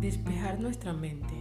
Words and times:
Despejar 0.00 0.58
nuestra 0.58 0.94
mente, 0.94 1.34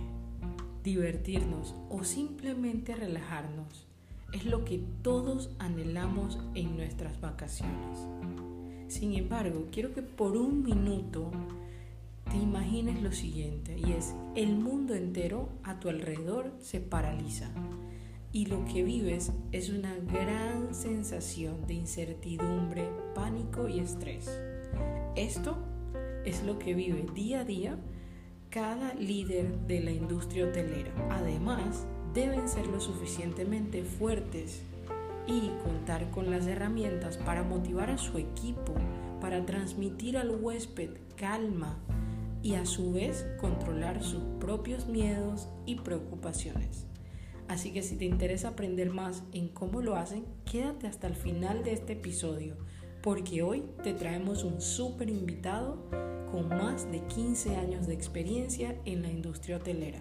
divertirnos 0.83 1.75
o 1.89 2.03
simplemente 2.03 2.93
relajarnos 2.93 3.87
es 4.33 4.43
lo 4.43 4.65
que 4.65 4.83
todos 5.01 5.49
anhelamos 5.59 6.37
en 6.55 6.75
nuestras 6.75 7.21
vacaciones. 7.21 7.99
Sin 8.89 9.13
embargo, 9.13 9.67
quiero 9.71 9.93
que 9.93 10.01
por 10.01 10.35
un 10.35 10.61
minuto 10.63 11.31
te 12.29 12.35
imagines 12.35 13.01
lo 13.01 13.13
siguiente 13.13 13.77
y 13.79 13.93
es 13.93 14.13
el 14.35 14.57
mundo 14.57 14.93
entero 14.93 15.47
a 15.63 15.79
tu 15.79 15.87
alrededor 15.87 16.51
se 16.59 16.81
paraliza 16.81 17.49
y 18.33 18.47
lo 18.47 18.65
que 18.65 18.83
vives 18.83 19.31
es 19.53 19.69
una 19.69 19.95
gran 19.95 20.75
sensación 20.75 21.65
de 21.65 21.75
incertidumbre, 21.75 22.89
pánico 23.15 23.69
y 23.69 23.79
estrés. 23.79 24.29
Esto 25.15 25.57
es 26.25 26.43
lo 26.43 26.59
que 26.59 26.73
vive 26.73 27.05
día 27.15 27.39
a 27.39 27.45
día 27.45 27.79
cada 28.49 28.95
líder 28.95 29.47
de 29.67 29.79
la 29.81 29.91
industria 29.91 30.45
hotelera. 30.45 30.91
Además, 31.11 31.85
deben 32.13 32.49
ser 32.49 32.65
lo 32.67 32.81
suficientemente 32.81 33.83
fuertes 33.83 34.61
y 35.27 35.51
contar 35.63 36.09
con 36.09 36.31
las 36.31 36.47
herramientas 36.47 37.17
para 37.17 37.43
motivar 37.43 37.91
a 37.91 37.99
su 37.99 38.17
equipo, 38.17 38.73
para 39.21 39.45
transmitir 39.45 40.17
al 40.17 40.31
huésped 40.31 40.89
calma 41.15 41.77
y 42.41 42.55
a 42.55 42.65
su 42.65 42.93
vez 42.93 43.27
controlar 43.39 44.01
sus 44.01 44.23
propios 44.39 44.87
miedos 44.87 45.47
y 45.67 45.75
preocupaciones. 45.75 46.87
Así 47.47 47.71
que 47.71 47.83
si 47.83 47.97
te 47.97 48.05
interesa 48.05 48.49
aprender 48.49 48.89
más 48.89 49.23
en 49.33 49.49
cómo 49.49 49.81
lo 49.81 49.95
hacen, 49.95 50.25
quédate 50.45 50.87
hasta 50.87 51.07
el 51.07 51.15
final 51.15 51.63
de 51.63 51.73
este 51.73 51.93
episodio, 51.93 52.55
porque 53.01 53.43
hoy 53.43 53.63
te 53.83 53.93
traemos 53.93 54.43
un 54.43 54.61
súper 54.61 55.09
invitado 55.09 55.83
con 56.31 56.47
más 56.49 56.89
de 56.91 57.01
15 57.01 57.55
años 57.55 57.87
de 57.87 57.93
experiencia 57.93 58.75
en 58.85 59.01
la 59.01 59.09
industria 59.09 59.57
hotelera. 59.57 59.99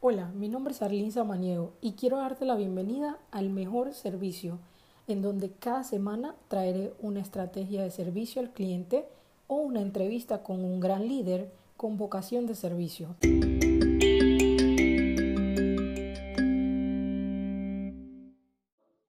Hola, 0.00 0.32
mi 0.34 0.48
nombre 0.48 0.72
es 0.72 0.82
Arlene 0.82 1.10
Samaniego 1.10 1.74
y 1.80 1.92
quiero 1.92 2.16
darte 2.18 2.44
la 2.44 2.56
bienvenida 2.56 3.18
al 3.30 3.50
mejor 3.50 3.94
servicio 3.94 4.58
en 5.06 5.22
donde 5.22 5.50
cada 5.50 5.84
semana 5.84 6.34
traeré 6.48 6.94
una 7.00 7.20
estrategia 7.20 7.82
de 7.82 7.90
servicio 7.90 8.40
al 8.40 8.50
cliente 8.50 9.06
o 9.46 9.56
una 9.56 9.80
entrevista 9.80 10.42
con 10.42 10.64
un 10.64 10.80
gran 10.80 11.08
líder 11.08 11.50
con 11.76 11.96
vocación 11.96 12.46
de 12.46 12.54
servicio. 12.54 13.16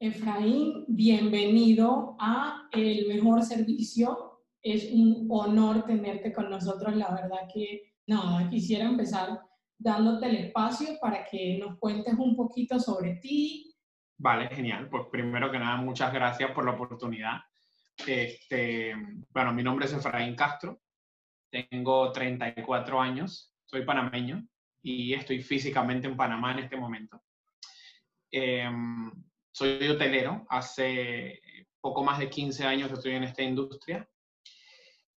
Efraín, 0.01 0.83
bienvenido 0.87 2.17
a 2.19 2.67
El 2.71 3.07
Mejor 3.07 3.43
Servicio. 3.43 4.41
Es 4.63 4.91
un 4.91 5.27
honor 5.29 5.85
tenerte 5.85 6.33
con 6.33 6.49
nosotros. 6.49 6.95
La 6.95 7.13
verdad 7.13 7.47
que, 7.53 7.93
nada, 8.07 8.49
quisiera 8.49 8.85
empezar 8.85 9.39
dándote 9.77 10.25
el 10.25 10.35
espacio 10.37 10.97
para 10.99 11.23
que 11.23 11.59
nos 11.59 11.77
cuentes 11.77 12.15
un 12.17 12.35
poquito 12.35 12.79
sobre 12.79 13.17
ti, 13.17 13.71
Vale, 14.17 14.49
genial. 14.49 14.87
Pues 14.87 15.05
primero 15.11 15.51
que 15.51 15.57
nada, 15.57 15.77
muchas 15.77 16.13
gracias 16.13 16.51
por 16.51 16.63
la 16.63 16.71
oportunidad. 16.71 17.39
Este, 18.05 18.95
bueno, 19.29 19.51
mi 19.51 19.63
nombre 19.63 19.85
es 19.85 19.93
Efraín 19.93 20.35
Castro, 20.35 20.79
tengo 21.49 22.11
34 22.11 23.01
años, 23.01 23.51
soy 23.65 23.83
panameño 23.83 24.47
y 24.83 25.13
estoy 25.13 25.41
físicamente 25.41 26.07
en 26.07 26.15
Panamá 26.15 26.51
en 26.51 26.59
este 26.59 26.77
momento. 26.77 27.19
Em, 28.29 29.11
soy 29.51 29.87
hotelero, 29.87 30.45
hace 30.49 31.41
poco 31.79 32.03
más 32.03 32.19
de 32.19 32.29
15 32.29 32.65
años 32.65 32.91
estoy 32.91 33.13
en 33.13 33.23
esta 33.23 33.41
industria 33.41 34.07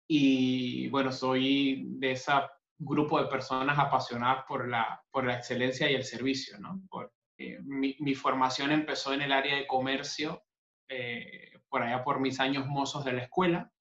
y 0.08 0.88
bueno, 0.88 1.10
soy 1.10 1.84
de 1.86 2.12
ese 2.12 2.32
grupo 2.78 3.20
de 3.20 3.28
personas 3.28 3.78
apasionadas 3.78 4.44
por 4.46 4.68
la, 4.68 5.02
por 5.10 5.24
la 5.24 5.34
excelencia 5.34 5.90
y 5.90 5.94
el 5.94 6.04
servicio, 6.04 6.58
¿no? 6.58 6.82
Por, 6.90 7.12
eh, 7.38 7.58
mi, 7.62 8.14
formación 8.14 8.72
empezó 8.72 9.12
en 9.12 9.22
el 9.22 9.32
área 9.32 9.56
de 9.56 9.66
comercio, 9.66 10.42
eh, 10.88 11.58
por 11.68 11.82
allá 11.82 12.04
por 12.04 12.20
mis 12.20 12.40
años 12.40 12.66
mozos 12.66 13.04
de 13.04 13.12
la 13.12 13.22
escuela, 13.22 13.72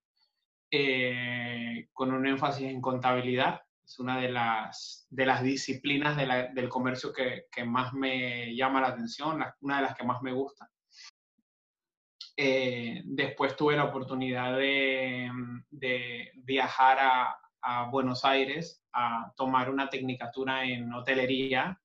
eh, 0.72 1.90
con 1.92 2.14
un 2.14 2.26
énfasis 2.26 2.68
en 2.68 2.82
contabilidad. 2.82 3.62
Es 3.92 4.00
una 4.00 4.20
de 4.20 4.30
las, 4.30 5.06
de 5.10 5.26
las 5.26 5.44
disciplinas 5.44 6.18
del 6.18 6.70
comercio 6.70 7.12
que, 7.12 7.46
que, 7.52 7.64
más 7.64 7.94
me 7.94 8.56
llama 8.56 8.82
la 8.82 8.88
atención, 8.88 9.44
una 9.62 9.76
de 9.78 9.82
las 9.82 9.96
que 9.96 10.06
más 10.06 10.22
me 10.22 10.32
gusta. 10.32 10.70
después 12.36 13.56
tuve 13.56 13.76
la 13.76 13.86
oportunidad 13.86 14.58
de, 14.58 15.30
de 15.70 16.32
viajar 16.36 16.98
a, 17.00 17.36
a 17.62 17.90
Buenos 17.90 18.24
Aires 18.26 18.82
a 18.94 19.34
tomar 19.36 19.70
una 19.70 19.90
tecnicatura 19.90 20.64
en 20.64 20.92
hotelería 20.94 21.78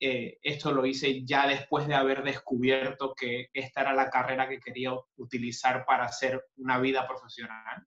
eh, 0.00 0.38
esto 0.42 0.70
lo 0.70 0.86
hice 0.86 1.24
ya 1.24 1.48
después 1.48 1.88
de 1.88 1.94
haber 1.94 2.22
descubierto 2.22 3.14
que 3.14 3.48
esta 3.52 3.80
era 3.80 3.92
la 3.94 4.10
carrera 4.10 4.48
que 4.48 4.60
quería 4.60 4.92
utilizar 5.16 5.84
para 5.84 6.04
hacer 6.04 6.44
una 6.56 6.78
vida 6.78 7.06
profesional. 7.06 7.84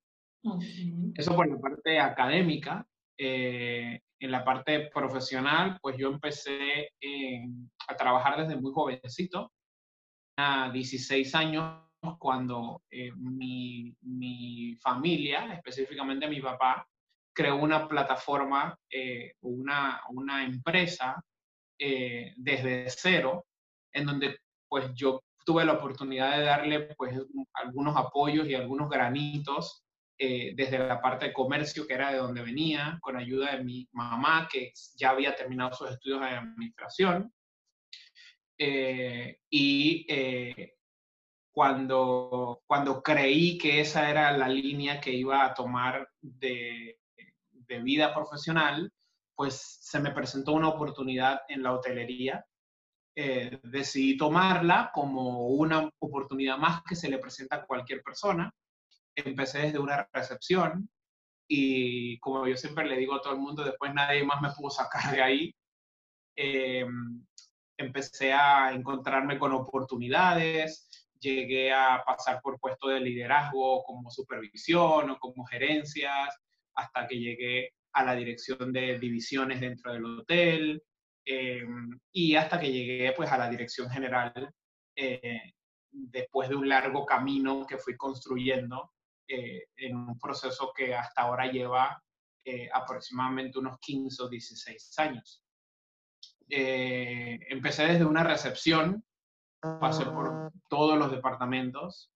Eso 1.16 1.36
por 1.36 1.50
la 1.50 1.58
parte 1.58 2.00
académica. 2.00 2.86
Eh, 3.24 4.00
en 4.20 4.32
la 4.32 4.44
parte 4.44 4.90
profesional, 4.92 5.78
pues 5.80 5.96
yo 5.96 6.08
empecé 6.08 6.90
a 7.88 7.96
trabajar 7.96 8.42
desde 8.42 8.60
muy 8.60 8.72
jovencito, 8.74 9.52
a 10.38 10.72
16 10.72 11.36
años, 11.36 11.84
cuando 12.18 12.82
eh, 12.90 13.12
mi, 13.16 13.96
mi, 14.02 14.76
familia, 14.82 15.54
específicamente 15.54 16.28
mi 16.28 16.42
papá, 16.42 16.88
creó 17.32 17.58
una 17.58 17.88
plataforma, 17.88 18.76
una, 19.42 20.02
una 20.10 20.44
empresa 20.44 21.24
eh, 21.80 22.34
desde 22.38 22.90
cero, 22.90 23.46
en 23.94 24.08
donde 24.08 24.40
pues 24.68 24.92
yo 24.96 25.22
tuve 25.46 25.64
la 25.64 25.74
oportunidad 25.74 26.38
de 26.38 26.44
darle 26.44 26.80
pues 26.96 27.16
algunos 27.54 27.96
apoyos 27.98 28.48
y 28.48 28.56
algunos 28.56 28.90
granitos 28.90 29.84
eh, 30.24 30.54
desde 30.56 30.78
la 30.78 31.02
parte 31.02 31.26
de 31.26 31.34
comercio, 31.34 31.88
que 31.88 31.96
era 31.96 32.12
de 32.12 32.20
donde 32.20 32.44
venía, 32.44 33.00
con 33.02 33.18
ayuda 33.18 33.56
de 33.56 33.64
mi 33.64 33.90
mamá, 33.92 34.48
que 34.52 34.72
ya 34.96 35.10
había 35.10 35.36
terminado 35.36 35.74
sus 35.74 35.90
estudios 35.90 36.22
de 36.22 36.28
administración. 36.28 37.34
Eh, 38.56 39.40
y 39.50 40.06
cuando, 41.52 42.62
cuando 42.68 43.02
creí 43.02 43.58
que 43.58 43.82
esa 43.82 44.12
era 44.12 44.38
la 44.38 44.48
línea 44.48 45.02
que 45.02 45.12
iba 45.12 45.44
a 45.44 45.56
tomar 45.56 46.08
de, 46.22 47.00
de 47.52 47.80
vida 47.80 48.14
profesional, 48.14 48.94
pues 49.36 49.80
se 49.82 50.00
me 50.00 50.12
presentó 50.12 50.54
una 50.54 50.70
oportunidad 50.70 51.42
en 51.48 51.64
la 51.64 51.74
hotelería. 51.74 52.46
Eh, 53.16 53.60
decidí 53.64 54.16
tomarla 54.16 54.92
como 54.94 55.48
una 55.48 55.90
oportunidad 55.98 56.60
más 56.60 56.84
que 56.84 56.96
se 56.96 57.10
le 57.10 57.18
presenta 57.18 57.56
a 57.56 57.66
cualquier 57.66 58.04
persona. 58.04 58.54
Empecé 59.26 59.60
desde 59.60 59.80
una 59.80 60.08
recepción 60.12 60.90
y 61.48 62.18
como 62.20 62.48
yo 62.48 62.56
siempre 62.56 62.88
le 62.88 62.98
digo 62.98 63.16
a 63.16 63.22
todo 63.22 63.34
el 63.34 63.40
mundo, 63.40 63.64
después 63.64 63.94
nadie 63.94 64.24
más 64.24 64.42
me 64.42 64.52
pudo 64.52 64.70
sacar 64.70 65.14
de 65.14 65.22
ahí. 65.22 65.56
Eh, 66.36 66.86
empecé 67.78 68.32
a 68.32 68.72
encontrarme 68.74 69.38
con 69.38 69.52
oportunidades, 69.52 71.10
llegué 71.20 71.74
a 71.74 72.04
pasar 72.06 72.42
por 72.42 72.60
puestos 72.60 72.92
de 72.92 73.00
liderazgo 73.00 73.84
como 73.84 74.10
supervisión 74.10 75.10
o 75.10 75.20
como 75.20 75.46
gerencias, 75.46 76.30
hasta 76.74 77.08
que 77.08 77.20
llegué 77.20 77.74
a 77.94 78.06
la 78.06 78.16
dirección 78.16 78.72
de 78.72 78.98
divisiones 78.98 79.60
dentro 79.60 79.92
del 79.92 80.06
hotel 80.06 80.84
eh, 81.26 81.66
y 82.12 82.36
hasta 82.36 82.60
que 82.60 82.72
llegué 82.72 83.12
pues 83.12 83.32
a 83.32 83.38
la 83.38 83.50
dirección 83.50 83.90
general 83.90 84.54
eh, 84.96 85.54
después 85.92 86.50
de 86.50 86.56
un 86.56 86.70
largo 86.70 87.06
camino 87.06 87.66
que 87.68 87.78
fui 87.78 87.98
construyendo 87.98 88.92
eh, 89.32 89.68
en 89.78 89.96
un 89.96 90.20
proceso 90.20 90.74
que 90.76 90.96
hasta 90.96 91.22
ahora 91.22 91.52
lleva 91.52 92.02
aproximadamente 92.74 93.60
unos 93.60 93.78
15 93.80 94.24
o 94.24 94.28
16 94.28 94.98
años. 94.98 95.44
empecé 96.50 97.86
desde 97.86 98.04
una 98.04 98.24
recepción, 98.24 99.06
pasé 99.62 100.06
por 100.06 100.52
todos 100.68 100.98
los 100.98 101.12
departamentos, 101.12 102.12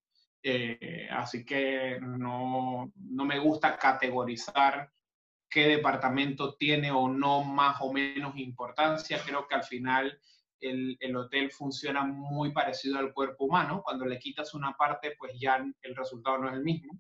así 1.12 1.46
que 1.46 2.00
no, 2.02 2.92
no 2.96 3.26
me 3.26 3.38
gusta 3.38 3.78
categorizar 3.78 4.92
qué 5.56 5.68
departamento 5.68 6.56
tiene 6.56 6.92
o 6.92 7.08
no 7.08 7.42
más 7.42 7.78
o 7.80 7.94
menos 7.94 8.38
importancia. 8.38 9.22
Creo 9.26 9.48
que 9.48 9.56
al 9.56 9.64
final 9.64 10.20
el, 10.60 10.98
el, 11.00 11.16
hotel 11.16 11.50
funciona 11.50 12.04
muy 12.04 12.52
parecido 12.52 13.00
al 13.00 13.14
cuerpo 13.14 13.46
humano. 13.46 13.82
Cuando 13.82 14.06
le 14.06 14.20
quitas 14.20 14.54
una 14.54 14.74
parte, 14.74 15.16
pues 15.18 15.32
ya 15.40 15.66
el 15.82 15.96
resultado 15.96 16.40
no 16.40 16.50
es 16.50 16.56
el 16.56 16.64
mismo. 16.64 17.00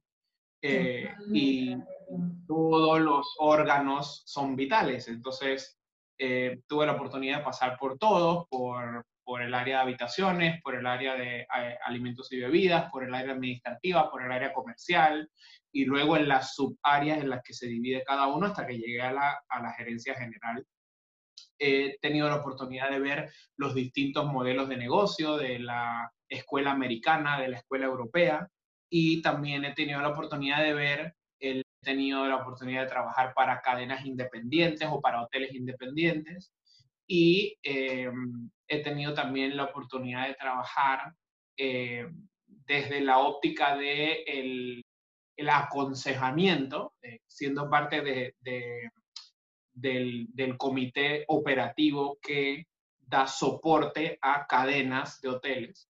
Eh, 0.68 1.14
y 1.34 1.76
todos 2.48 3.00
los 3.00 3.36
órganos 3.40 4.24
son 4.26 4.56
vitales. 4.56 5.08
Entonces, 5.08 5.80
Eh, 6.18 6.62
tuve 6.66 6.86
la 6.86 6.94
oportunidad 6.94 7.40
de 7.40 7.44
pasar 7.44 7.78
por 7.78 7.98
todos, 7.98 8.48
por, 8.48 9.04
por 9.26 9.42
el 9.42 9.54
área 9.54 9.76
de 9.76 9.82
habitaciones, 9.82 10.62
por 10.64 10.74
el 10.76 10.86
área 10.88 11.14
de 11.14 11.42
eh, 11.42 11.78
alimentos 11.84 12.32
y 12.32 12.40
bebidas, 12.40 12.90
por 12.90 13.04
el 13.04 13.14
área 13.14 13.34
administrativa, 13.34 14.10
por 14.10 14.24
el 14.24 14.32
área 14.32 14.54
comercial 14.54 15.30
y 15.74 15.84
luego 15.84 16.16
en 16.16 16.30
las 16.30 16.56
subáreas 16.56 17.20
en 17.20 17.30
las 17.30 17.42
que 17.44 17.54
se 17.54 17.68
divide 17.68 18.06
cada 18.06 18.28
uno 18.28 18.48
hasta 18.48 18.66
que 18.66 18.78
llegué 18.78 19.02
a 19.02 19.12
la, 19.12 19.44
a 19.50 19.62
la 19.62 19.74
gerencia 19.74 20.16
general. 20.16 20.66
He 21.60 21.98
tenido 22.00 22.30
la 22.30 22.38
oportunidad 22.38 22.90
de 22.90 23.02
ver 23.02 23.30
los 23.58 23.74
distintos 23.74 24.26
modelos 24.26 24.70
de 24.70 24.78
negocio 24.78 25.36
de 25.36 25.60
la 25.60 26.10
escuela 26.30 26.72
americana, 26.72 27.42
de 27.42 27.50
la 27.50 27.58
escuela 27.58 27.88
europea 27.88 28.48
y 28.90 29.22
también 29.22 29.66
he 29.66 29.74
tenido 29.74 30.02
la 30.02 30.10
oportunidad 30.10 30.64
de 30.64 30.74
ver, 30.74 31.16
he 31.40 31.64
tenido 31.82 32.26
la 32.28 32.38
oportunidad 32.38 32.84
de 32.84 32.90
trabajar 32.90 33.34
para 33.34 33.62
cadenas 33.62 34.06
independientes 34.06 34.88
o 34.92 35.02
para 35.02 35.22
hoteles 35.22 35.54
independientes 35.54 36.52
y 37.08 37.58
eh, 37.64 38.10
he 38.68 38.82
tenido 38.82 39.14
también 39.14 39.56
la 39.56 39.66
oportunidad 39.66 40.28
de 40.28 40.36
trabajar 40.36 41.14
eh, 41.58 42.08
desde 42.46 43.02
la 43.02 43.20
óptica 43.20 43.78
de 43.78 44.24
el, 44.24 44.84
el 45.38 45.50
aconsejamiento, 45.50 46.94
eh, 47.02 47.20
siendo 47.28 47.70
parte 47.70 48.02
de, 48.02 48.36
de, 48.40 48.90
del, 49.74 50.28
del, 50.30 50.58
comité 50.58 51.26
operativo 51.28 52.18
que 52.22 52.66
da 53.00 53.28
soporte 53.28 54.18
a 54.22 54.48
cadenas 54.48 55.22
de 55.22 55.30
hoteles 55.30 55.88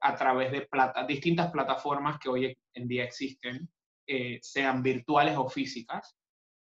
a 0.00 0.14
través 0.14 0.52
de 0.52 0.62
plata, 0.62 1.06
distintas 1.06 1.50
plataformas 1.50 2.18
que 2.18 2.28
hoy 2.28 2.56
en 2.74 2.88
día 2.88 3.04
existen, 3.04 3.68
sean 4.42 4.82
virtuales 4.82 5.36
o 5.36 5.48
físicas. 5.48 6.14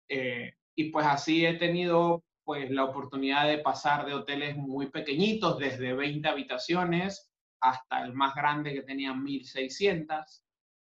y 0.08 0.92
pues 0.92 1.06
así 1.06 1.46
he 1.46 1.54
tenido 1.54 2.24
pues 2.50 2.72
la 2.72 2.86
oportunidad 2.86 3.48
de 3.48 3.60
pasar 3.60 4.08
de 4.08 4.16
hoteles 4.16 4.58
muy 4.58 4.90
pequeñitos, 4.90 5.60
desde 5.60 5.94
20 5.94 6.28
habitaciones 6.28 7.30
hasta 7.62 8.04
el 8.04 8.14
más 8.14 8.34
grande 8.34 8.74
que 8.74 8.82
tenía 8.82 9.14
1600. 9.14 10.44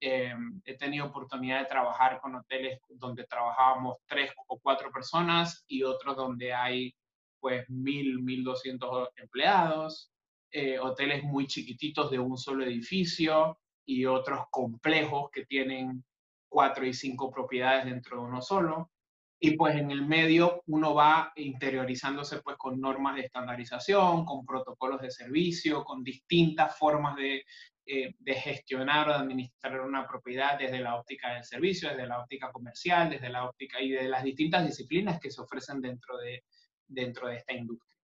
Eh, 0.00 0.34
he 0.64 0.76
tenido 0.76 1.06
oportunidad 1.06 1.60
de 1.60 1.66
trabajar 1.66 2.20
con 2.20 2.34
hoteles 2.34 2.80
donde 2.88 3.24
trabajábamos 3.26 3.98
tres 4.06 4.32
o 4.48 4.58
cuatro 4.58 4.90
personas 4.90 5.64
y 5.68 5.84
otros 5.84 6.16
donde 6.16 6.52
hay 6.52 6.92
pues 7.38 7.64
1000, 7.68 8.22
1200 8.22 9.10
empleados, 9.14 10.10
eh, 10.56 10.78
hoteles 10.78 11.24
muy 11.24 11.48
chiquititos 11.48 12.12
de 12.12 12.20
un 12.20 12.38
solo 12.38 12.64
edificio 12.64 13.58
y 13.84 14.04
otros 14.04 14.44
complejos 14.52 15.28
que 15.32 15.44
tienen 15.46 16.04
cuatro 16.48 16.86
y 16.86 16.94
cinco 16.94 17.28
propiedades 17.28 17.86
dentro 17.86 18.18
de 18.18 18.22
uno 18.22 18.40
solo 18.40 18.92
y 19.40 19.56
pues 19.56 19.74
en 19.74 19.90
el 19.90 20.06
medio 20.06 20.62
uno 20.68 20.94
va 20.94 21.32
interiorizándose 21.34 22.40
pues 22.40 22.56
con 22.56 22.80
normas 22.80 23.16
de 23.16 23.22
estandarización, 23.22 24.24
con 24.24 24.46
protocolos 24.46 25.00
de 25.02 25.10
servicio, 25.10 25.82
con 25.82 26.04
distintas 26.04 26.78
formas 26.78 27.16
de, 27.16 27.44
eh, 27.84 28.14
de 28.16 28.34
gestionar 28.34 29.08
o 29.08 29.12
de 29.12 29.18
administrar 29.18 29.80
una 29.80 30.06
propiedad 30.06 30.56
desde 30.56 30.78
la 30.78 30.94
óptica 30.94 31.34
del 31.34 31.42
servicio, 31.42 31.88
desde 31.88 32.06
la 32.06 32.20
óptica 32.20 32.52
comercial, 32.52 33.10
desde 33.10 33.28
la 33.28 33.44
óptica 33.44 33.82
y 33.82 33.90
de 33.90 34.08
las 34.08 34.22
distintas 34.22 34.64
disciplinas 34.64 35.18
que 35.18 35.32
se 35.32 35.40
ofrecen 35.40 35.80
dentro 35.80 36.16
de, 36.18 36.44
dentro 36.86 37.26
de 37.26 37.38
esta 37.38 37.54
industria. 37.54 37.98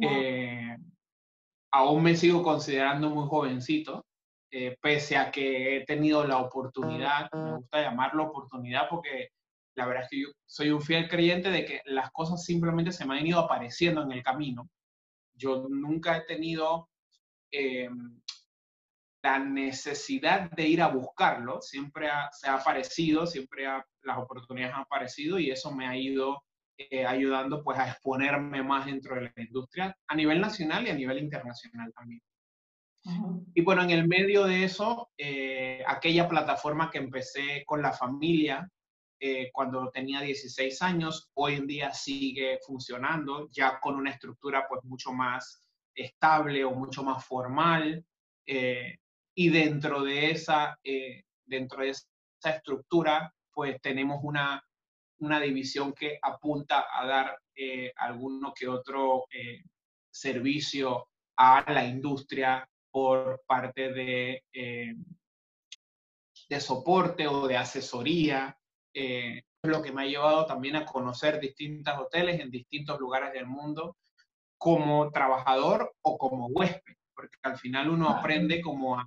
Eh, 0.00 0.76
aún 1.70 2.02
me 2.02 2.16
sigo 2.16 2.42
considerando 2.42 3.10
muy 3.10 3.28
jovencito, 3.28 4.04
eh, 4.50 4.76
pese 4.80 5.16
a 5.16 5.30
que 5.30 5.76
he 5.76 5.84
tenido 5.84 6.26
la 6.26 6.38
oportunidad, 6.38 7.30
me 7.32 7.56
gusta 7.56 7.82
llamarlo 7.82 8.24
oportunidad 8.24 8.88
porque 8.88 9.28
la 9.76 9.86
verdad 9.86 10.04
es 10.04 10.10
que 10.10 10.22
yo 10.22 10.28
soy 10.46 10.70
un 10.70 10.82
fiel 10.82 11.08
creyente 11.08 11.50
de 11.50 11.64
que 11.64 11.82
las 11.84 12.10
cosas 12.10 12.44
simplemente 12.44 12.90
se 12.90 13.04
me 13.04 13.18
han 13.18 13.26
ido 13.26 13.40
apareciendo 13.40 14.02
en 14.02 14.12
el 14.12 14.22
camino. 14.22 14.68
Yo 15.34 15.68
nunca 15.68 16.16
he 16.16 16.22
tenido 16.22 16.88
eh, 17.52 17.88
la 19.22 19.38
necesidad 19.38 20.50
de 20.50 20.66
ir 20.66 20.82
a 20.82 20.88
buscarlo, 20.88 21.60
siempre 21.60 22.08
se 22.32 22.48
ha 22.48 22.54
aparecido, 22.54 23.26
siempre 23.26 23.64
las 24.02 24.18
oportunidades 24.18 24.74
han 24.74 24.82
aparecido 24.82 25.38
y 25.38 25.50
eso 25.50 25.70
me 25.72 25.86
ha 25.86 25.96
ido 25.96 26.42
eh, 26.78 27.04
ayudando 27.04 27.62
pues 27.62 27.78
a 27.78 27.90
exponerme 27.90 28.62
más 28.62 28.86
dentro 28.86 29.16
de 29.16 29.22
la 29.22 29.32
industria 29.36 29.96
a 30.06 30.14
nivel 30.14 30.40
nacional 30.40 30.86
y 30.86 30.90
a 30.90 30.94
nivel 30.94 31.18
internacional 31.18 31.92
también. 31.92 32.22
Y 33.54 33.62
bueno, 33.62 33.82
en 33.82 33.90
el 33.90 34.06
medio 34.06 34.44
de 34.44 34.64
eso, 34.64 35.10
eh, 35.16 35.82
aquella 35.86 36.28
plataforma 36.28 36.90
que 36.90 36.98
empecé 36.98 37.64
con 37.66 37.80
la 37.80 37.92
familia, 37.92 38.68
eh, 39.20 39.50
cuando 39.52 39.90
tenía 39.90 40.20
16 40.20 40.80
años, 40.82 41.30
hoy 41.34 41.54
en 41.54 41.66
día 41.66 41.92
sigue 41.92 42.58
funcionando, 42.64 43.48
ya 43.50 43.80
con 43.80 43.96
una 43.96 44.10
estructura 44.10 44.66
pues 44.68 44.84
mucho 44.84 45.12
más 45.12 45.62
estable 45.94 46.64
o 46.64 46.70
mucho 46.70 47.02
más 47.02 47.24
formal. 47.24 48.04
Eh, 48.46 48.96
y 49.34 49.48
dentro 49.50 50.02
de 50.02 50.30
esa, 50.30 50.78
eh, 50.84 51.24
dentro 51.44 51.82
de 51.82 51.90
esa 51.90 52.06
estructura, 52.44 53.32
pues 53.52 53.80
tenemos 53.82 54.20
una, 54.22 54.62
una 55.20 55.40
división 55.40 55.92
que 55.92 56.18
apunta 56.22 56.86
a 56.92 57.06
dar 57.06 57.38
alguno 57.96 58.52
que 58.54 58.68
otro 58.68 59.24
servicio 60.10 61.08
a 61.36 61.64
la 61.72 61.84
industria 61.84 62.68
por 62.90 63.42
parte 63.46 63.92
de, 63.92 64.42
de 66.48 66.60
soporte 66.60 67.26
o 67.26 67.46
de 67.46 67.56
asesoría 67.56 68.56
eh, 68.94 69.42
lo 69.62 69.82
que 69.82 69.92
me 69.92 70.02
ha 70.02 70.06
llevado 70.06 70.46
también 70.46 70.76
a 70.76 70.86
conocer 70.86 71.40
distintos 71.40 71.94
hoteles 71.98 72.40
en 72.40 72.50
distintos 72.50 72.98
lugares 72.98 73.32
del 73.32 73.46
mundo 73.46 73.96
como 74.56 75.10
trabajador 75.10 75.94
o 76.02 76.16
como 76.16 76.46
huésped, 76.46 76.94
porque 77.14 77.36
al 77.42 77.58
final 77.58 77.90
uno 77.90 78.08
aprende 78.08 78.60
como 78.60 78.98
a, 78.98 79.04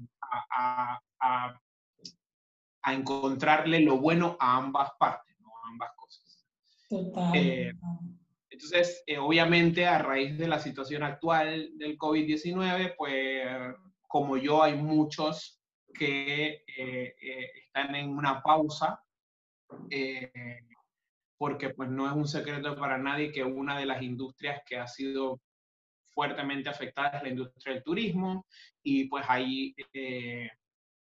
a, 0.50 1.00
a, 1.20 2.94
encontrarle 2.94 3.80
lo 3.82 3.98
bueno 3.98 4.38
a 4.40 4.58
ambas 4.58 4.92
partes, 5.00 5.36
¿no? 5.40 5.50
a 5.50 5.70
ambas 5.70 5.92
cosas. 5.96 6.46
Eh, 7.34 7.72
entonces, 8.50 9.04
eh, 9.08 9.18
obviamente, 9.18 9.86
a 9.86 10.00
raíz 10.00 10.38
de 10.38 10.48
la 10.48 10.60
situación 10.60 11.04
actual 11.04 11.72
del 11.78 11.98
COVID-19, 11.98 12.96
pues 12.98 13.48
como 14.08 14.38
yo, 14.38 14.62
hay 14.62 14.76
muchos 14.76 15.62
que 15.94 16.64
eh, 16.78 17.16
están 17.66 17.96
en 17.96 18.10
una 18.10 18.42
pausa 18.42 19.02
porque 21.38 21.70
pues 21.70 21.90
no 21.90 22.08
es 22.08 22.14
un 22.14 22.28
secreto 22.28 22.76
para 22.76 22.98
nadie 22.98 23.32
que 23.32 23.44
una 23.44 23.80
de 23.80 23.86
las 23.86 24.02
industrias 24.02 24.62
que 24.66 24.78
ha 24.78 24.88
sido 24.88 25.42
fuertemente 26.14 26.70
afectada 26.70 27.18
es 27.18 27.24
la 27.24 27.30
industria 27.30 27.74
del 27.74 27.84
turismo 27.84 28.46
y 28.84 29.06
pues 29.06 29.26
ahí 29.28 29.74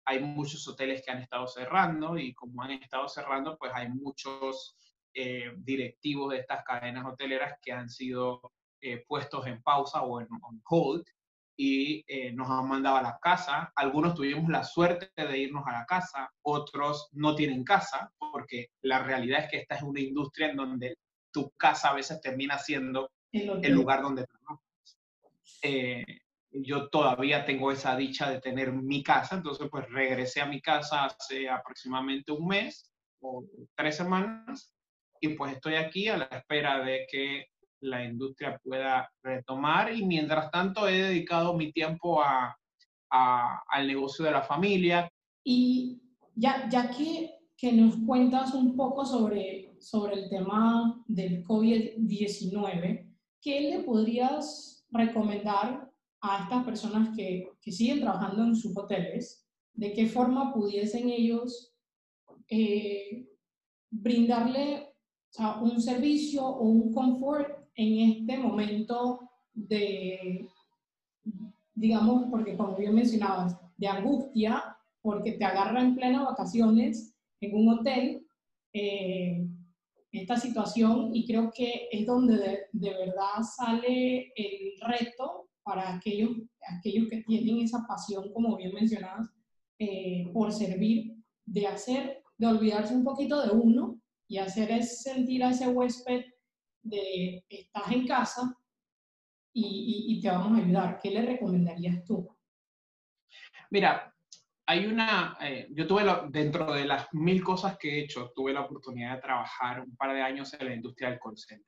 hay 0.06 0.20
muchos 0.20 0.66
hoteles 0.66 1.02
que 1.04 1.10
han 1.10 1.22
estado 1.22 1.46
cerrando 1.46 2.16
y 2.16 2.32
como 2.32 2.62
han 2.62 2.70
estado 2.70 3.08
cerrando 3.08 3.58
pues 3.58 3.72
hay 3.74 3.88
muchos 3.88 4.76
eh, 5.14 5.52
directivos 5.56 6.32
de 6.32 6.40
estas 6.40 6.64
cadenas 6.64 7.06
hoteleras 7.06 7.58
que 7.62 7.72
han 7.72 7.88
sido 7.88 8.52
puestos 9.08 9.46
en 9.46 9.62
pausa 9.62 10.02
o 10.02 10.20
en 10.20 10.28
on 10.42 10.60
hold 10.68 11.06
y 11.56 12.04
eh, 12.08 12.32
nos 12.32 12.50
han 12.50 12.68
mandado 12.68 12.96
a 12.96 13.02
la 13.02 13.18
casa. 13.20 13.72
Algunos 13.76 14.14
tuvimos 14.14 14.48
la 14.50 14.64
suerte 14.64 15.10
de 15.16 15.38
irnos 15.38 15.64
a 15.66 15.72
la 15.72 15.86
casa, 15.86 16.30
otros 16.42 17.08
no 17.12 17.34
tienen 17.34 17.64
casa, 17.64 18.12
porque 18.18 18.68
la 18.82 19.00
realidad 19.00 19.44
es 19.44 19.50
que 19.50 19.58
esta 19.58 19.76
es 19.76 19.82
una 19.82 20.00
industria 20.00 20.50
en 20.50 20.56
donde 20.56 20.98
tu 21.32 21.50
casa 21.56 21.90
a 21.90 21.94
veces 21.94 22.20
termina 22.20 22.58
siendo 22.58 23.10
el 23.32 23.72
lugar 23.72 24.02
donde 24.02 24.26
trabajas. 24.26 24.98
Eh, 25.62 26.04
yo 26.50 26.88
todavía 26.88 27.44
tengo 27.44 27.72
esa 27.72 27.96
dicha 27.96 28.30
de 28.30 28.40
tener 28.40 28.72
mi 28.72 29.02
casa, 29.02 29.36
entonces 29.36 29.68
pues 29.70 29.88
regresé 29.90 30.40
a 30.40 30.46
mi 30.46 30.60
casa 30.60 31.06
hace 31.06 31.48
aproximadamente 31.48 32.30
un 32.30 32.46
mes 32.46 32.92
o 33.20 33.44
tres 33.74 33.96
semanas 33.96 34.73
y 35.24 35.28
pues 35.36 35.54
estoy 35.54 35.76
aquí 35.76 36.08
a 36.08 36.18
la 36.18 36.24
espera 36.24 36.84
de 36.84 37.06
que 37.10 37.46
la 37.80 38.04
industria 38.04 38.60
pueda 38.62 39.10
retomar 39.22 39.94
y 39.94 40.04
mientras 40.04 40.50
tanto 40.50 40.86
he 40.86 41.02
dedicado 41.02 41.54
mi 41.54 41.72
tiempo 41.72 42.22
a, 42.22 42.54
al 43.10 43.86
negocio 43.86 44.24
de 44.24 44.32
la 44.32 44.42
familia. 44.42 45.08
Y 45.42 46.02
ya, 46.34 46.68
ya 46.68 46.90
que, 46.90 47.30
que 47.56 47.72
nos 47.72 47.96
cuentas 48.06 48.52
un 48.54 48.76
poco 48.76 49.06
sobre, 49.06 49.76
sobre 49.80 50.14
el 50.14 50.28
tema 50.28 51.02
del 51.06 51.44
COVID-19, 51.44 53.14
¿qué 53.40 53.60
le 53.60 53.82
podrías 53.84 54.86
recomendar 54.90 55.90
a 56.20 56.42
estas 56.42 56.64
personas 56.64 57.16
que, 57.16 57.48
que, 57.62 57.72
siguen 57.72 58.00
trabajando 58.00 58.44
en 58.44 58.56
sus 58.56 58.76
hoteles? 58.76 59.46
¿De 59.72 59.92
qué 59.92 60.06
forma 60.06 60.52
pudiesen 60.52 61.08
ellos 61.08 61.72
eh, 62.48 63.26
brindarle 63.90 64.93
un 65.38 65.80
servicio 65.80 66.44
o 66.46 66.64
un 66.64 66.92
confort 66.92 67.48
en 67.74 68.10
este 68.10 68.38
momento 68.38 69.20
de, 69.52 70.48
digamos, 71.74 72.26
porque 72.30 72.56
como 72.56 72.76
bien 72.76 72.94
mencionabas, 72.94 73.58
de 73.76 73.88
angustia, 73.88 74.76
porque 75.02 75.32
te 75.32 75.44
agarra 75.44 75.80
en 75.80 75.94
plena 75.94 76.24
vacaciones 76.24 77.14
en 77.40 77.54
un 77.56 77.68
hotel, 77.68 78.26
eh, 78.72 79.46
esta 80.12 80.36
situación 80.36 81.10
y 81.12 81.26
creo 81.26 81.50
que 81.52 81.88
es 81.90 82.06
donde 82.06 82.66
de, 82.72 82.90
verdad 82.90 83.42
sale 83.42 84.32
el 84.36 84.80
reto 84.80 85.48
para 85.64 85.96
aquellos, 85.96 86.30
aquellos 86.78 87.08
que 87.08 87.22
tienen 87.22 87.58
esa 87.60 87.84
pasión, 87.86 88.32
como 88.32 88.56
bien 88.56 88.72
mencionabas, 88.72 89.28
eh, 89.78 90.30
por 90.32 90.52
servir, 90.52 91.16
de 91.44 91.66
hacer, 91.66 92.22
de 92.38 92.46
olvidarse 92.46 92.94
un 92.94 93.04
poquito 93.04 93.42
de 93.42 93.50
uno 93.54 94.00
y 94.28 94.38
hacer 94.38 94.70
es 94.70 95.02
sentir 95.02 95.44
a 95.44 95.50
ese 95.50 95.68
huésped 95.68 96.24
de 96.82 97.44
estás 97.48 97.92
en 97.92 98.06
casa 98.06 98.56
y, 99.52 100.20
te 100.20 100.28
vamos 100.28 100.58
a 100.58 100.62
ayudar. 100.62 100.98
¿Qué 101.00 101.10
le 101.10 101.22
recomendarías 101.22 102.04
tú? 102.04 102.28
Mira, 103.70 104.12
hay 104.66 104.86
una, 104.86 105.36
eh, 105.40 105.68
yo 105.70 105.86
tuve, 105.86 106.04
dentro 106.30 106.72
de 106.72 106.84
las 106.84 107.12
mil 107.12 107.42
cosas 107.42 107.76
que 107.78 107.90
he 107.90 108.04
hecho, 108.04 108.32
tuve 108.34 108.52
la 108.52 108.62
oportunidad 108.62 109.16
de 109.16 109.22
trabajar 109.22 109.80
un 109.80 109.96
par 109.96 110.12
de 110.14 110.22
años 110.22 110.52
en 110.54 110.66
la 110.66 110.74
industria 110.74 111.10
del 111.10 111.20
call 111.20 111.36
center. 111.36 111.66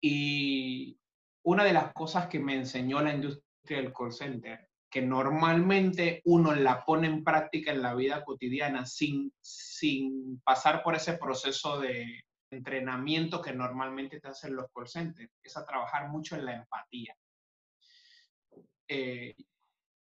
Y 0.00 0.98
una 1.44 1.64
de 1.64 1.72
las 1.72 1.92
cosas 1.92 2.26
que 2.26 2.38
me 2.38 2.54
enseñó 2.54 3.00
la 3.00 3.14
industria 3.14 3.78
del 3.78 3.92
call 3.92 4.12
center, 4.12 4.68
que 4.96 5.02
normalmente 5.02 6.22
uno 6.24 6.54
la 6.54 6.82
pone 6.82 7.06
en 7.06 7.22
práctica 7.22 7.70
en 7.70 7.82
la 7.82 7.94
vida 7.94 8.24
cotidiana 8.24 8.86
sin, 8.86 9.30
sin 9.42 10.40
pasar 10.40 10.82
por 10.82 10.94
ese 10.94 11.18
proceso 11.18 11.78
de 11.78 12.24
entrenamiento 12.50 13.42
que 13.42 13.52
normalmente 13.52 14.18
te 14.18 14.28
hacen 14.28 14.56
los 14.56 14.72
call 14.72 14.86
es 15.42 15.56
a 15.58 15.66
trabajar 15.66 16.08
mucho 16.08 16.34
en 16.34 16.46
la 16.46 16.54
empatía. 16.54 17.14
Eh, 18.88 19.34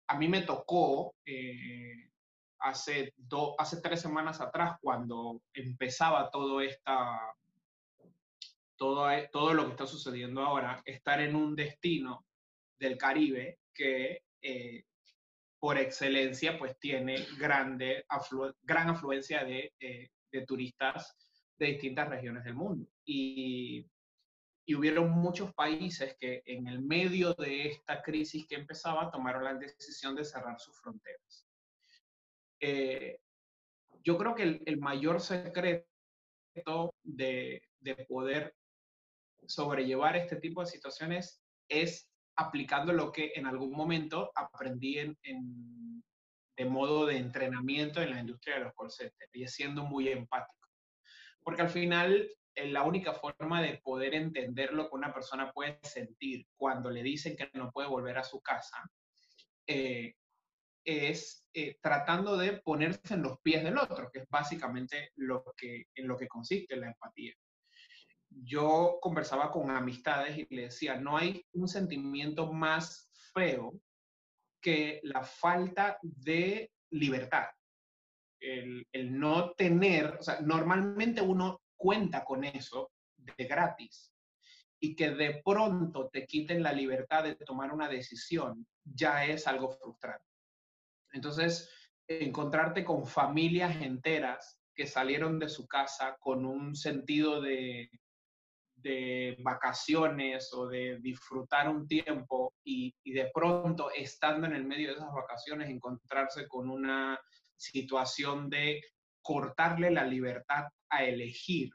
a 0.08 0.20
mí 0.20 0.28
me 0.28 0.44
tocó 0.44 1.16
eh, 1.26 2.12
hace, 2.60 3.12
hace 3.58 3.82
tres 3.82 4.02
semanas 4.02 4.40
atrás, 4.40 4.78
cuando 4.80 5.42
empezaba 5.56 6.30
todo, 6.30 6.62
esta, 6.62 7.34
todo, 8.76 9.08
todo 9.32 9.56
lo 9.56 9.66
que 9.66 9.72
está 9.72 9.88
sucediendo 9.88 10.44
ahora, 10.44 10.84
estar 10.86 11.22
en 11.22 11.36
un 11.36 11.56
destino 11.56 12.24
del 12.78 13.00
Caribe 13.00 13.58
que 13.74 14.22
eh, 14.46 14.84
por 15.60 15.78
excelencia 15.78 16.58
pues 16.60 16.78
tiene 16.80 17.26
grande 17.38 18.06
gran 18.62 18.90
afluencia 18.90 19.44
de, 19.44 19.74
eh, 19.80 20.10
de 20.32 20.46
turistas 20.46 21.16
de 21.58 21.68
distintas 21.68 22.10
regiones 22.10 22.44
del 22.44 22.56
mundo. 22.56 22.88
Y 23.06 23.90
y 24.66 24.74
hubieron 24.74 25.12
muchos 25.12 25.54
países 25.54 26.18
que 26.20 26.42
en 26.46 26.68
el 26.68 26.82
medio 26.82 27.34
de 27.36 27.68
esta 27.68 28.02
crisis 28.02 28.48
que 28.48 28.56
empezaba 28.56 29.12
tomaron 29.12 29.44
la 29.44 29.54
decisión 29.54 30.16
de 30.16 30.26
cerrar 30.26 30.60
sus 30.60 30.80
fronteras. 30.82 31.48
Eh, 32.60 33.20
yo 34.04 34.18
creo 34.18 34.34
que 34.34 34.62
el, 34.66 34.78
mayor 34.80 35.22
secreto 35.22 35.86
de, 37.04 37.62
de, 37.80 37.96
poder 38.08 38.56
sobrellevar 39.46 40.16
este 40.16 40.38
tipo 40.38 40.62
de 40.62 40.68
situaciones 40.68 41.42
es 41.70 42.10
aplicando 42.38 42.94
lo 42.94 43.12
que 43.12 43.32
en 43.36 43.46
algún 43.46 43.72
momento 43.72 44.32
aprendí 44.36 45.00
en, 45.00 46.04
de 46.58 46.66
modo 46.66 47.06
de 47.06 47.18
entrenamiento 47.18 48.02
en 48.02 48.12
la 48.12 48.20
industria 48.20 48.56
de 48.56 48.66
los 48.66 48.74
call 48.74 48.92
centers 48.92 49.32
y 49.34 49.48
siendo 49.48 49.84
muy 49.84 50.10
empático. 50.10 50.68
Porque 51.44 51.62
al 51.62 51.70
final 51.70 52.30
la 52.56 52.84
única 52.84 53.14
forma 53.14 53.62
de 53.62 53.80
poder 53.84 54.16
entender 54.16 54.74
lo 54.74 54.90
que 54.90 54.96
una 54.96 55.14
persona 55.14 55.52
puede 55.52 55.80
sentir 55.84 56.46
cuando 56.56 56.90
le 56.90 57.04
dicen 57.04 57.36
que 57.36 57.50
no 57.54 57.72
puede 57.72 57.90
volver 57.90 58.18
a 58.18 58.24
su 58.24 58.42
casa 58.42 58.78
eh, 59.68 60.16
es 60.86 61.46
eh, 61.54 61.78
tratando 61.82 62.38
de 62.38 62.62
ponerse 62.62 63.16
en 63.16 63.24
los 63.24 63.40
pies 63.42 63.64
del 63.64 63.78
otro, 63.78 64.10
que 64.12 64.20
es 64.20 64.30
básicamente 64.30 65.12
lo 65.16 65.44
que, 65.58 65.86
en 65.96 66.08
lo 66.08 66.16
que 66.16 66.28
consiste 66.28 66.76
la 66.76 66.88
empatía. 66.88 67.34
Yo 68.44 69.00
conversaba 69.02 69.52
con 69.52 69.70
amistades 69.70 70.38
y 70.38 70.56
le 70.56 70.64
decía, 70.64 70.96
no 70.96 71.18
hay 71.18 71.46
un 71.54 71.68
sentimiento 71.68 72.52
más 72.52 73.10
feo 73.34 73.74
que 74.62 75.00
la 75.04 75.24
falta 75.24 75.98
de 76.02 76.72
libertad. 76.92 77.46
El, 78.40 78.86
el, 78.92 79.18
no 79.18 79.52
tener, 79.52 80.18
o 80.20 80.24
sea, 80.24 80.40
normalmente 80.42 81.22
uno 81.22 81.62
cuenta 81.76 82.24
con 82.24 82.44
eso 82.44 82.92
de 83.18 83.46
gratis 83.46 84.12
y 84.80 84.96
que 84.96 85.12
de 85.12 85.42
pronto 85.44 86.10
te 86.10 86.26
quiten 86.26 86.62
la 86.62 86.74
libertad 86.74 87.24
de 87.24 87.36
tomar 87.36 87.72
una 87.74 87.88
decisión, 87.88 88.68
ya 88.84 89.26
es 89.26 89.48
algo 89.48 89.72
frustrante. 89.72 90.26
Entonces, 91.14 91.70
encontrarte 92.08 92.84
con 92.84 93.08
familias 93.08 93.82
enteras 93.82 94.60
que 94.76 94.86
salieron 94.86 95.40
de 95.40 95.50
su 95.50 95.68
casa 95.68 96.18
con 96.20 96.46
un 96.46 96.76
sentido 96.76 97.42
de, 97.42 97.90
de 98.86 99.36
vacaciones 99.40 100.54
o 100.54 100.68
de 100.68 101.00
disfrutar 101.00 101.68
un 101.68 101.88
tiempo 101.88 102.54
y, 102.64 102.94
de 103.04 103.32
pronto, 103.34 103.90
estando 103.90 104.46
en 104.46 104.54
el 104.54 104.64
medio 104.64 104.90
de 104.90 104.94
esas 104.94 105.12
vacaciones, 105.12 105.70
encontrarse 105.70 106.48
con 106.48 106.70
una 106.70 107.20
situación 107.58 108.48
de 108.48 108.80
cortarle 109.24 109.90
la 109.90 110.06
libertad 110.06 110.66
a 110.90 111.04
elegir, 111.04 111.72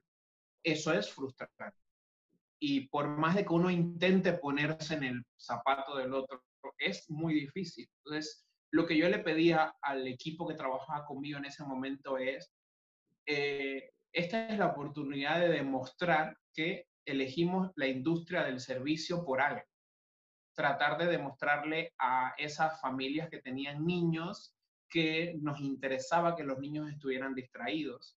eso 0.63 0.93
es 0.93 1.11
frustrante. 1.13 1.77
Y 2.61 2.87
por 2.89 3.09
más 3.09 3.35
de 3.35 3.45
que 3.45 3.55
uno 3.55 3.71
intente 3.71 4.35
ponerse 4.35 4.95
en 4.95 5.03
el 5.03 5.23
zapato 5.37 5.97
del 5.97 6.15
otro, 6.15 6.45
es 6.79 7.11
muy 7.11 7.35
difícil. 7.35 7.89
Entonces, 8.05 8.47
lo 8.71 8.87
que 8.87 8.97
yo 8.97 9.09
le 9.09 9.19
pedía 9.19 9.75
al 9.83 10.07
equipo 10.07 10.47
que 10.47 10.55
trabajaba 10.55 11.05
conmigo 11.07 11.39
en 11.39 11.47
ese 11.47 11.65
momento 11.65 12.19
es, 12.19 12.53
eh, 13.27 13.91
esta 14.13 14.49
es 14.49 14.59
la 14.59 14.67
oportunidad 14.67 15.41
de 15.41 15.49
demostrar 15.49 16.37
que 16.55 16.87
elegimos 17.13 17.71
la 17.77 17.87
industria 17.87 18.45
del 18.45 18.61
servicio 18.61 19.25
por 19.25 19.41
algo. 19.41 19.63
Tratar 20.55 20.99
de 20.99 21.07
demostrarle 21.07 21.95
a 21.99 22.35
esas 22.39 22.81
familias 22.81 23.29
que 23.31 23.41
tenían 23.41 23.87
niños 23.87 24.55
que 24.89 25.37
nos 25.41 25.61
interesaba 25.61 26.35
que 26.37 26.45
los 26.45 26.59
niños 26.59 26.91
estuvieran 26.91 27.35
distraídos. 27.35 28.17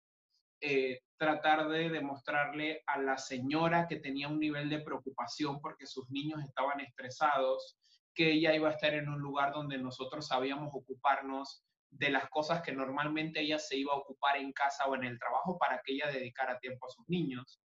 Eh, 0.60 1.00
tratar 1.16 1.68
de 1.68 1.90
demostrarle 1.90 2.82
a 2.86 2.98
la 2.98 3.18
señora 3.18 3.86
que 3.86 3.96
tenía 3.96 4.28
un 4.28 4.40
nivel 4.40 4.70
de 4.70 4.80
preocupación 4.80 5.60
porque 5.60 5.86
sus 5.86 6.08
niños 6.10 6.42
estaban 6.44 6.80
estresados, 6.80 7.76
que 8.14 8.32
ella 8.32 8.54
iba 8.54 8.68
a 8.68 8.72
estar 8.72 8.94
en 8.94 9.08
un 9.08 9.20
lugar 9.20 9.52
donde 9.52 9.78
nosotros 9.78 10.26
sabíamos 10.26 10.70
ocuparnos 10.72 11.64
de 11.90 12.10
las 12.10 12.28
cosas 12.30 12.62
que 12.62 12.72
normalmente 12.72 13.40
ella 13.40 13.58
se 13.58 13.76
iba 13.76 13.92
a 13.92 13.98
ocupar 13.98 14.36
en 14.36 14.52
casa 14.52 14.86
o 14.86 14.94
en 14.94 15.04
el 15.04 15.18
trabajo 15.18 15.58
para 15.58 15.80
que 15.84 15.92
ella 15.92 16.10
dedicara 16.10 16.58
tiempo 16.58 16.86
a 16.86 16.90
sus 16.90 17.08
niños. 17.08 17.60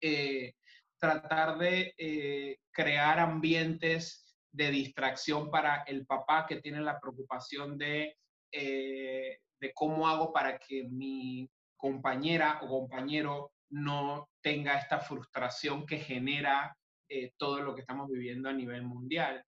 Eh, 0.00 0.54
tratar 1.00 1.58
de 1.58 1.94
eh, 1.96 2.58
crear 2.70 3.18
ambientes 3.18 4.36
de 4.52 4.70
distracción 4.70 5.50
para 5.50 5.82
el 5.84 6.06
papá 6.06 6.46
que 6.46 6.60
tiene 6.60 6.80
la 6.80 7.00
preocupación 7.00 7.78
de 7.78 8.16
eh, 8.52 9.38
de 9.60 9.72
cómo 9.74 10.08
hago 10.08 10.32
para 10.32 10.58
que 10.58 10.84
mi 10.84 11.48
compañera 11.76 12.60
o 12.62 12.68
compañero 12.68 13.52
no 13.70 14.28
tenga 14.42 14.78
esta 14.78 15.00
frustración 15.00 15.86
que 15.86 15.98
genera 15.98 16.76
eh, 17.08 17.32
todo 17.36 17.60
lo 17.60 17.74
que 17.74 17.82
estamos 17.82 18.08
viviendo 18.08 18.48
a 18.48 18.52
nivel 18.52 18.82
mundial. 18.82 19.44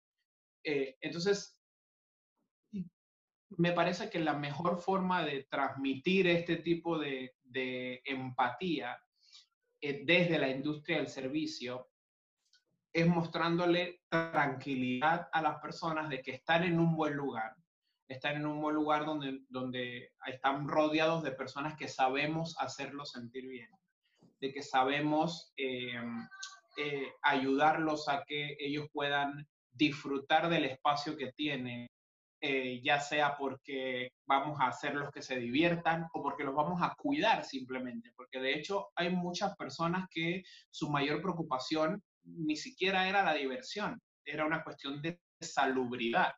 Entonces, 0.65 1.59
me 3.57 3.73
parece 3.73 4.09
que 4.09 4.21
la 4.21 4.35
mejor 4.35 4.81
forma 4.81 5.25
de 5.25 5.45
transmitir 5.51 6.29
este 6.29 6.57
tipo 6.57 6.99
de, 6.99 7.35
de 7.43 8.01
empatía 8.05 8.97
desde 9.83 10.39
la 10.39 10.49
industria 10.49 10.99
del 10.99 11.09
servicio 11.09 11.89
es 12.93 13.07
mostrándole 13.07 14.03
tranquilidad 14.09 15.29
a 15.33 15.43
las 15.43 15.61
personas 15.61 16.09
de 16.09 16.23
que 16.23 16.33
están 16.33 16.63
en 16.63 16.79
un 16.79 16.95
buen 16.95 17.15
lugar, 17.15 17.57
estar 18.07 18.37
en 18.37 18.47
un 18.47 18.61
buen 18.61 18.77
lugar 18.77 19.05
donde, 19.07 19.41
donde 19.49 20.13
están 20.27 20.69
rodeados 20.69 21.25
de 21.25 21.33
personas 21.33 21.77
que 21.77 21.89
sabemos 21.89 22.55
hacerlos 22.59 23.11
sentir 23.11 23.49
bien, 23.49 23.71
de 24.41 24.53
que 24.53 24.63
sabemos 24.63 25.53
eh, 25.57 25.95
eh, 26.77 27.13
ayudarlos 27.23 28.09
a 28.09 28.25
que 28.25 28.57
ellos 28.61 28.87
puedan 28.93 29.49
disfrutar 29.73 30.49
del 30.49 30.67
espacio 30.67 31.17
que 31.17 31.33
tienen, 31.33 31.89
eh, 32.45 32.81
ya 32.83 32.99
sea 32.99 33.37
porque 33.39 34.11
vamos 34.27 34.61
a 34.61 34.67
hacerlos 34.67 35.13
que 35.13 35.23
se 35.23 35.37
diviertan 35.37 36.09
o 36.13 36.23
porque 36.25 36.43
los 36.43 36.57
vamos 36.57 36.83
a 36.83 36.93
cuidar 36.97 37.45
simplemente, 37.45 38.13
porque 38.17 38.41
de 38.41 38.55
hecho 38.55 38.89
hay 38.97 39.11
muchas 39.11 39.57
personas 39.57 40.09
que 40.11 40.43
su 40.69 40.91
mayor 40.91 41.23
preocupación 41.23 42.03
ni 42.25 42.57
siquiera 42.57 43.09
era 43.09 43.23
la 43.23 43.35
diversión, 43.35 44.03
era 44.25 44.45
una 44.45 44.65
cuestión 44.65 45.01
de 45.01 45.21
salubridad 45.41 46.33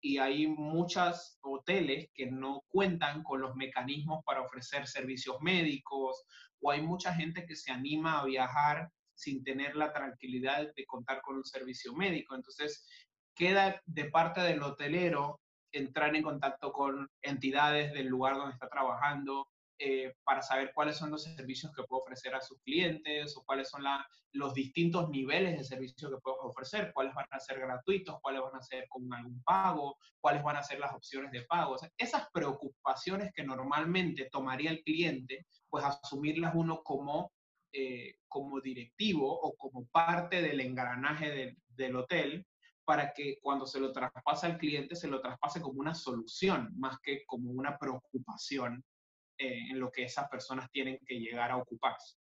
y 0.00 0.16
hay 0.16 0.46
muchos 0.46 1.38
hoteles 1.42 2.08
que 2.14 2.30
no 2.30 2.62
cuentan 2.68 3.22
con 3.22 3.42
los 3.42 3.54
mecanismos 3.54 4.24
para 4.24 4.40
ofrecer 4.40 4.86
servicios 4.86 5.36
médicos 5.42 6.24
o 6.62 6.70
hay 6.70 6.80
mucha 6.80 7.14
gente 7.14 7.44
que 7.44 7.54
se 7.54 7.70
anima 7.70 8.18
a 8.18 8.24
viajar 8.24 8.88
sin 9.14 9.44
tener 9.44 9.76
la 9.76 9.92
tranquilidad 9.92 10.68
de 10.74 10.86
contar 10.86 11.20
con 11.22 11.36
un 11.36 11.44
servicio 11.44 11.94
médico. 11.94 12.34
Entonces, 12.34 12.86
queda 13.34 13.80
de 13.86 14.04
parte 14.06 14.40
del 14.40 14.62
hotelero 14.62 15.40
entrar 15.72 16.14
en 16.14 16.22
contacto 16.22 16.72
con 16.72 17.10
entidades 17.22 17.92
del 17.92 18.06
lugar 18.06 18.36
donde 18.36 18.52
está 18.52 18.68
trabajando, 18.68 19.48
eh, 19.78 20.14
para 20.22 20.40
saber 20.40 20.70
cuáles 20.72 20.96
son 20.96 21.10
los 21.10 21.24
servicios 21.24 21.72
que 21.74 21.82
puedo 21.82 22.02
ofrecer 22.02 22.32
a 22.32 22.40
sus 22.40 22.60
clientes 22.62 23.36
o 23.36 23.42
cuáles 23.44 23.68
son 23.68 23.82
los 24.32 24.54
distintos 24.54 25.10
niveles 25.10 25.58
de 25.58 25.64
servicio 25.64 26.10
que 26.10 26.20
puedo 26.22 26.36
ofrecer, 26.42 26.92
cuáles 26.94 27.12
van 27.12 27.26
a 27.32 27.40
ser 27.40 27.58
gratuitos, 27.58 28.20
cuáles 28.22 28.42
van 28.42 28.54
a 28.54 28.62
ser 28.62 28.86
con 28.88 29.12
algún 29.12 29.42
pago, 29.42 29.98
cuáles 30.20 30.44
van 30.44 30.56
a 30.56 30.62
ser 30.62 30.78
las 30.78 30.94
opciones 30.94 31.32
de 31.32 31.42
pago. 31.42 31.76
esas 31.98 32.28
preocupaciones 32.32 33.32
que 33.34 33.42
normalmente 33.42 34.28
tomaría 34.30 34.70
el 34.70 34.84
cliente, 34.84 35.44
pues 35.68 35.84
asumirlas 35.84 36.54
uno 36.54 36.80
como, 36.84 37.32
eh, 37.72 38.14
como 38.28 38.60
directivo 38.60 39.28
o 39.28 39.56
como 39.56 39.86
parte 39.86 40.40
del 40.40 40.60
engranaje 40.60 41.30
del, 41.30 41.56
del 41.66 41.96
hotel 41.96 42.46
para 42.84 43.12
que 43.12 43.38
cuando 43.40 43.66
se 43.66 43.80
lo 43.80 43.92
traspasa 43.92 44.46
al 44.46 44.58
cliente 44.58 44.94
se 44.94 45.08
lo 45.08 45.20
traspase 45.20 45.60
como 45.60 45.80
una 45.80 45.94
solución 45.94 46.72
más 46.78 46.98
que 47.02 47.24
como 47.26 47.50
una 47.50 47.78
preocupación 47.78 48.84
eh, 49.38 49.58
en 49.70 49.80
lo 49.80 49.90
que 49.90 50.04
esas 50.04 50.28
personas 50.28 50.70
tienen 50.70 50.98
que 51.06 51.18
llegar 51.18 51.50
a 51.50 51.56
ocuparse. 51.56 52.16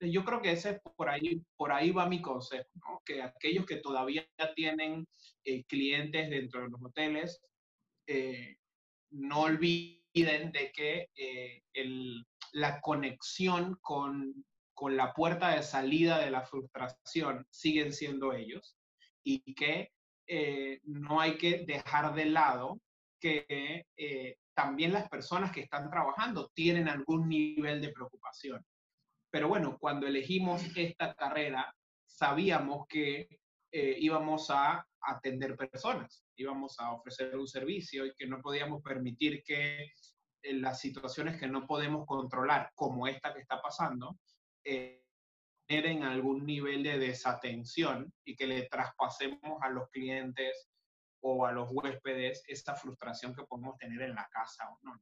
Yo 0.00 0.24
creo 0.24 0.40
que 0.40 0.52
ese 0.52 0.80
por 0.96 1.10
ahí, 1.10 1.42
por 1.56 1.72
ahí 1.72 1.90
va 1.90 2.08
mi 2.08 2.22
consejo, 2.22 3.02
que 3.04 3.22
aquellos 3.22 3.66
que 3.66 3.76
todavía 3.76 4.26
tienen 4.56 5.06
eh, 5.44 5.64
clientes 5.64 6.30
dentro 6.30 6.62
de 6.62 6.70
los 6.70 6.82
hoteles, 6.82 7.38
eh, 8.06 8.56
no 9.10 9.42
olviden 9.42 10.52
de 10.52 10.72
que 10.72 11.62
la 12.52 12.80
conexión 12.80 13.76
con, 13.82 14.44
con 14.72 14.96
la 14.96 15.12
puerta 15.12 15.54
de 15.54 15.62
salida 15.62 16.18
de 16.18 16.30
la 16.30 16.42
frustración 16.42 17.46
siguen 17.50 17.92
siendo 17.92 18.32
ellos 18.32 18.79
y 19.24 19.54
que 19.54 19.90
no 20.84 21.20
hay 21.20 21.36
que 21.36 21.64
dejar 21.66 22.14
de 22.14 22.26
lado 22.26 22.80
que 23.20 23.84
también 24.54 24.92
las 24.92 25.08
personas 25.08 25.52
que 25.52 25.62
están 25.62 25.90
trabajando 25.90 26.50
tienen 26.54 26.88
algún 26.88 27.28
nivel 27.28 27.80
de 27.80 27.92
preocupación. 27.92 28.64
Pero 29.30 29.48
bueno, 29.48 29.78
cuando 29.78 30.06
elegimos 30.06 30.62
esta 30.76 31.14
carrera, 31.14 31.74
sabíamos 32.06 32.86
que 32.88 33.28
eh, 33.72 33.96
íbamos 34.00 34.50
a 34.50 34.84
atender 35.00 35.56
personas, 35.56 36.24
íbamos 36.36 36.78
a 36.80 36.92
ofrecer 36.92 37.36
un 37.38 37.46
servicio 37.46 38.04
y 38.04 38.14
que 38.14 38.26
no 38.26 38.40
podíamos 38.40 38.82
permitir 38.82 39.42
que 39.44 39.92
eh, 40.42 40.52
las 40.54 40.80
situaciones 40.80 41.38
que 41.38 41.46
no 41.46 41.66
podemos 41.66 42.04
controlar, 42.04 42.70
como 42.74 43.06
esta 43.06 43.32
que 43.32 43.40
está 43.40 43.62
pasando, 43.62 44.18
eh, 44.64 45.04
generen 45.70 46.02
algún 46.02 46.44
nivel 46.44 46.82
de 46.82 46.98
desatención 46.98 48.12
y 48.24 48.34
que 48.34 48.46
le 48.46 48.62
traspasemos 48.62 49.62
a 49.62 49.70
los 49.70 49.88
clientes 49.90 50.68
o 51.20 51.46
a 51.46 51.52
los 51.52 51.70
huéspedes 51.70 52.42
esta 52.48 52.74
frustración 52.74 53.34
que 53.34 53.44
podemos 53.44 53.76
tener 53.78 54.02
en 54.02 54.16
la 54.16 54.28
casa 54.32 54.64
o 54.68 54.78
no. 54.82 55.00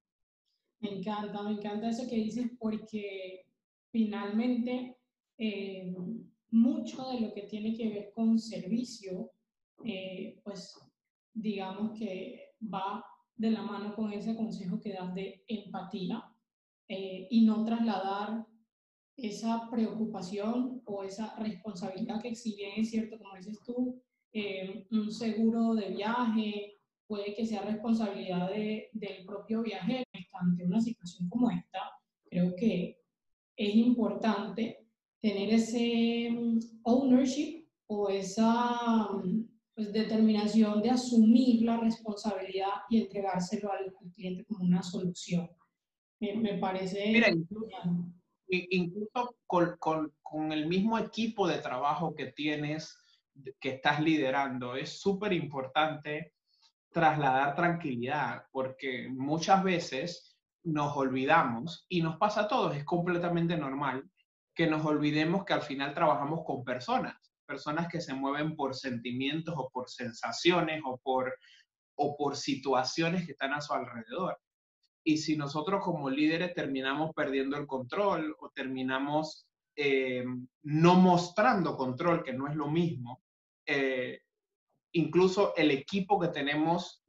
Me 0.81 0.99
encanta, 0.99 1.43
me 1.43 1.53
encanta 1.53 1.89
eso 1.89 2.07
que 2.07 2.17
dices 2.17 2.51
porque 2.59 3.47
finalmente 3.91 4.99
eh, 5.39 5.97
mucho 6.51 7.09
de 7.13 7.21
lo 7.21 7.33
que 7.33 7.43
tiene 7.43 7.75
que 7.75 7.89
ver 7.89 8.13
con 8.15 8.39
servicio, 8.39 9.33
eh, 9.85 10.39
pues 10.45 10.79
digamos 11.33 11.99
que 11.99 12.57
va 12.63 13.03
de 13.37 13.53
la 13.53 13.63
mano 13.63 13.95
con 13.95 14.13
ese 14.13 14.37
consejo 14.37 14.81
que 14.81 14.93
das 14.93 15.15
de 15.15 15.43
empatía 15.49 16.23
eh, 16.89 17.27
y 17.31 17.47
no 17.47 17.65
trasladar 17.65 18.45
esa 19.19 19.69
preocupación 19.69 20.81
o 20.85 21.03
esa 21.03 21.35
responsabilidad 21.37 22.23
que 22.23 22.35
si 22.37 22.55
bien 22.55 22.73
es 22.77 22.91
cierto, 22.91 23.19
como 23.19 23.35
dices 23.35 23.61
tú, 23.65 24.01
eh, 24.33 24.87
un 24.93 25.11
seguro 25.11 25.75
de 25.75 25.91
viaje, 25.91 26.79
puede 27.07 27.35
que 27.35 27.45
sea 27.45 27.63
responsabilidad 27.63 28.49
de, 28.49 28.91
del 28.93 29.25
propio 29.27 29.63
viajero. 29.63 30.05
Ante 30.33 30.65
una 30.65 30.81
situación 30.81 31.29
como 31.29 31.51
esta, 31.51 31.81
creo 32.31 32.55
que 32.55 33.01
es 33.57 33.75
importante 33.75 34.87
tener 35.21 35.53
ese 35.53 36.31
mm, 36.31 36.59
ownership 36.85 37.67
o 37.89 38.09
esa 38.09 39.09
mm, 39.15 39.49
pues, 39.75 39.93
determinación 39.93 40.81
de 40.81 40.91
asumir 40.91 41.63
la 41.63 41.79
responsabilidad 41.81 42.83
y 42.89 43.03
entregárselo 43.03 43.73
al, 43.73 43.93
cliente 44.15 44.45
como 44.45 44.65
una 44.65 44.83
solución. 44.83 45.51
Me, 46.21 46.37
me 46.37 46.59
parece... 46.59 47.11
Mira, 47.13 47.31
incluso, 47.31 47.67
con, 49.47 49.77
con, 49.79 50.13
con 50.23 50.53
el 50.53 50.67
mismo 50.67 50.99
equipo 50.99 51.47
de 51.47 51.59
trabajo 51.59 52.15
que 52.15 52.33
tienes, 52.33 52.97
que 53.61 53.71
estás 53.71 54.01
liderando, 54.01 54.75
es 54.75 55.01
súper 55.01 55.33
importante 55.33 56.35
trasladar 56.91 57.55
tranquilidad, 57.55 58.45
porque 58.51 59.09
muchas 59.11 59.63
veces 59.63 60.37
nos 60.65 60.97
olvidamos, 60.97 61.87
y 61.89 62.03
nos 62.03 62.17
pasa 62.17 62.43
a 62.43 62.49
todos, 62.49 62.77
es 62.77 62.85
completamente 62.85 63.57
normal, 63.57 64.09
que 64.55 64.67
nos 64.67 64.85
olvidemos 64.85 65.45
que 65.45 65.53
al 65.53 65.63
final 65.63 65.95
trabajamos 65.95 66.45
con 66.45 66.65
personas, 66.65 67.17
personas 67.47 67.89
que 67.89 68.01
se 68.01 68.15
mueven 68.15 68.57
por 68.57 68.75
sentimientos 68.75 69.55
o 69.57 69.71
por 69.71 69.89
sensaciones 69.89 70.83
o 70.85 70.99
por, 70.99 71.35
o 71.97 72.17
por 72.17 72.37
situaciones 72.37 73.25
que 73.25 73.33
están 73.33 73.53
a 73.53 73.61
su 73.61 73.73
alrededor. 73.73 74.39
Y 75.05 75.19
si 75.19 75.37
nosotros 75.37 75.83
como 75.83 76.11
líderes 76.11 76.55
terminamos 76.55 77.13
perdiendo 77.15 77.57
el 77.57 77.67
control 77.67 78.37
o 78.41 78.51
terminamos 78.51 79.47
eh, 79.77 80.25
no 80.63 80.95
mostrando 80.97 81.77
control, 81.77 82.23
que 82.25 82.33
no 82.33 82.49
es 82.49 82.57
lo 82.57 82.69
mismo, 82.69 83.23
eh, 83.67 84.21
incluso 84.93 85.55
el 85.57 85.71
equipo 85.71 86.19
que 86.19 86.29
tenemos 86.29 87.03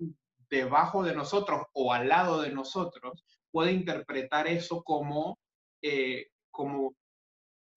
debajo 0.49 1.03
de 1.03 1.15
nosotros 1.15 1.63
o 1.73 1.93
al 1.93 2.07
lado 2.09 2.41
de 2.41 2.51
nosotros 2.51 3.23
puede 3.51 3.71
interpretar 3.71 4.47
eso 4.47 4.83
como, 4.83 5.39
eh, 5.81 6.27
como 6.51 6.95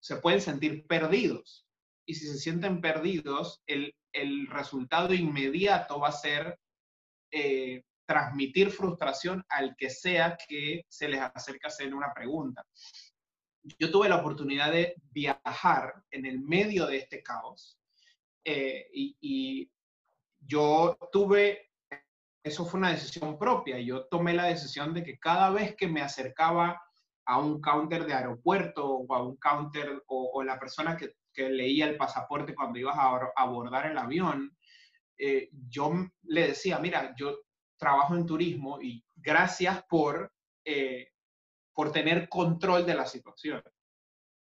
se 0.00 0.16
pueden 0.16 0.40
sentir 0.40 0.86
perdidos. 0.86 1.66
Y 2.06 2.14
si 2.14 2.26
se 2.26 2.38
sienten 2.38 2.80
perdidos, 2.80 3.62
el, 3.66 3.94
el 4.12 4.46
resultado 4.48 5.14
inmediato 5.14 6.00
va 6.00 6.08
a 6.08 6.12
ser 6.12 6.58
eh, 7.30 7.82
transmitir 8.06 8.70
frustración 8.70 9.44
al 9.48 9.74
que 9.76 9.90
sea 9.90 10.36
que 10.48 10.84
se 10.88 11.08
les 11.08 11.20
acerque 11.20 11.66
a 11.66 11.68
hacer 11.68 11.94
una 11.94 12.12
pregunta. 12.12 12.64
Yo 13.78 13.90
tuve 13.90 14.08
la 14.08 14.16
oportunidad 14.16 14.72
de 14.72 14.94
viajar 15.10 16.02
en 16.10 16.26
el 16.26 16.40
medio 16.40 16.86
de 16.86 16.98
este 16.98 17.22
caos 17.22 17.78
eh, 18.44 18.88
y, 18.92 19.70
yo 20.44 20.98
tuve, 21.12 21.70
eso 22.42 22.66
fue 22.66 22.78
una 22.78 22.90
decisión 22.90 23.38
propia, 23.38 23.78
yo 23.78 24.06
tomé 24.06 24.34
la 24.34 24.46
decisión 24.46 24.92
de 24.92 25.04
que 25.04 25.16
cada 25.20 25.50
vez 25.50 25.76
que 25.76 25.86
me 25.86 26.02
acercaba 26.02 26.82
a 27.24 27.38
un 27.38 27.60
counter 27.60 28.04
de 28.04 28.12
aeropuerto 28.12 28.84
o 28.84 29.14
a 29.14 29.22
un 29.22 29.36
counter 29.36 30.02
o, 30.08 30.42
la 30.42 30.58
persona 30.58 30.96
que, 30.96 31.14
que, 31.32 31.48
leía 31.48 31.86
el 31.86 31.96
pasaporte 31.96 32.56
cuando 32.56 32.80
ibas 32.80 32.98
a 32.98 33.30
abordar 33.36 33.86
el 33.86 33.96
avión, 33.96 34.52
eh, 35.16 35.50
yo 35.68 35.92
le 36.24 36.48
decía, 36.48 36.80
mira, 36.80 37.14
yo 37.16 37.38
trabajo 37.82 38.14
en 38.14 38.24
turismo 38.24 38.80
y 38.80 39.04
gracias 39.16 39.84
por, 39.88 40.32
eh, 40.64 41.08
por 41.74 41.90
tener 41.90 42.28
control 42.28 42.86
de 42.86 42.94
la 42.94 43.06
situación. 43.06 43.60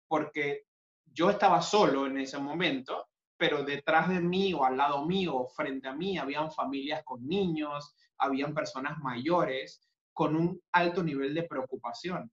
Porque 0.07 0.63
yo 1.05 1.29
estaba 1.29 1.61
solo 1.61 2.07
en 2.07 2.19
ese 2.19 2.37
momento 2.37 3.07
pero 3.37 3.63
detrás 3.63 4.09
de 4.09 4.19
mí 4.19 4.53
o 4.53 4.65
al 4.65 4.77
lado 4.77 5.05
mío 5.05 5.47
frente 5.55 5.87
a 5.87 5.93
mí 5.93 6.17
habían 6.17 6.51
familias 6.51 7.03
con 7.03 7.25
niños, 7.27 7.95
habían 8.17 8.53
personas 8.53 8.97
mayores 8.99 9.81
con 10.11 10.35
un 10.35 10.59
alto 10.71 11.03
nivel 11.03 11.33
de 11.35 11.43
preocupación. 11.43 12.31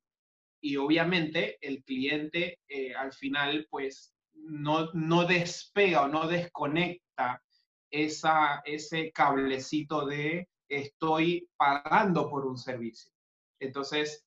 Y 0.61 0.77
obviamente 0.77 1.59
el 1.61 1.85
cliente 1.85 2.59
eh, 2.67 2.95
al 2.95 3.13
final 3.13 3.67
pues 3.71 4.15
no, 4.33 4.91
no 4.95 5.27
despega 5.27 6.03
o 6.03 6.09
no 6.09 6.27
desconecta 6.27 7.43
esa, 7.91 8.63
ese 8.65 9.13
cablecito 9.13 10.07
de 10.07 10.49
estoy 10.69 11.49
pagando 11.57 12.29
por 12.29 12.47
un 12.47 12.57
servicio. 12.57 13.13
Entonces, 13.61 14.25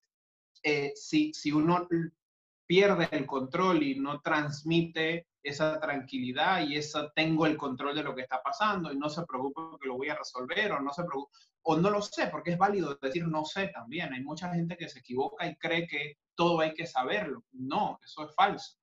eh, 0.64 0.92
si, 0.96 1.34
si 1.34 1.52
uno 1.52 1.88
pierde 2.66 3.08
el 3.12 3.26
control 3.26 3.84
y 3.84 4.00
no 4.00 4.22
transmite 4.22 5.28
esa 5.42 5.80
tranquilidad 5.80 6.68
y 6.68 6.76
esa 6.76 7.10
tengo 7.14 7.46
el 7.46 7.58
control 7.58 7.96
de 7.96 8.04
lo 8.04 8.14
que 8.14 8.22
está 8.22 8.42
pasando 8.44 8.92
y 8.92 8.98
no 8.98 9.10
se 9.10 9.26
preocupe 9.26 9.62
que 9.82 9.88
lo 9.88 9.96
voy 9.96 10.10
a 10.10 10.18
resolver 10.18 10.74
o 10.74 10.82
no 10.82 10.92
se 10.92 11.04
o 11.70 11.78
no 11.78 11.90
lo 11.90 12.02
sé, 12.02 12.28
porque 12.28 12.52
es 12.52 12.58
válido 12.58 12.98
decir 13.02 13.28
no 13.28 13.44
sé 13.44 13.68
también. 13.70 14.14
Hay 14.14 14.24
mucha 14.24 14.54
gente 14.54 14.78
que 14.78 14.88
se 14.88 15.00
equivoca 15.00 15.48
y 15.48 15.56
cree 15.58 15.88
que 15.88 16.18
todo 16.36 16.62
hay 16.62 16.74
que 16.74 16.86
saberlo. 16.86 17.44
No, 17.52 18.00
eso 18.04 18.26
es 18.26 18.36
falso. 18.36 18.78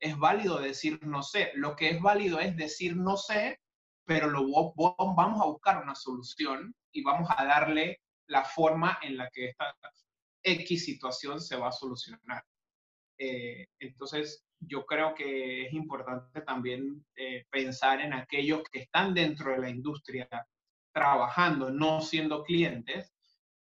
Es 0.00 0.16
válido 0.18 0.58
decir 0.58 0.98
no 1.02 1.22
sé. 1.22 1.52
Lo 1.54 1.74
que 1.74 1.90
es 1.90 2.02
válido 2.02 2.38
es 2.38 2.56
decir 2.56 2.96
no 2.96 3.16
sé, 3.16 3.60
pero 4.08 4.30
lo, 4.30 4.72
vamos 5.14 5.42
a 5.42 5.44
buscar 5.44 5.82
una 5.82 5.94
solución 5.94 6.74
y 6.92 7.02
vamos 7.02 7.28
a 7.36 7.44
darle 7.44 8.00
la 8.26 8.42
forma 8.42 8.98
en 9.02 9.18
la 9.18 9.28
que 9.28 9.50
esta 9.50 9.76
X 10.42 10.86
situación 10.86 11.42
se 11.42 11.56
va 11.56 11.68
a 11.68 11.72
solucionar. 11.72 12.42
Eh, 13.18 13.66
entonces, 13.78 14.46
yo 14.60 14.86
creo 14.86 15.14
que 15.14 15.66
es 15.66 15.74
importante 15.74 16.40
también 16.40 17.04
eh, 17.16 17.44
pensar 17.50 18.00
en 18.00 18.14
aquellos 18.14 18.62
que 18.72 18.80
están 18.80 19.12
dentro 19.12 19.52
de 19.52 19.58
la 19.58 19.68
industria 19.68 20.26
trabajando, 20.90 21.70
no 21.70 22.00
siendo 22.00 22.44
clientes, 22.44 23.12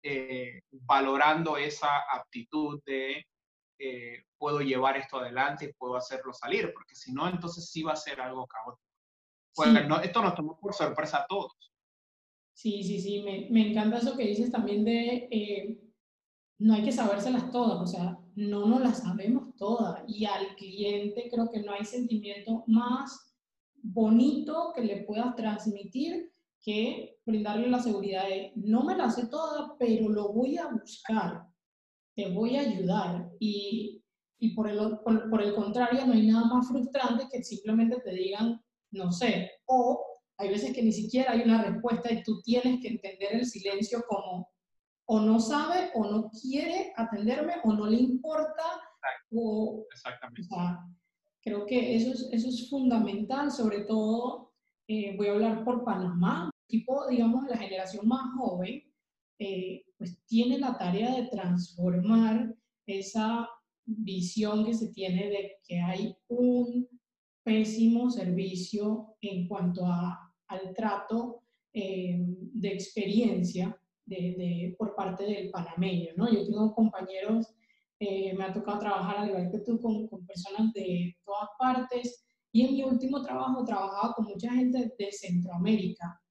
eh, 0.04 0.60
valorando 0.72 1.56
esa 1.56 2.00
aptitud 2.12 2.82
de 2.86 3.26
eh, 3.80 4.26
puedo 4.38 4.60
llevar 4.60 4.98
esto 4.98 5.20
adelante 5.20 5.66
y 5.66 5.74
puedo 5.74 5.96
hacerlo 5.96 6.34
salir, 6.34 6.74
porque 6.74 6.96
si 6.96 7.14
no, 7.14 7.30
entonces 7.30 7.70
sí 7.72 7.82
va 7.82 7.94
a 7.94 7.96
ser 7.96 8.20
algo 8.20 8.46
caótico. 8.46 8.93
Pues 9.56 9.70
esto 10.04 10.22
nos 10.22 10.36
tomó 10.36 10.60
por 10.60 10.74
sorpresa 10.74 11.18
a 11.18 11.26
todos. 11.28 11.54
Sí, 12.54 12.84
sí, 12.84 13.00
sí, 13.00 13.22
me, 13.24 13.48
me 13.50 13.70
encanta 13.70 13.98
eso 13.98 14.16
que 14.16 14.28
dices 14.28 14.52
también 14.52 14.86
de 14.86 15.28
eh, 15.32 15.80
no 16.60 16.76
hay 16.76 16.84
que 16.84 16.92
sabérselas 16.92 17.52
todas, 17.52 17.82
o 17.82 17.88
sea, 17.88 18.18
no 18.36 18.68
nos 18.68 18.82
las 18.82 19.00
sabemos 19.00 19.56
todas 19.58 20.04
y 20.08 20.26
al 20.26 20.56
cliente 20.56 21.30
creo 21.32 21.50
que 21.52 21.62
no 21.62 21.74
hay 21.74 21.84
sentimiento 21.84 22.64
más 22.68 23.36
bonito 23.82 24.72
que 24.76 24.84
le 24.84 25.04
puedas 25.04 25.36
transmitir 25.36 26.32
que 26.62 27.18
brindarle 27.26 27.70
la 27.70 27.80
seguridad 27.80 28.30
de 28.30 28.54
no 28.56 28.84
me 28.84 28.96
la 28.96 29.10
sé 29.10 29.28
toda, 29.28 29.76
pero 29.78 30.08
lo 30.10 30.32
voy 30.32 30.58
a 30.58 30.68
buscar, 30.68 31.48
te 32.16 32.32
voy 32.32 32.56
a 32.56 32.62
ayudar 32.62 33.30
y, 33.40 34.02
y 34.40 34.56
por, 34.56 34.70
el, 34.70 35.00
por, 35.00 35.30
por 35.30 35.42
el 35.42 35.54
contrario 35.56 36.06
no 36.06 36.14
hay 36.14 36.28
nada 36.28 36.46
más 36.46 36.68
frustrante 36.70 37.28
que 37.30 37.44
simplemente 37.44 38.00
te 38.00 38.14
digan 38.14 38.63
no 38.94 39.12
sé, 39.12 39.52
o 39.66 40.06
hay 40.38 40.50
veces 40.50 40.74
que 40.74 40.84
ni 40.84 40.92
siquiera 40.92 41.32
hay 41.32 41.42
una 41.42 41.64
respuesta 41.64 42.12
y 42.12 42.24
tú 42.24 42.42
tienes 42.42 42.82
que 42.82 42.90
entender 42.90 43.34
el 43.34 43.46
silencio 43.46 44.04
como 44.08 44.50
o 45.06 45.20
no 45.20 45.40
sabe 45.40 45.92
o 45.96 46.10
no 46.10 46.30
quiere 46.30 46.94
atenderme 46.96 47.56
o 47.64 47.74
no 47.74 47.86
le 47.86 47.98
importa. 47.98 48.64
O, 49.32 49.86
Exactamente. 49.92 50.48
creo 51.42 51.66
que 51.66 51.96
eso 51.96 52.14
es, 52.14 52.30
eso 52.32 52.50
es 52.50 52.70
fundamental, 52.70 53.52
sobre 53.52 53.82
todo, 53.82 54.54
eh, 54.88 55.16
voy 55.18 55.28
a 55.28 55.32
hablar 55.32 55.66
por 55.66 55.84
Panamá, 55.84 56.50
tipo, 56.68 57.08
digamos, 57.08 57.46
la 57.48 57.58
generación 57.58 58.08
más 58.08 58.34
joven, 58.38 58.84
eh, 59.40 59.84
pues 59.98 60.24
tiene 60.26 60.60
la 60.60 60.78
tarea 60.78 61.16
de 61.16 61.28
transformar 61.28 62.56
esa 62.86 63.50
visión 63.86 64.66
que 64.66 64.74
se 64.74 64.94
tiene 64.94 65.30
de 65.30 65.58
que 65.68 65.80
hay 65.80 66.16
un 66.28 66.88
pésimo 67.44 68.10
servicio 68.10 69.16
en 69.22 69.48
cuanto 69.48 69.86
a, 69.86 70.34
al 70.48 70.74
trato 70.74 71.44
eh, 71.74 72.18
de 72.18 72.70
experiencia 72.70 73.78
de, 74.06 74.76
por 74.78 74.96
parte 74.96 75.24
del 75.24 75.50
panameño. 75.50 76.12
¿no? 76.16 76.32
Yo 76.32 76.46
tengo 76.46 76.74
compañeros, 76.74 77.54
eh, 78.00 78.34
me 78.36 78.46
ha 78.46 78.54
tocado 78.54 78.80
trabajar 78.80 79.18
al 79.18 79.30
igual 79.30 79.52
que 79.52 79.60
tú 79.60 79.80
con, 79.80 80.08
con, 80.08 80.26
personas 80.26 80.74
de 80.74 81.16
todas 81.26 81.50
partes 81.58 82.26
y 82.52 82.62
en 82.62 82.74
mi 82.74 82.84
último 82.84 83.22
trabajo 83.22 83.64
trabajaba 83.64 84.14
con 84.14 84.26
mucha 84.26 84.52
gente 84.52 84.94
de 84.98 85.12
Centroamérica. 85.12 86.22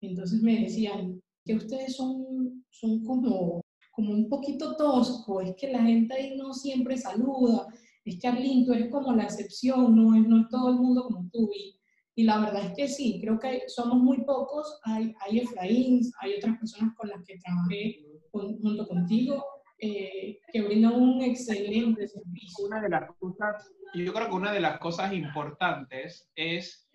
Entonces 0.00 0.42
me 0.42 0.60
decían 0.60 1.20
que 1.44 1.54
ustedes 1.54 1.96
son, 1.96 2.64
son 2.70 3.04
como, 3.04 3.62
como 3.92 4.12
un 4.12 4.28
poquito 4.28 4.76
tosco, 4.76 5.40
es 5.40 5.54
que 5.56 5.72
la 5.72 5.82
gente 5.82 6.14
ahí 6.14 6.36
no 6.36 6.52
siempre 6.52 6.96
saluda, 6.96 7.66
es 8.04 8.18
que 8.20 8.28
Arlín, 8.28 8.64
tú 8.66 8.72
eres 8.72 8.90
como 8.90 9.12
la 9.12 9.24
excepción, 9.24 9.94
no 9.94 10.14
es, 10.14 10.26
no 10.26 10.40
es 10.40 10.48
todo 10.48 10.70
el 10.70 10.76
mundo 10.76 11.04
como 11.04 11.28
tú. 11.30 11.50
Y, 11.54 11.80
y 12.16 12.24
la 12.24 12.38
verdad 12.38 12.66
es 12.66 12.72
que 12.76 12.88
sí, 12.88 13.20
creo 13.22 13.38
que 13.38 13.62
somos 13.68 13.98
muy 13.98 14.24
pocos, 14.24 14.80
hay, 14.84 15.14
hay 15.20 15.40
Efraín, 15.40 16.02
hay 16.20 16.34
otras 16.34 16.58
personas 16.58 16.94
con 16.96 17.08
las 17.08 17.24
que 17.24 17.38
trabajé 17.38 18.04
junto 18.32 18.86
contigo, 18.86 19.44
eh, 19.78 20.38
que 20.52 20.60
brindan 20.60 20.94
un 20.94 21.22
excelente 21.22 22.06
servicio. 22.06 22.66
Una 22.66 22.82
de 22.82 22.90
las 22.90 23.10
cosas, 23.18 23.72
yo 23.94 24.12
creo 24.12 24.28
que 24.28 24.34
una 24.34 24.52
de 24.52 24.60
las 24.60 24.78
cosas 24.78 25.12
importantes 25.12 26.28
es 26.34 26.90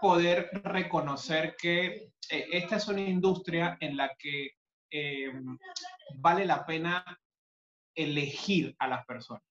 poder 0.00 0.48
reconocer 0.64 1.56
que 1.60 2.12
eh, 2.30 2.46
esta 2.52 2.76
es 2.76 2.88
una 2.88 3.02
industria 3.02 3.76
en 3.80 3.96
la 3.96 4.10
que 4.18 4.52
eh, 4.90 5.32
vale 6.16 6.46
la 6.46 6.64
pena 6.64 7.04
elegir 7.94 8.74
a 8.78 8.88
las 8.88 9.04
personas. 9.04 9.49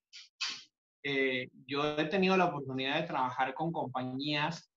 Eh, 1.03 1.49
yo 1.65 1.97
he 1.97 2.05
tenido 2.05 2.35
la 2.35 2.45
oportunidad 2.45 2.99
de 2.99 3.07
trabajar 3.07 3.53
con 3.53 3.71
compañías 3.71 4.69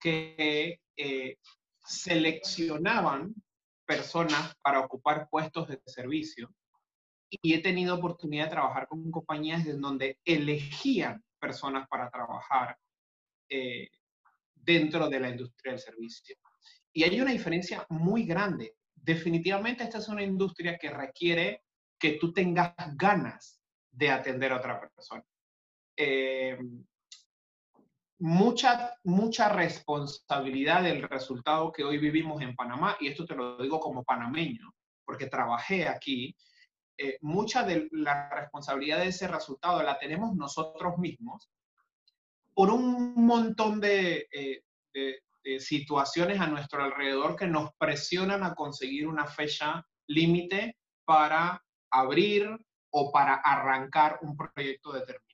que 0.00 0.80
eh, 0.96 1.36
seleccionaban 1.84 3.34
personas 3.84 4.54
para 4.62 4.80
ocupar 4.80 5.28
puestos 5.28 5.68
de 5.68 5.80
servicio 5.86 6.50
y 7.28 7.54
he 7.54 7.60
tenido 7.60 7.94
oportunidad 7.94 8.44
de 8.44 8.50
trabajar 8.50 8.86
con 8.88 9.10
compañías 9.10 9.66
en 9.66 9.80
donde 9.80 10.18
elegían 10.24 11.22
personas 11.38 11.88
para 11.88 12.10
trabajar 12.10 12.76
eh, 13.48 13.88
dentro 14.54 15.08
de 15.08 15.20
la 15.20 15.30
industria 15.30 15.72
del 15.72 15.80
servicio. 15.80 16.36
Y 16.92 17.04
hay 17.04 17.20
una 17.20 17.32
diferencia 17.32 17.86
muy 17.88 18.24
grande. 18.24 18.76
Definitivamente 18.94 19.84
esta 19.84 19.98
es 19.98 20.08
una 20.08 20.22
industria 20.22 20.78
que 20.78 20.90
requiere 20.90 21.64
que 21.98 22.12
tú 22.12 22.32
tengas 22.32 22.74
ganas 22.96 23.60
de 23.90 24.10
atender 24.10 24.52
a 24.52 24.56
otra 24.56 24.80
persona. 24.80 25.24
Eh, 25.96 26.58
mucha, 28.18 28.94
mucha 29.04 29.48
responsabilidad 29.48 30.82
del 30.82 31.02
resultado 31.02 31.72
que 31.72 31.84
hoy 31.84 31.98
vivimos 31.98 32.40
en 32.42 32.54
Panamá, 32.54 32.96
y 33.00 33.08
esto 33.08 33.26
te 33.26 33.34
lo 33.34 33.58
digo 33.58 33.80
como 33.80 34.04
panameño, 34.04 34.72
porque 35.04 35.26
trabajé 35.26 35.88
aquí, 35.88 36.36
eh, 36.96 37.18
mucha 37.20 37.64
de 37.64 37.88
la 37.92 38.28
responsabilidad 38.30 38.98
de 38.98 39.08
ese 39.08 39.26
resultado 39.26 39.82
la 39.82 39.98
tenemos 39.98 40.36
nosotros 40.36 40.98
mismos 40.98 41.50
por 42.54 42.70
un 42.70 43.14
montón 43.26 43.80
eh, 43.82 44.28
de 44.92 45.22
situaciones 45.58 46.38
a 46.38 46.46
nuestro 46.46 46.84
alrededor 46.84 47.34
que 47.34 47.46
nos 47.46 47.72
presionan 47.76 48.44
a 48.44 48.54
conseguir 48.54 49.08
una 49.08 49.26
fecha 49.26 49.84
límite 50.06 50.76
para 51.04 51.64
abrir 51.90 52.48
o 52.90 53.10
para 53.10 53.34
arrancar 53.34 54.18
un 54.22 54.36
proyecto 54.36 54.92
determinado. 54.92 55.31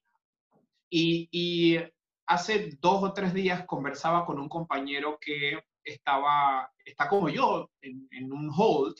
Y, 0.90 1.78
hace 2.26 2.76
dos 2.80 3.02
o 3.02 3.12
tres 3.14 3.32
días 3.32 3.64
conversaba 3.64 4.26
con 4.26 4.38
un 4.38 4.48
compañero 4.50 5.18
que 5.18 5.62
estaba, 5.82 6.70
está 6.84 7.08
como 7.08 7.30
yo, 7.30 7.70
en, 7.80 8.32
un 8.32 8.50
hold, 8.54 8.96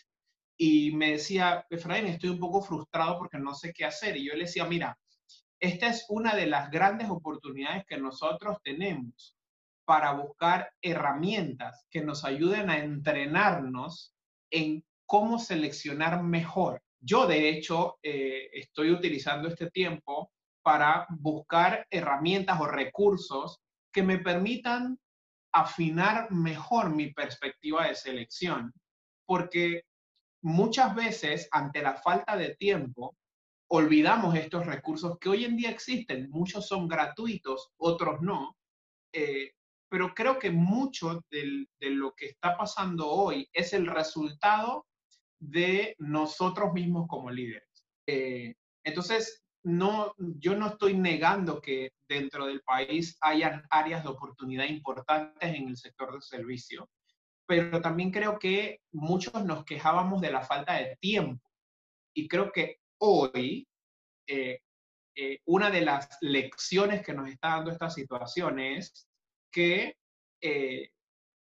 y 0.57 0.93
me 0.93 1.13
decía, 1.13 1.67
Efraín, 1.69 2.07
estoy 2.07 2.31
un 2.31 2.41
poco 2.41 2.63
frustrado 2.63 3.19
porque 3.19 3.39
no 3.39 3.55
sé 3.55 3.73
qué 3.73 3.85
hacer. 3.85 4.17
Y 4.17 4.27
yo 4.27 4.33
le 4.33 4.45
decía, 4.45 4.65
mira, 4.65 4.99
esta 5.61 5.89
es 5.89 6.07
una 6.09 6.35
de 6.35 6.47
las 6.47 6.71
grandes 6.71 7.11
oportunidades 7.11 7.85
que 7.87 7.99
nosotros 7.99 8.57
tenemos 8.63 9.37
para 9.85 10.13
buscar 10.13 10.71
herramientas 10.83 11.87
que 11.91 12.03
nos 12.03 12.25
ayuden 12.25 12.71
a 12.71 12.79
entrenarnos 12.79 14.15
en 14.51 14.85
cómo 15.07 15.39
seleccionar 15.39 16.23
mejor. 16.23 16.83
Yo, 17.01 17.27
de 17.27 17.49
hecho, 17.49 17.99
eh, 18.03 18.51
estoy 18.53 18.91
utilizando 18.91 19.49
este 19.49 19.71
tiempo 19.71 20.33
para 20.69 21.07
buscar 21.09 21.87
herramientas 21.89 22.61
o 22.61 22.67
recursos 22.67 23.59
que 23.91 24.03
me 24.03 24.19
permitan 24.19 24.99
afinar 25.51 26.31
mejor 26.31 26.95
mi 26.95 27.11
perspectiva 27.11 27.87
de 27.87 27.95
selección, 27.95 28.75
porque 29.27 29.85
muchas 30.43 30.95
veces 30.95 31.49
ante 31.53 31.81
la 31.81 31.95
falta 31.95 32.37
de 32.37 32.55
tiempo 32.57 33.17
olvidamos 33.71 34.35
estos 34.35 34.67
recursos 34.67 35.17
que 35.19 35.31
hoy 35.31 35.47
en 35.47 35.57
día 35.57 35.71
existen. 35.71 36.29
Muchos 36.29 36.69
son 36.69 36.87
gratuitos, 36.87 37.71
otros 37.79 38.21
no. 38.21 38.55
Eh, 39.15 39.53
pero 39.89 40.13
creo 40.15 40.39
que 40.39 40.51
mucho 40.51 41.25
de 41.31 41.67
lo 41.81 42.13
que 42.13 42.27
está 42.27 42.59
pasando 42.59 43.09
hoy 43.09 43.49
es 43.55 43.73
el 43.73 43.87
resultado 43.87 44.85
de 45.41 45.95
nosotros 45.97 46.75
mismos 46.75 47.07
como 47.09 47.31
líderes. 47.31 47.87
Eh, 48.07 48.55
entonces, 48.85 49.43
no, 49.69 50.15
yo 50.19 50.57
no 50.57 50.69
estoy 50.69 50.97
negando 50.97 51.61
que 51.61 51.93
dentro 52.09 52.47
del 52.47 52.63
país 52.63 53.19
hayan 53.21 53.63
áreas 53.71 54.03
de 54.03 54.09
oportunidad 54.09 54.65
importantes 54.65 55.55
en 55.55 55.69
el 55.69 55.77
sector 55.77 56.15
de 56.15 56.23
servicio, 56.23 56.89
pero 57.47 57.81
también 57.81 58.11
creo 58.11 58.39
que 58.39 58.81
muchos 58.93 59.45
nos 59.45 59.65
quejábamos 59.65 60.21
de 60.21 60.31
la 60.31 60.43
falta 60.43 60.75
de 60.75 60.97
tiempo. 61.01 61.47
Y 62.15 62.29
creo 62.29 62.51
que 62.51 62.79
hoy 62.99 63.69
eh, 64.27 64.61
eh, 65.15 65.41
una 65.47 65.71
de 65.71 65.83
las 65.83 66.09
lecciones 66.23 67.05
que 67.05 67.13
nos 67.13 67.29
está 67.29 67.49
dando 67.49 67.71
esta 67.71 67.91
situación 67.91 68.61
es 68.61 69.07
que 69.53 69.97
eh, 70.41 70.91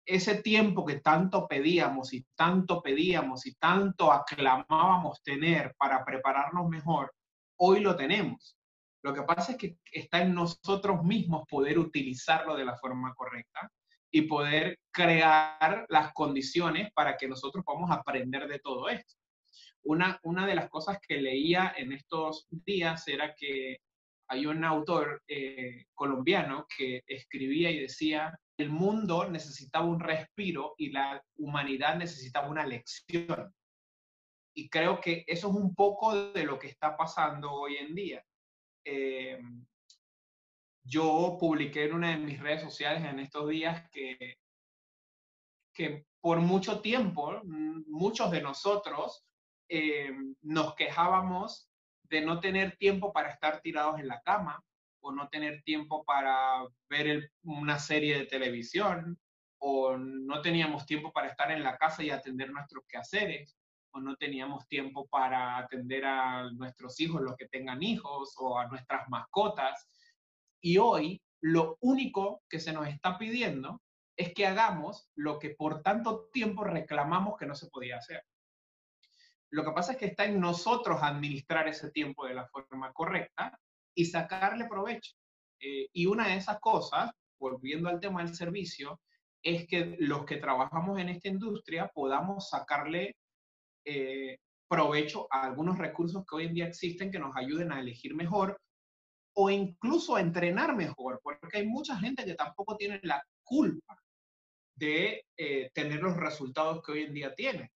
ese 0.05 0.41
tiempo 0.41 0.85
que 0.85 0.99
tanto 0.99 1.47
pedíamos 1.47 2.13
y 2.13 2.25
tanto 2.35 2.81
pedíamos 2.81 3.45
y 3.45 3.53
tanto 3.55 4.11
aclamábamos 4.11 5.21
tener 5.23 5.75
para 5.77 6.03
prepararnos 6.03 6.67
mejor, 6.67 7.13
hoy 7.59 7.81
lo 7.81 7.95
tenemos. 7.95 8.57
Lo 9.03 9.13
que 9.13 9.23
pasa 9.23 9.53
es 9.53 9.57
que 9.57 9.77
está 9.91 10.21
en 10.21 10.33
nosotros 10.33 11.03
mismos 11.03 11.43
poder 11.47 11.79
utilizarlo 11.79 12.55
de 12.55 12.65
la 12.65 12.75
forma 12.75 13.13
correcta 13.13 13.71
y 14.11 14.23
poder 14.23 14.77
crear 14.91 15.85
las 15.89 16.13
condiciones 16.13 16.91
para 16.93 17.15
que 17.15 17.27
nosotros 17.27 17.63
podamos 17.63 17.91
aprender 17.91 18.47
de 18.47 18.59
todo 18.59 18.89
esto. 18.89 19.15
Una, 19.83 20.19
una 20.23 20.45
de 20.45 20.55
las 20.55 20.69
cosas 20.69 20.97
que 21.05 21.21
leía 21.21 21.73
en 21.77 21.93
estos 21.93 22.47
días 22.49 23.07
era 23.07 23.33
que 23.35 23.77
hay 24.27 24.45
un 24.45 24.63
autor 24.63 25.23
eh, 25.27 25.85
colombiano 25.93 26.67
que 26.75 27.01
escribía 27.07 27.71
y 27.71 27.79
decía, 27.79 28.37
el 28.57 28.69
mundo 28.69 29.27
necesitaba 29.29 29.85
un 29.85 29.99
respiro 29.99 30.75
y 30.77 30.91
la 30.91 31.23
humanidad 31.37 31.95
necesitaba 31.95 32.49
una 32.49 32.65
lección. 32.65 33.53
Y 34.53 34.69
creo 34.69 34.99
que 34.99 35.23
eso 35.27 35.49
es 35.49 35.55
un 35.55 35.73
poco 35.75 36.31
de 36.31 36.43
lo 36.43 36.59
que 36.59 36.67
está 36.67 36.97
pasando 36.97 37.51
hoy 37.51 37.77
en 37.77 37.95
día. 37.95 38.25
Eh, 38.83 39.39
yo 40.83 41.37
publiqué 41.39 41.85
en 41.85 41.93
una 41.93 42.09
de 42.11 42.17
mis 42.17 42.39
redes 42.39 42.63
sociales 42.63 43.03
en 43.03 43.19
estos 43.19 43.47
días 43.49 43.89
que, 43.91 44.37
que 45.73 46.05
por 46.19 46.39
mucho 46.39 46.81
tiempo, 46.81 47.41
muchos 47.43 48.31
de 48.31 48.41
nosotros 48.41 49.25
eh, 49.69 50.11
nos 50.41 50.75
quejábamos 50.75 51.69
de 52.03 52.21
no 52.21 52.39
tener 52.39 52.75
tiempo 52.77 53.13
para 53.13 53.29
estar 53.29 53.61
tirados 53.61 53.99
en 53.99 54.07
la 54.07 54.21
cama 54.21 54.63
o 55.01 55.11
no 55.11 55.29
tener 55.29 55.61
tiempo 55.63 56.03
para 56.03 56.65
ver 56.89 57.31
una 57.43 57.77
serie 57.77 58.17
de 58.17 58.25
televisión 58.25 59.19
o 59.59 59.95
no 59.95 60.41
teníamos 60.41 60.85
tiempo 60.85 61.11
para 61.11 61.29
estar 61.29 61.51
en 61.51 61.63
la 61.63 61.77
casa 61.77 62.01
y 62.03 62.09
atender 62.09 62.51
nuestros 62.51 62.83
quehaceres 62.87 63.58
o 63.91 63.99
no 63.99 64.15
teníamos 64.15 64.67
tiempo 64.67 65.07
para 65.07 65.57
atender 65.57 66.05
a 66.05 66.51
nuestros 66.51 66.99
hijos, 66.99 67.21
los 67.21 67.35
que 67.35 67.47
tengan 67.47 67.81
hijos 67.83 68.35
o 68.37 68.57
a 68.57 68.67
nuestras 68.67 69.07
mascotas. 69.09 69.87
Y 70.61 70.77
hoy 70.77 71.21
lo 71.41 71.77
único 71.81 72.43
que 72.49 72.59
se 72.59 72.73
nos 72.73 72.87
está 72.87 73.17
pidiendo 73.17 73.81
es 74.17 74.33
que 74.33 74.45
hagamos 74.45 75.09
lo 75.15 75.39
que 75.39 75.51
por 75.51 75.81
tanto 75.81 76.27
tiempo 76.33 76.63
reclamamos 76.63 77.37
que 77.37 77.45
no 77.45 77.55
se 77.55 77.69
podía 77.69 77.97
hacer. 77.97 78.23
Lo 79.51 79.63
que 79.63 79.71
pasa 79.71 79.93
es 79.93 79.97
que 79.97 80.07
está 80.07 80.25
en 80.25 80.39
nosotros 80.39 80.99
administrar 81.01 81.67
ese 81.67 81.89
tiempo 81.91 82.27
de 82.27 82.35
la 82.35 82.47
forma 82.47 82.91
correcta 82.93 83.57
y 83.95 84.05
sacarle 84.05 84.67
provecho. 84.67 85.15
Eh, 85.59 85.87
y 85.93 86.05
una 86.05 86.27
de 86.27 86.35
esas 86.35 86.59
cosas, 86.59 87.11
volviendo 87.39 87.89
al 87.89 87.99
tema 87.99 88.23
del 88.23 88.35
servicio, 88.35 88.99
es 89.41 89.67
que 89.67 89.95
los 89.99 90.25
que 90.25 90.37
trabajamos 90.37 90.99
en 90.99 91.09
esta 91.09 91.29
industria 91.29 91.89
podamos 91.93 92.49
sacarle 92.49 93.15
eh, 93.85 94.37
provecho 94.69 95.27
a 95.31 95.43
algunos 95.43 95.77
recursos 95.77 96.23
que 96.25 96.35
hoy 96.35 96.45
en 96.45 96.53
día 96.53 96.67
existen 96.67 97.11
que 97.11 97.19
nos 97.19 97.35
ayuden 97.35 97.71
a 97.71 97.79
elegir 97.79 98.15
mejor 98.15 98.59
o 99.33 99.49
incluso 99.49 100.15
a 100.15 100.21
entrenar 100.21 100.75
mejor, 100.75 101.19
porque 101.23 101.57
hay 101.57 101.67
mucha 101.67 101.97
gente 101.97 102.25
que 102.25 102.35
tampoco 102.35 102.77
tiene 102.77 102.99
la 103.03 103.23
culpa 103.43 103.97
de 104.75 105.25
eh, 105.37 105.71
tener 105.73 106.01
los 106.01 106.15
resultados 106.15 106.81
que 106.83 106.91
hoy 106.91 107.03
en 107.03 107.13
día 107.13 107.33
tiene. 107.33 107.71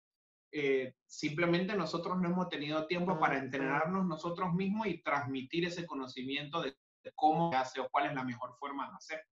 Eh, 0.51 0.93
simplemente 1.05 1.75
nosotros 1.75 2.19
no 2.19 2.27
hemos 2.27 2.49
tenido 2.49 2.85
tiempo 2.87 3.17
para 3.17 3.37
entrenarnos 3.37 4.05
nosotros 4.05 4.53
mismos 4.53 4.87
y 4.87 5.01
transmitir 5.01 5.65
ese 5.65 5.85
conocimiento 5.85 6.61
de, 6.61 6.75
cómo 7.15 7.51
se 7.51 7.57
hace 7.57 7.79
o 7.79 7.89
cuál 7.89 8.07
es 8.07 8.13
la 8.13 8.23
mejor 8.23 8.55
forma 8.59 8.89
de 8.89 8.95
hacer. 8.95 9.23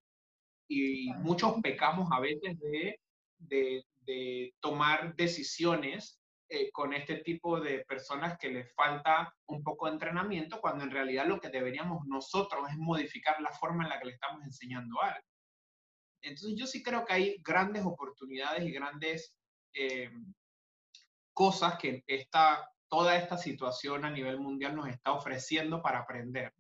Y 0.67 1.12
muchos 1.13 1.55
pecamos 1.62 2.10
a 2.12 2.19
veces 2.19 2.58
de, 2.60 2.99
de, 3.38 3.86
de 4.01 4.53
tomar 4.60 5.15
decisiones 5.15 6.18
eh, 6.52 6.72
con 6.72 6.94
este 6.94 7.18
tipo 7.18 7.60
de 7.60 7.86
personas 7.86 8.36
que 8.40 8.50
les 8.50 8.74
falta 8.74 9.32
un 9.46 9.62
poco 9.62 9.86
de 9.86 9.94
entrenamiento, 9.94 10.60
cuando 10.60 10.84
en 10.84 10.90
realidad 10.90 11.28
lo 11.28 11.40
que 11.40 11.50
deberíamos 11.50 12.08
nosotros 12.08 12.68
es 12.72 12.76
modificar 12.76 13.40
la 13.40 13.52
forma 13.52 13.84
en 13.84 13.90
la 13.90 14.00
que 14.00 14.08
le 14.08 14.14
estamos 14.14 14.44
enseñando 14.44 15.00
algo. 15.00 15.28
Entonces 16.24 16.58
yo 16.58 16.66
sí 16.66 16.82
creo 16.82 17.06
que 17.06 17.14
hay 17.14 17.36
grandes 17.44 17.86
oportunidades 17.86 18.64
y 18.64 18.72
grandes 18.72 19.38
eh, 19.76 20.10
cosas 21.34 21.78
que 21.78 22.04
esta, 22.08 22.68
toda 22.88 23.16
esta 23.16 23.38
situación 23.38 24.04
a 24.04 24.10
nivel 24.10 24.40
mundial 24.40 24.76
nos 24.76 24.90
está 24.90 25.12
ofreciendo 25.12 25.84
para 25.84 26.00
aprender. 26.00 26.52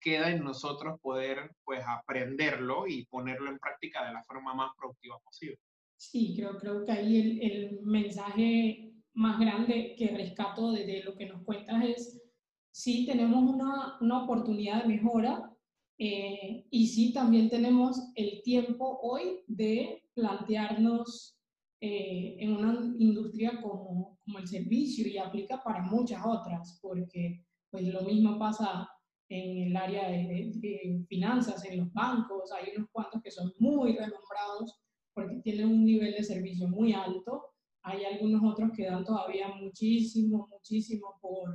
Queda 0.00 0.30
en 0.30 0.44
nosotros 0.44 1.00
poder 1.00 1.50
pues 1.64 1.82
aprenderlo 1.84 2.86
y 2.86 3.06
ponerlo 3.06 3.50
en 3.50 3.58
práctica 3.58 4.06
de 4.06 4.12
la 4.12 4.22
forma 4.22 4.54
más 4.54 4.70
productiva 4.76 5.18
posible. 5.18 5.58
Sí, 5.96 6.34
creo, 6.36 6.56
creo 6.58 6.84
que 6.84 6.92
ahí 6.92 7.20
el, 7.20 7.52
el 7.52 7.80
mensaje 7.82 8.92
más 9.16 9.40
grande 9.40 9.94
que 9.96 10.08
rescato 10.08 10.72
de, 10.72 11.02
lo 11.02 11.16
que 11.16 11.26
nos 11.26 11.42
cuentas 11.42 11.82
es, 11.84 12.22
sí 12.70 13.06
tenemos 13.06 13.42
una, 13.42 13.96
una 14.00 14.24
oportunidad 14.24 14.82
de 14.82 14.88
mejora 14.88 15.50
eh, 15.98 16.66
y 16.70 16.86
sí 16.86 17.14
también 17.14 17.48
tenemos 17.48 18.12
el 18.14 18.42
tiempo 18.42 18.98
hoy 19.02 19.40
de 19.46 20.02
plantearnos 20.14 21.38
eh, 21.80 22.36
en 22.40 22.56
una 22.56 22.94
industria 22.98 23.60
como, 23.62 24.18
como, 24.22 24.38
el 24.38 24.46
servicio 24.46 25.08
y 25.08 25.16
aplica 25.16 25.62
para 25.62 25.82
muchas 25.82 26.20
otras, 26.24 26.78
porque 26.82 27.42
pues 27.70 27.84
lo 27.84 28.02
mismo 28.02 28.38
pasa 28.38 28.88
en 29.30 29.68
el 29.68 29.76
área 29.76 30.10
de, 30.10 30.52
de, 30.56 31.04
finanzas, 31.08 31.64
en 31.64 31.78
los 31.78 31.92
bancos, 31.94 32.52
hay 32.52 32.76
unos 32.76 32.90
cuantos 32.92 33.22
que 33.22 33.30
son 33.30 33.52
muy 33.58 33.92
renombrados 33.92 34.78
porque 35.14 35.36
tienen 35.36 35.68
un 35.68 35.84
nivel 35.86 36.12
de 36.12 36.22
servicio 36.22 36.68
muy 36.68 36.92
alto 36.92 37.55
hay 37.86 38.04
algunos 38.04 38.42
otros 38.42 38.72
que 38.76 38.84
dan 38.84 39.04
todavía 39.04 39.46
muchísimo, 39.48 40.48
muchísimo 40.50 41.18
por, 41.20 41.48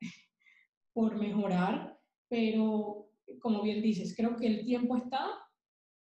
por 0.94 1.16
mejorar, 1.16 1.98
pero 2.28 3.10
como 3.40 3.62
bien 3.62 3.82
dices, 3.82 4.14
creo 4.16 4.36
que 4.36 4.46
el 4.46 4.64
tiempo 4.64 4.96
está, 4.96 5.26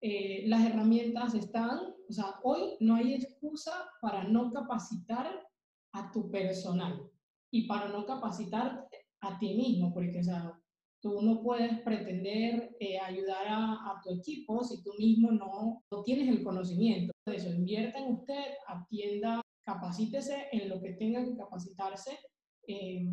eh, 0.01 0.43
las 0.47 0.65
herramientas 0.65 1.33
están, 1.33 1.79
o 2.09 2.11
sea, 2.11 2.35
hoy 2.43 2.75
no 2.81 2.95
hay 2.95 3.13
excusa 3.13 3.89
para 4.01 4.25
no 4.25 4.51
capacitar 4.51 5.47
a 5.93 6.11
tu 6.11 6.29
personal 6.29 7.09
y 7.49 7.67
para 7.67 7.87
no 7.87 8.05
capacitar 8.05 8.85
a 9.21 9.39
ti 9.39 9.55
mismo, 9.55 9.93
porque 9.93 10.19
o 10.19 10.23
sea, 10.23 10.56
tú 11.01 11.21
no 11.21 11.41
puedes 11.41 11.79
pretender 11.81 12.75
eh, 12.79 12.99
ayudar 12.99 13.45
a, 13.47 14.01
tu 14.03 14.13
equipo 14.13 14.63
si 14.63 14.83
tú 14.83 14.91
mismo 14.97 15.31
no, 15.31 15.83
no 15.91 16.03
tienes 16.03 16.27
el 16.29 16.43
conocimiento 16.43 17.13
eso, 17.25 17.49
invierta 17.49 17.99
en 17.99 18.13
usted, 18.13 18.43
atienda, 18.67 19.41
capacítese 19.65 20.47
en 20.51 20.69
lo 20.69 20.81
que 20.81 20.93
tenga 20.93 21.23
que 21.25 21.35
capacitarse 21.35 22.17
eh, 22.67 23.05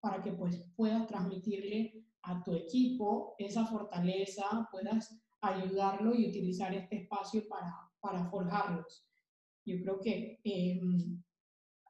para 0.00 0.22
que 0.22 0.32
pues 0.32 0.64
puedas 0.76 1.06
transmitirle 1.06 2.04
a 2.22 2.42
tu 2.42 2.54
equipo 2.54 3.34
esa 3.38 3.66
fortaleza, 3.66 4.68
puedas 4.70 5.20
ayudarlo 5.42 6.14
y 6.14 6.28
utilizar 6.28 6.74
este 6.74 7.02
espacio 7.02 7.46
para, 7.48 7.74
para 8.00 8.30
forjarlos. 8.30 9.06
Yo 9.66 9.80
creo 9.82 10.00
que 10.00 10.40
eh, 10.44 10.80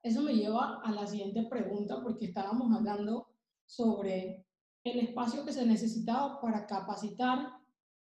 eso 0.03 0.23
me 0.23 0.35
lleva 0.35 0.81
a 0.83 0.91
la 0.93 1.07
siguiente 1.07 1.45
pregunta 1.49 2.01
porque 2.03 2.27
estábamos 2.27 2.75
hablando 2.77 3.29
sobre 3.67 4.45
el 4.85 5.01
espacio 5.01 5.45
que 5.45 5.53
se 5.53 5.67
necesitaba 5.67 6.41
para 6.41 6.67
capacitar 6.67 7.61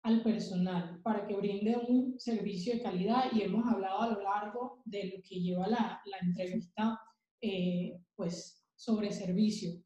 al 0.04 0.22
personal 0.22 1.00
para 1.02 1.26
que 1.26 1.36
brinde 1.36 1.78
un 1.78 2.20
servicio 2.20 2.74
de 2.74 2.82
calidad 2.82 3.32
y 3.32 3.42
hemos 3.42 3.66
hablado 3.66 4.02
a 4.02 4.10
lo 4.10 4.22
largo 4.22 4.82
de 4.86 5.06
lo 5.06 5.24
que 5.24 5.40
lleva 5.40 5.68
la, 5.68 6.02
la 6.06 6.18
entrevista 6.22 7.00
eh, 7.42 8.00
pues 8.16 8.64
sobre 8.76 9.12
servicio. 9.12 9.82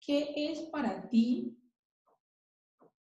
¿Qué 0.00 0.32
es 0.34 0.60
para 0.70 1.08
ti 1.08 1.58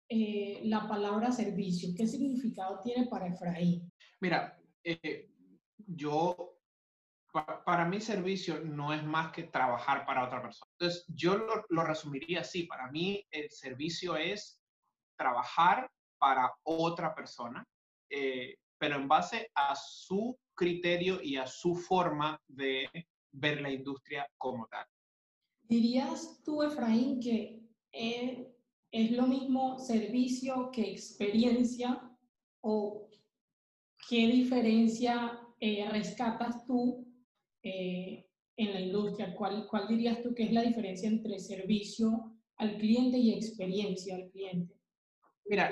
eh, 0.10 0.62
la 0.66 0.88
palabra 0.88 1.32
servicio? 1.32 1.94
¿Qué 1.96 2.06
significado 2.06 2.82
tiene 2.84 3.08
para 3.08 3.28
Efraín? 3.28 3.90
Mira, 4.20 4.60
eh, 4.84 5.30
yo, 5.88 6.49
para 7.32 7.86
mí 7.86 8.02
servicio 8.02 8.60
no 8.63 8.94
es 8.94 9.04
más 9.04 9.32
que 9.32 9.44
trabajar 9.44 10.06
para 10.06 10.26
otra 10.26 10.42
persona. 10.42 10.72
Entonces, 10.80 11.06
yo 11.08 11.38
lo, 11.38 11.65
lo 11.70 11.84
resumiría 11.84 12.42
así. 12.42 12.63
Para 12.63 12.89
mí 12.92 13.26
el 13.32 13.50
servicio 13.52 14.15
es 14.15 14.60
trabajar 15.18 15.89
para 16.18 16.52
otra 16.63 17.13
persona, 17.13 17.65
eh, 18.10 18.58
pero 18.78 18.96
en 18.96 19.08
base 19.08 19.50
a 19.56 19.76
su 19.76 20.38
criterio 20.56 21.22
y 21.22 21.38
a 21.38 21.46
su 21.46 21.76
forma 21.76 22.39
de 22.48 22.89
ver 23.32 23.62
la 23.62 23.72
industria 23.72 24.28
como 24.38 24.68
tal. 24.68 24.86
¿Dirías 25.63 26.42
tú, 26.44 26.63
Efraín, 26.63 27.20
que 27.20 27.62
eh, 27.92 28.52
es 28.92 29.12
lo 29.12 29.28
mismo 29.28 29.78
servicio 29.78 30.72
que 30.72 30.92
experiencia 30.92 32.02
o 32.62 33.08
qué 34.10 34.28
diferencia 34.28 35.39
eh, 35.60 35.88
rescatas 35.89 36.65
tú 36.65 37.09
en 37.63 38.74
la 38.74 38.80
industria? 38.80 39.34
¿Cuál, 39.36 39.67
¿Cuál 39.67 39.88
dirías 39.88 40.22
tú 40.22 40.34
que 40.34 40.43
es 40.43 40.52
la 40.52 40.62
diferencia 40.62 41.08
entre 41.10 41.39
servicio 41.39 42.36
al 42.58 42.78
cliente 42.78 43.17
y 43.17 43.34
experiencia 43.34 44.15
al 44.15 44.30
cliente? 44.30 44.80
Mira, 45.45 45.69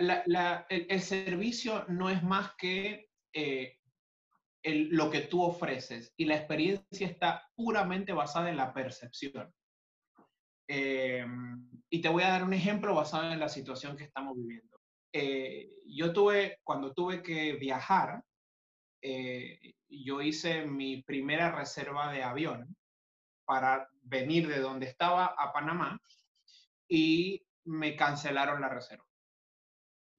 el, 0.70 1.02
servicio 1.02 1.86
no 1.88 2.10
es 2.10 2.24
más 2.24 2.54
que 2.58 3.10
eh, 3.34 3.78
lo 4.64 5.12
que 5.12 5.22
tú 5.22 5.44
ofreces 5.44 6.14
y 6.18 6.26
la 6.26 6.36
experiencia 6.36 7.08
está 7.08 7.48
puramente 7.56 8.12
basada 8.12 8.50
en 8.50 8.58
la 8.58 8.74
percepción. 8.74 9.54
Em, 10.68 11.70
y 11.90 12.02
te 12.02 12.10
voy 12.10 12.24
a 12.24 12.30
dar 12.30 12.44
un 12.44 12.54
ejemplo 12.54 12.96
basado 12.96 13.32
en 13.32 13.40
la 13.40 13.50
situación 13.50 13.96
que 13.96 14.06
estamos 14.06 14.36
viviendo. 14.36 14.82
Eh, 15.14 15.70
yo 15.86 16.12
tuve, 16.12 16.60
cuando 16.64 16.94
tuve 16.94 17.22
que 17.22 17.54
viajar, 17.54 18.24
eh, 19.02 19.76
yo 19.90 20.22
hice 20.22 20.66
mi 20.66 21.04
primera 21.04 21.52
reserva 21.52 22.12
de 22.12 22.24
avión 22.24 22.76
para 23.46 23.90
venir 24.02 24.48
de 24.48 24.60
donde 24.60 24.88
estaba 24.88 25.36
a 25.38 25.54
Panamá 25.54 26.00
y 26.88 27.46
me 27.66 27.96
cancelaron 27.96 28.62
la 28.62 28.70
reserva. 28.70 29.06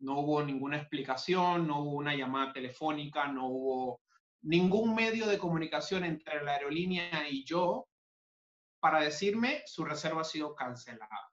No 0.00 0.20
hubo 0.20 0.42
ninguna 0.42 0.78
explicación, 0.78 1.66
no 1.66 1.80
hubo 1.80 1.92
una 1.92 2.14
llamada 2.14 2.52
telefónica, 2.52 3.26
no 3.28 3.48
hubo 3.48 4.00
ningún 4.42 4.94
medio 4.94 5.26
de 5.26 5.38
comunicación 5.38 6.04
entre 6.04 6.42
la 6.44 6.52
aerolínea 6.52 7.28
y 7.28 7.44
yo 7.44 7.88
para 8.80 9.00
decirme 9.00 9.62
su 9.66 9.84
reserva 9.84 10.22
ha 10.22 10.24
sido 10.24 10.54
cancelada. 10.54 11.32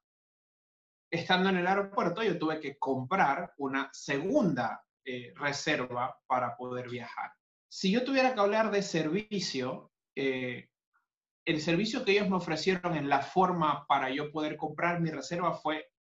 Estando 1.10 1.50
en 1.50 1.58
el 1.58 1.66
aeropuerto, 1.66 2.22
yo 2.22 2.38
tuve 2.38 2.60
que 2.60 2.76
comprar 2.78 3.54
una 3.58 3.88
segunda 3.92 4.85
eh, 5.06 5.32
reserva 5.36 6.18
para 6.26 6.56
poder 6.56 6.88
viajar. 6.88 7.32
Si 7.68 7.92
yo 7.92 8.04
tuviera 8.04 8.34
que 8.34 8.40
hablar 8.40 8.70
de 8.70 8.82
servicio, 8.82 9.92
eh, 10.14 10.68
el 11.44 11.60
servicio 11.60 12.04
que 12.04 12.12
ellos 12.12 12.28
me 12.28 12.36
ofrecieron 12.36 12.96
en 12.96 13.08
la 13.08 13.20
forma 13.20 13.86
para 13.86 14.10
yo 14.10 14.32
poder 14.32 14.56
comprar 14.56 15.00
mi 15.00 15.10
reserva 15.10 15.54
fue 15.54 15.92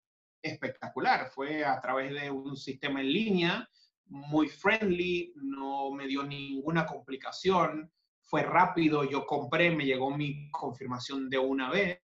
espectacular. 0.42 1.30
Fue 1.30 1.64
a 1.64 1.80
través 1.82 2.14
de 2.14 2.32
un 2.32 2.58
sistema 2.58 3.02
en 3.02 3.14
línea 3.14 3.70
muy 4.08 4.48
friendly, 4.48 5.34
no 5.36 5.92
me 5.92 6.08
dio 6.08 6.24
ninguna 6.24 6.86
complicación, 6.86 7.92
fue 8.24 8.42
rápido, 8.42 9.04
yo 9.04 9.26
compré, 9.26 9.70
me 9.70 9.86
llegó 9.86 10.16
mi 10.16 10.50
confirmación 10.50 11.30
de 11.30 11.38
una 11.38 11.70
vez. 11.70 12.02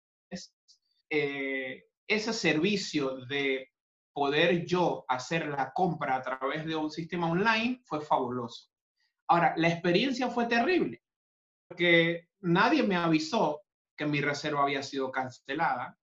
Eh, 1.10 1.86
ese 2.06 2.32
servicio 2.32 3.24
de 3.26 3.68
poder 4.14 4.64
yo 4.64 5.04
hacer 5.08 5.48
la 5.48 5.72
compra 5.72 6.16
a 6.16 6.22
través 6.22 6.64
de 6.64 6.76
un 6.76 6.90
sistema 6.90 7.30
online 7.30 7.82
fue 7.84 8.00
fabuloso. 8.00 8.70
Ahora, 9.28 9.54
la 9.56 9.68
experiencia 9.68 10.30
fue 10.30 10.46
terrible, 10.46 11.02
porque 11.68 12.28
nadie 12.40 12.82
me 12.84 12.96
avisó 12.96 13.62
que 13.96 14.06
mi 14.06 14.20
reserva 14.20 14.62
había 14.62 14.82
sido 14.82 15.10
cancelada 15.10 15.98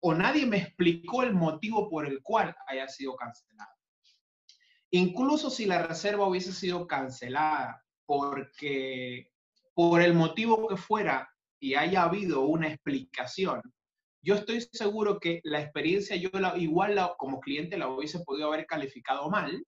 o 0.00 0.14
nadie 0.14 0.46
me 0.46 0.58
explicó 0.58 1.22
el 1.22 1.34
motivo 1.34 1.88
por 1.88 2.06
el 2.06 2.22
cual 2.22 2.56
haya 2.66 2.88
sido 2.88 3.14
cancelada. 3.16 3.76
Incluso 4.90 5.50
si 5.50 5.66
la 5.66 5.86
reserva 5.86 6.26
hubiese 6.26 6.52
sido 6.52 6.86
cancelada 6.86 7.84
porque 8.06 9.30
por 9.74 10.00
el 10.00 10.14
motivo 10.14 10.68
que 10.68 10.76
fuera 10.76 11.28
y 11.58 11.74
haya 11.74 12.04
habido 12.04 12.42
una 12.42 12.68
explicación, 12.68 13.60
yo 14.26 14.34
estoy 14.34 14.60
seguro 14.72 15.20
que 15.20 15.40
la 15.44 15.60
experiencia 15.60 16.16
yo 16.16 16.30
igual 16.56 16.98
como 17.16 17.38
cliente 17.38 17.78
la 17.78 17.88
hubiese 17.88 18.18
podido 18.24 18.48
haber 18.48 18.66
calificado 18.66 19.30
mal, 19.30 19.64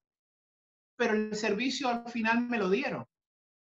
pero 0.97 1.15
el 1.15 1.35
servicio 1.37 1.89
al 1.89 2.09
final 2.11 2.41
me 2.49 2.59
lo 2.59 2.69
dieron. 2.69 3.07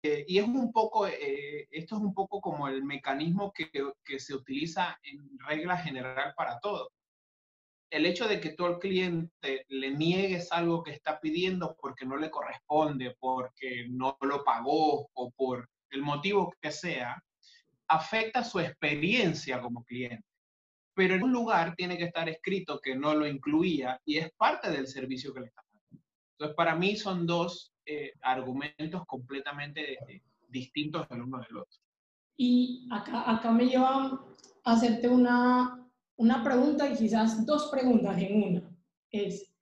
Eh, 0.04 0.24
y 0.28 0.38
es 0.38 0.46
un 0.46 0.72
poco, 0.72 1.08
eh, 1.08 1.68
esto 1.72 1.96
es 1.96 2.02
un 2.02 2.14
poco 2.14 2.40
como 2.40 2.68
el 2.68 2.84
mecanismo 2.84 3.52
que, 3.52 3.72
que, 4.06 4.20
se 4.20 4.36
utiliza 4.36 5.00
en 5.02 5.40
regla 5.40 5.78
general 5.78 6.34
para 6.38 6.60
todo. 6.60 6.92
El 7.90 8.06
hecho 8.06 8.28
de 8.28 8.40
que 8.40 8.52
tú 8.52 8.66
al 8.66 8.78
cliente 8.78 9.66
le 9.70 9.92
niegues 9.92 10.52
algo 10.52 10.84
que 10.84 10.92
está 10.92 11.20
pidiendo 11.20 11.76
porque 11.82 12.06
no 12.06 12.18
le 12.18 12.30
corresponde, 12.30 13.16
porque 13.20 13.88
no 13.90 14.16
lo 14.22 14.44
pagó 14.44 15.10
o 15.12 15.32
por 15.32 15.68
el 15.90 16.04
motivo 16.04 16.54
que 16.62 16.72
sea, 16.72 17.20
afecta 17.88 18.44
su 18.44 18.60
experiencia 18.60 19.60
como 19.60 19.84
cliente 19.86 20.33
pero 20.94 21.16
en 21.16 21.24
un 21.24 21.32
lugar 21.32 21.76
tiene 21.76 21.98
que 21.98 22.06
estar 22.06 22.28
escrito 22.30 22.80
que 22.80 22.96
no 22.96 23.14
lo 23.14 23.28
incluía 23.28 24.00
y 24.06 24.18
es 24.18 24.32
parte 24.34 24.70
del 24.70 24.88
servicio 24.88 25.34
que 25.34 25.42
le 25.42 25.48
está 25.48 25.64
dando. 25.66 26.04
Entonces, 26.34 26.56
para 26.56 26.76
mí 26.76 26.96
son 26.96 27.26
dos 27.26 27.74
eh, 27.86 28.14
argumentos 28.22 29.04
completamente 29.06 29.94
eh, 29.94 30.22
distintos 30.48 31.08
el 31.10 31.22
uno 31.22 31.40
del 31.40 31.58
otro. 31.58 31.80
Y 32.38 32.88
acá, 32.92 33.30
acá 33.30 33.52
me 33.52 33.66
lleva 33.66 34.06
a 34.64 34.72
hacerte 34.72 35.08
una, 35.08 35.88
una 36.16 36.44
pregunta 36.44 36.88
y 36.90 36.96
quizás 36.96 37.46
dos 37.46 37.70
preguntas 37.72 38.18
en 38.20 38.44
una. 38.44 38.78
Es, 39.12 39.54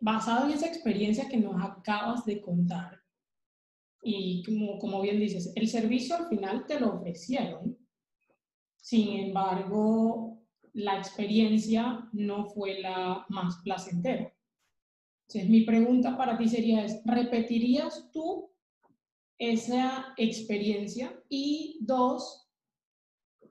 basado 0.00 0.46
en 0.46 0.52
esa 0.52 0.66
experiencia 0.66 1.28
que 1.28 1.36
nos 1.36 1.62
acabas 1.62 2.24
de 2.24 2.40
contar, 2.40 3.00
y 4.02 4.42
como, 4.44 4.78
como 4.78 5.00
bien 5.02 5.18
dices, 5.18 5.52
el 5.54 5.68
servicio 5.68 6.16
al 6.16 6.28
final 6.28 6.64
te 6.66 6.80
lo 6.80 6.94
ofrecieron, 6.94 7.76
sin 8.76 9.26
embargo, 9.26 10.39
la 10.72 10.98
experiencia 10.98 12.08
no 12.12 12.46
fue 12.46 12.80
la 12.80 13.24
más 13.28 13.56
placentera. 13.62 14.32
Entonces, 15.28 15.48
mi 15.48 15.62
pregunta 15.62 16.16
para 16.16 16.36
ti 16.36 16.48
sería, 16.48 16.84
es, 16.84 17.00
¿repetirías 17.04 18.10
tú 18.12 18.50
esa 19.38 20.12
experiencia? 20.16 21.22
Y 21.28 21.78
dos, 21.82 22.48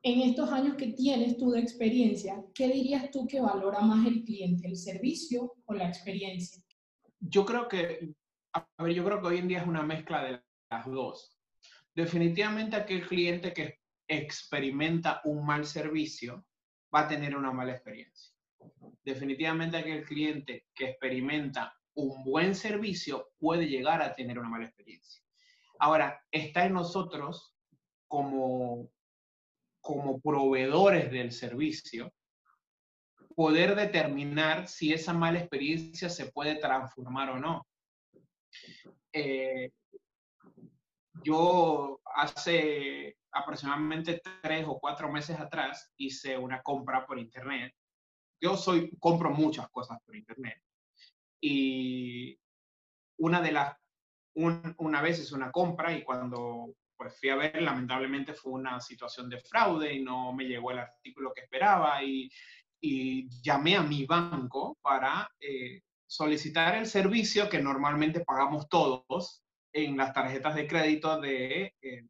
en 0.04 0.22
estos 0.22 0.52
años 0.52 0.76
que 0.76 0.88
tienes 0.88 1.38
tú 1.38 1.52
de 1.52 1.62
experiencia, 1.62 2.44
¿qué 2.54 2.68
dirías 2.68 3.10
tú 3.12 3.26
que 3.28 3.40
valora 3.40 3.80
más 3.80 4.06
el 4.08 4.24
cliente, 4.24 4.68
el 4.68 4.76
servicio 4.76 5.56
o 5.66 5.74
la 5.74 5.88
experiencia? 5.88 6.62
Yo 7.20 7.46
creo 7.46 7.68
que, 7.68 8.14
a 8.54 8.84
ver, 8.84 8.94
yo 8.94 9.06
creo 9.06 9.22
que 9.22 9.28
hoy 9.28 9.38
en 9.38 9.48
día 9.48 9.62
es 9.62 9.68
una 9.68 9.84
mezcla 9.84 10.24
de 10.24 10.42
las 10.70 10.86
dos. 10.86 11.38
Definitivamente 11.96 12.76
aquel 12.76 13.08
cliente 13.08 13.54
que 13.54 13.80
experimenta 14.08 15.22
un 15.26 15.46
mal 15.46 15.66
servicio 15.66 16.46
va 16.94 17.02
a 17.02 17.08
tener 17.08 17.36
una 17.36 17.52
mala 17.52 17.74
experiencia. 17.74 18.34
Definitivamente 19.04 19.78
aquel 19.78 20.04
cliente 20.04 20.66
que 20.74 20.90
experimenta 20.90 21.74
un 21.96 22.24
buen 22.24 22.56
servicio 22.56 23.30
puede 23.38 23.68
llegar 23.68 24.02
a 24.02 24.16
tener 24.16 24.40
una 24.40 24.50
mala 24.50 24.66
experiencia. 24.66 25.22
Ahora, 25.80 26.22
está 26.32 26.66
en 26.66 26.74
nosotros 26.74 27.56
como, 28.08 28.92
como 29.82 30.20
proveedores 30.20 31.12
del 31.12 31.32
servicio 31.32 32.14
poder 33.36 33.74
determinar 33.76 34.68
si 34.68 34.92
esa 34.92 35.14
mala 35.14 35.40
experiencia 35.40 36.10
se 36.10 36.30
puede 36.30 36.56
transformar 36.56 37.30
o 37.30 37.40
no. 37.40 37.66
Eh, 39.14 39.72
yo 41.24 42.02
hace 42.04 43.16
aproximadamente 43.32 44.22
tres 44.42 44.66
o 44.68 44.80
cuatro 44.80 45.12
meses 45.12 45.40
atrás 45.40 45.92
hice 45.98 46.38
una 46.38 46.62
compra 46.62 47.06
por 47.06 47.20
internet. 47.20 47.74
Yo 48.42 48.56
soy, 48.58 48.92
compro 49.00 49.32
muchas 49.32 49.70
cosas 49.70 50.00
por 50.06 50.16
internet. 50.16 50.62
Y 51.42 52.38
una 53.18 53.42
de 53.42 53.52
las, 53.52 53.76
una 54.36 55.02
vez 55.02 55.20
hice 55.20 55.36
una 55.36 55.52
compra 55.52 55.94
y 55.94 56.04
cuando 56.04 56.74
pues 57.00 57.18
fui 57.18 57.30
a 57.30 57.38
ver, 57.38 57.62
lamentablemente 57.62 58.34
fue 58.34 58.52
una 58.52 58.82
situación 58.82 59.30
de 59.30 59.40
fraude 59.40 59.94
y 59.94 60.04
no 60.04 60.34
me 60.34 60.44
llegó 60.44 60.72
el 60.72 60.80
artículo 60.80 61.32
que 61.34 61.42
esperaba 61.42 62.04
y, 62.04 62.30
y 62.82 63.30
llamé 63.42 63.78
a 63.78 63.84
mi 63.84 64.06
banco 64.06 64.78
para 64.82 65.30
eh, 65.40 65.82
solicitar 66.06 66.76
el 66.76 66.88
servicio 66.88 67.48
que 67.48 67.62
normalmente 67.62 68.20
pagamos 68.22 68.68
todos 68.68 69.44
en 69.72 69.96
las 69.96 70.14
tarjetas 70.14 70.56
de 70.56 70.68
crédito 70.68 71.22
de 71.22 71.74
eh, 71.82 72.06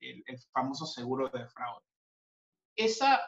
el, 0.00 0.24
famoso 0.52 0.86
seguro 0.86 1.28
de 1.28 1.46
fraude. 1.46 1.84
Esa, 2.76 3.20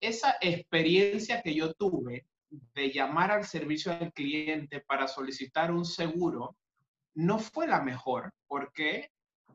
esa 0.00 0.36
experiencia 0.40 1.42
que 1.42 1.54
yo 1.54 1.72
tuve 1.74 2.26
de 2.50 2.90
llamar 2.90 3.30
al 3.30 3.44
servicio 3.44 3.92
al 3.92 4.12
cliente 4.12 4.80
para 4.80 5.06
solicitar 5.06 5.70
un 5.70 5.84
seguro 5.84 6.56
no 7.14 7.38
fue 7.38 7.66
la 7.66 7.82
mejor 7.82 8.32
porque 8.46 9.10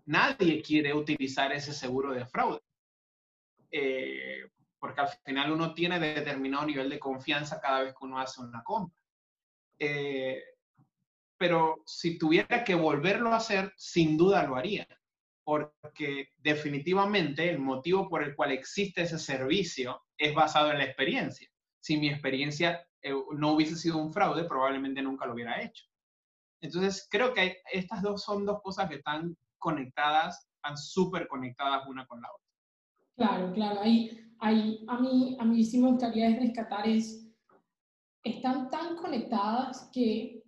nadie 0.05 0.61
quiere 0.61 0.93
utilizar 0.93 1.51
ese 1.51 1.73
seguro 1.73 2.13
de 2.13 2.25
fraude. 2.25 2.61
Eh, 3.71 4.49
porque 4.79 5.01
al 5.01 5.07
final 5.23 5.51
uno 5.51 5.73
tiene 5.73 5.99
determinado 5.99 6.65
nivel 6.65 6.89
de 6.89 6.99
confianza 6.99 7.61
cada 7.61 7.83
vez 7.83 7.93
que 7.93 8.05
uno 8.05 8.19
hace 8.19 8.41
una 8.41 8.61
compra. 8.63 9.01
Eh, 9.79 10.43
pero 11.37 11.83
si 11.85 12.17
tuviera 12.17 12.63
que 12.63 12.75
volverlo 12.75 13.33
a 13.33 13.37
hacer, 13.37 13.73
sin 13.77 14.17
duda 14.17 14.43
lo 14.43 14.55
haría 14.55 14.87
porque 15.43 16.29
definitivamente 16.37 17.49
el 17.49 17.59
motivo 17.59 18.07
por 18.07 18.23
el 18.23 18.35
cual 18.35 18.51
existe 18.51 19.01
ese 19.01 19.19
servicio 19.19 20.01
es 20.17 20.33
basado 20.33 20.71
en 20.71 20.77
la 20.77 20.85
experiencia. 20.85 21.47
Si 21.79 21.97
mi 21.97 22.09
experiencia 22.09 22.87
eh, 23.01 23.13
no 23.33 23.51
hubiese 23.51 23.75
sido 23.75 23.97
un 23.97 24.13
fraude, 24.13 24.45
probablemente 24.45 25.01
nunca 25.01 25.25
lo 25.25 25.33
hubiera 25.33 25.61
hecho. 25.61 25.85
Entonces, 26.61 27.07
creo 27.11 27.33
que 27.33 27.57
estas 27.71 28.01
dos 28.01 28.23
son 28.23 28.45
dos 28.45 28.61
cosas 28.61 28.89
que 28.89 28.95
están 28.95 29.35
conectadas, 29.57 30.47
están 30.55 30.77
súper 30.77 31.27
conectadas 31.27 31.85
una 31.87 32.05
con 32.07 32.21
la 32.21 32.29
otra. 32.29 32.43
Claro, 33.15 33.53
claro. 33.53 33.81
Ahí, 33.81 34.33
ahí 34.39 34.85
a, 34.87 34.97
mí, 34.99 35.37
a 35.39 35.43
mí 35.43 35.63
sí 35.65 35.77
me 35.77 35.89
gustaría 35.89 36.39
rescatar 36.39 36.87
es, 36.87 37.29
están 38.23 38.69
tan 38.69 38.95
conectadas 38.95 39.89
que 39.93 40.41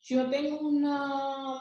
yo 0.00 0.30
tengo 0.30 0.60
una, 0.60 1.60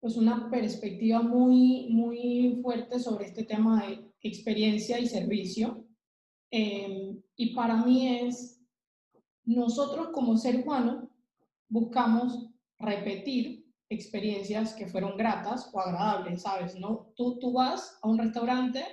pues 0.00 0.16
una 0.16 0.48
perspectiva 0.50 1.22
muy, 1.22 1.88
muy 1.90 2.60
fuerte 2.62 2.98
sobre 3.00 3.26
este 3.26 3.44
tema 3.44 3.84
de 3.84 4.10
experiencia 4.22 4.98
y 4.98 5.06
servicio. 5.06 5.84
Em, 6.50 7.20
y 7.36 7.54
para 7.54 7.76
mí 7.84 8.20
es, 8.20 8.60
nosotros 9.44 10.08
como 10.12 10.36
ser 10.36 10.62
humano 10.62 11.10
buscamos 11.68 12.50
repetir 12.78 13.66
experiencias 13.90 14.74
que 14.74 14.86
fueron 14.86 15.16
gratas 15.16 15.70
o 15.72 15.80
agradables, 15.80 16.42
¿sabes? 16.42 16.74
¿no? 16.76 17.12
Tú, 17.16 17.38
tú 17.38 17.52
vas 17.52 17.98
a 18.02 18.08
un 18.08 18.18
restaurante 18.18 18.84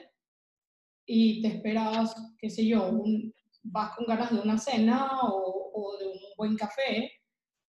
y 1.05 1.41
te 1.41 1.49
esperas, 1.49 2.15
qué 2.39 2.49
sé 2.49 2.65
yo, 2.65 2.89
un, 2.89 3.33
vas 3.63 3.95
con 3.95 4.05
ganas 4.05 4.31
de 4.31 4.39
una 4.39 4.57
cena 4.57 5.21
o, 5.23 5.71
o 5.73 5.97
de 5.97 6.07
un 6.07 6.19
buen 6.37 6.55
café, 6.55 7.11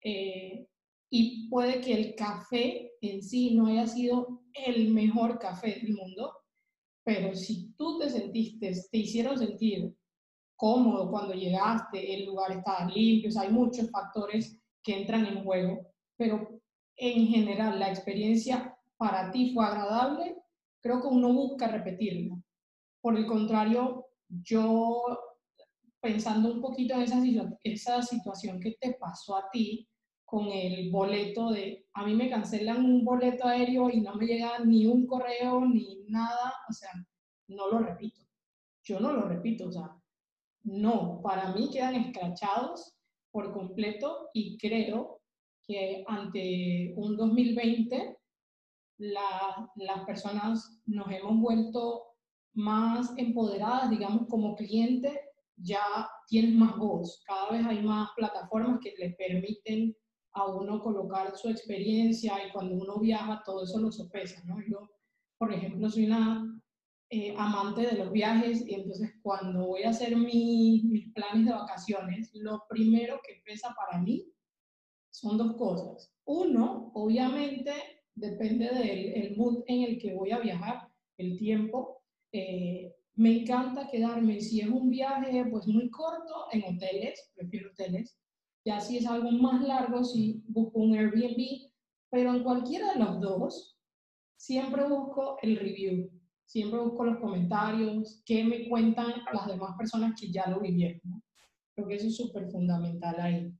eh, 0.01 0.67
y 1.09 1.47
puede 1.49 1.81
que 1.81 1.93
el 1.93 2.15
café 2.15 2.91
en 3.01 3.21
sí 3.21 3.55
no 3.55 3.67
haya 3.67 3.87
sido 3.87 4.41
el 4.53 4.93
mejor 4.93 5.39
café 5.39 5.79
del 5.79 5.93
mundo, 5.93 6.33
pero 7.03 7.35
si 7.35 7.73
tú 7.73 7.99
te 7.99 8.09
sentiste, 8.09 8.71
te 8.91 8.97
hicieron 8.97 9.37
sentir 9.37 9.95
cómodo 10.55 11.09
cuando 11.11 11.33
llegaste, 11.33 12.15
el 12.15 12.25
lugar 12.25 12.51
estaba 12.51 12.89
limpio, 12.89 13.29
hay 13.39 13.49
muchos 13.49 13.89
factores 13.91 14.59
que 14.83 15.01
entran 15.01 15.25
en 15.25 15.43
juego, 15.43 15.87
pero 16.17 16.61
en 16.95 17.27
general 17.27 17.79
la 17.79 17.89
experiencia 17.89 18.75
para 18.97 19.31
ti 19.31 19.53
fue 19.53 19.65
agradable, 19.65 20.37
creo 20.81 21.01
que 21.01 21.07
uno 21.07 21.33
busca 21.33 21.67
repetirla. 21.67 22.35
Por 23.01 23.17
el 23.17 23.25
contrario, 23.25 24.05
yo 24.29 25.03
pensando 26.01 26.51
un 26.51 26.61
poquito 26.61 26.95
en 26.95 27.01
esa, 27.01 27.21
esa 27.63 28.01
situación 28.01 28.59
que 28.59 28.75
te 28.79 28.93
pasó 28.93 29.37
a 29.37 29.49
ti 29.51 29.87
con 30.25 30.47
el 30.47 30.89
boleto 30.91 31.51
de, 31.51 31.87
a 31.93 32.05
mí 32.05 32.15
me 32.15 32.29
cancelan 32.29 32.83
un 32.83 33.05
boleto 33.05 33.47
aéreo 33.47 33.89
y 33.89 34.01
no 34.01 34.15
me 34.15 34.25
llega 34.25 34.59
ni 34.59 34.85
un 34.87 35.05
correo 35.05 35.61
ni 35.61 36.03
nada, 36.07 36.53
o 36.67 36.73
sea, 36.73 36.91
no 37.47 37.67
lo 37.69 37.79
repito. 37.79 38.21
Yo 38.83 38.99
no 38.99 39.13
lo 39.13 39.27
repito, 39.27 39.67
o 39.67 39.71
sea, 39.71 39.95
no, 40.63 41.21
para 41.23 41.53
mí 41.53 41.69
quedan 41.71 41.95
escrachados 41.95 42.95
por 43.31 43.53
completo 43.53 44.29
y 44.33 44.57
creo 44.57 45.21
que 45.63 46.03
ante 46.07 46.93
un 46.95 47.17
2020 47.17 48.17
las 48.97 50.05
personas 50.05 50.81
nos 50.85 51.11
hemos 51.11 51.39
vuelto 51.39 52.03
más 52.53 53.13
empoderadas, 53.17 53.89
digamos, 53.89 54.27
como 54.29 54.55
cliente, 54.55 55.19
ya 55.57 56.09
tienes 56.27 56.53
más 56.55 56.77
voz, 56.77 57.21
cada 57.25 57.51
vez 57.51 57.65
hay 57.65 57.81
más 57.83 58.09
plataformas 58.15 58.79
que 58.81 58.93
le 58.97 59.11
permiten 59.11 59.95
a 60.35 60.45
uno 60.47 60.81
colocar 60.81 61.35
su 61.35 61.49
experiencia 61.49 62.45
y 62.45 62.51
cuando 62.51 62.75
uno 62.75 62.99
viaja 62.99 63.41
todo 63.45 63.63
eso 63.63 63.79
lo 63.79 63.91
sopesa, 63.91 64.43
¿no? 64.45 64.57
Yo, 64.69 64.79
por 65.37 65.53
ejemplo, 65.53 65.89
soy 65.89 66.05
una 66.07 66.61
eh, 67.09 67.33
amante 67.37 67.81
de 67.81 67.93
los 67.93 68.11
viajes 68.11 68.67
y 68.67 68.75
entonces 68.75 69.13
cuando 69.21 69.65
voy 69.65 69.83
a 69.83 69.91
hacer 69.91 70.15
mis 70.17 71.13
planes 71.13 71.45
de 71.45 71.53
vacaciones, 71.53 72.31
lo 72.33 72.63
primero 72.67 73.19
que 73.25 73.41
pesa 73.45 73.73
para 73.75 74.01
mí 74.01 74.25
son 75.09 75.37
dos 75.37 75.55
cosas. 75.55 76.11
Uno, 76.25 76.91
obviamente, 76.93 77.71
depende 78.13 78.69
del 78.69 79.37
mood 79.37 79.63
en 79.67 79.83
el 79.83 79.99
que 79.99 80.13
voy 80.13 80.31
a 80.31 80.39
viajar, 80.39 80.89
el 81.17 81.37
tiempo. 81.37 82.01
Eh, 82.33 82.93
me 83.13 83.39
encanta 83.39 83.87
quedarme, 83.89 84.41
si 84.41 84.59
es 84.59 84.67
un 84.67 84.89
viaje 84.89 85.45
pues 85.49 85.65
muy 85.67 85.89
corto, 85.89 86.47
en 86.51 86.63
hoteles, 86.63 87.31
prefiero 87.35 87.71
hoteles. 87.71 88.17
Ya 88.65 88.79
si 88.79 88.97
es 88.97 89.05
algo 89.05 89.31
más 89.31 89.61
largo, 89.61 90.03
si 90.03 90.43
busco 90.47 90.79
un 90.79 90.95
Airbnb, 90.95 91.71
pero 92.09 92.33
en 92.33 92.43
cualquiera 92.43 92.93
de 92.93 92.99
los 92.99 93.21
dos, 93.21 93.77
siempre 94.35 94.87
busco 94.87 95.37
el 95.41 95.57
review, 95.57 96.09
siempre 96.45 96.79
busco 96.79 97.03
los 97.03 97.19
comentarios, 97.19 98.23
qué 98.25 98.43
me 98.43 98.67
cuentan 98.67 99.13
las 99.31 99.47
demás 99.47 99.77
personas 99.77 100.19
que 100.19 100.31
ya 100.31 100.49
lo 100.49 100.59
vivieron. 100.59 101.01
¿no? 101.03 101.21
Creo 101.75 101.87
que 101.87 101.95
eso 101.95 102.07
es 102.07 102.15
súper 102.15 102.49
fundamental 102.49 103.19
ahí. 103.19 103.53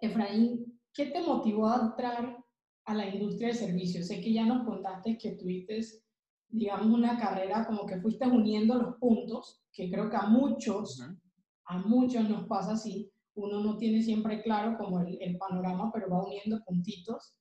Efraín, 0.00 0.80
¿qué 0.92 1.06
te 1.06 1.20
motivó 1.20 1.68
a 1.68 1.86
entrar 1.90 2.36
a 2.84 2.94
la 2.94 3.08
industria 3.08 3.48
de 3.48 3.54
servicios? 3.54 4.06
Sé 4.06 4.20
que 4.20 4.32
ya 4.32 4.44
nos 4.44 4.64
contaste 4.64 5.18
que 5.18 5.32
tuviste, 5.32 5.80
digamos, 6.48 6.86
una 6.86 7.18
carrera 7.18 7.66
como 7.66 7.84
que 7.86 8.00
fuiste 8.00 8.26
uniendo 8.26 8.74
los 8.74 8.96
puntos, 8.96 9.62
que 9.72 9.90
creo 9.90 10.08
que 10.08 10.16
a 10.16 10.26
muchos, 10.26 11.02
a 11.64 11.78
muchos 11.78 12.28
nos 12.28 12.46
pasa 12.46 12.72
así. 12.72 13.10
Uno 13.38 13.60
no 13.60 13.76
tiene 13.76 14.02
siempre 14.02 14.42
claro 14.42 14.76
como 14.76 15.00
el, 15.00 15.38
panorama, 15.38 15.92
pero 15.92 16.10
va 16.10 16.24
uniendo 16.24 16.60
puntitos. 16.64 17.36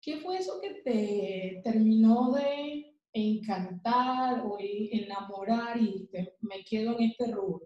¿Qué 0.00 0.18
fue 0.18 0.38
eso 0.38 0.60
que 0.60 0.82
te 0.82 1.60
terminó 1.62 2.32
de 2.32 2.96
encantar 3.12 4.42
o 4.44 4.58
enamorar 4.58 5.80
y 5.80 6.08
te, 6.10 6.34
me 6.40 6.64
quedo 6.64 6.98
en 6.98 7.10
este 7.10 7.30
rubro? 7.32 7.64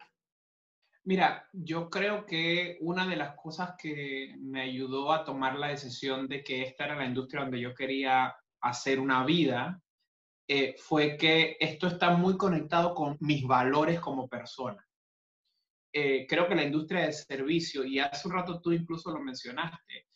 Mira, 1.05 1.49
yo 1.53 1.89
creo 1.89 2.27
que 2.27 2.77
una 2.83 3.07
de 3.07 3.17
las 3.17 3.37
cosas 3.37 3.75
que 3.79 4.35
me 4.39 4.61
ayudó 4.61 5.13
a 5.13 5.25
tomar 5.25 5.57
la 5.57 5.69
decisión 5.69 6.29
de 6.29 6.45
que 6.45 6.63
esta 6.63 6.85
era 6.85 6.97
la 6.97 7.07
industria 7.07 7.43
donde 7.43 7.61
yo 7.61 7.75
quería 7.75 8.35
hacer 8.61 9.01
una 9.01 9.25
vida 9.25 9.81
eh, 10.49 10.75
fue 10.79 11.17
que 11.17 11.57
esto 11.59 11.87
está 11.87 12.11
muy 12.17 12.37
conectado 12.37 12.95
con 12.95 13.17
mis 13.21 13.47
valores 13.47 13.99
como 13.99 14.29
persona. 14.29 14.86
Eh, 15.99 16.27
creo 16.29 16.47
que 16.47 16.55
la 16.55 16.65
industria 16.65 17.05
del 17.05 17.15
servicio, 17.15 17.83
y 17.83 17.99
hace 17.99 18.29
un 18.29 18.35
rato 18.35 18.61
tú 18.61 18.71
incluso 18.71 19.11
lo 19.11 19.19
mencionaste, 19.19 20.07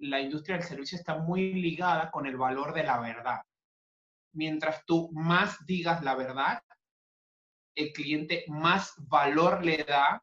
la 0.00 0.20
industria 0.20 0.58
del 0.58 0.66
servicio 0.66 0.98
está 0.98 1.16
muy 1.16 1.54
ligada 1.54 2.10
con 2.10 2.26
el 2.26 2.36
valor 2.36 2.74
de 2.74 2.82
la 2.82 3.00
verdad. 3.00 3.40
Mientras 4.34 4.84
tú 4.84 5.08
más 5.12 5.64
digas 5.64 6.02
la 6.04 6.16
verdad, 6.16 6.62
el 7.74 7.94
cliente 7.94 8.44
más 8.48 8.92
valor 8.98 9.64
le 9.64 9.78
da 9.84 10.22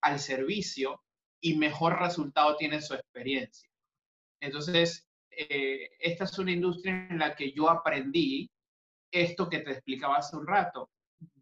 al 0.00 0.18
servicio 0.18 1.02
y 1.38 1.58
mejor 1.58 2.00
resultado 2.00 2.56
tiene 2.56 2.80
su 2.80 2.94
experiencia. 2.94 3.68
Entonces, 4.40 5.06
eh, 5.32 5.90
esta 5.98 6.24
es 6.24 6.38
una 6.38 6.52
industria 6.52 7.08
en 7.10 7.18
la 7.18 7.36
que 7.36 7.52
yo 7.52 7.68
aprendí 7.68 8.50
esto 9.10 9.50
que 9.50 9.58
te 9.58 9.72
explicaba 9.72 10.16
hace 10.16 10.34
un 10.34 10.46
rato. 10.46 10.88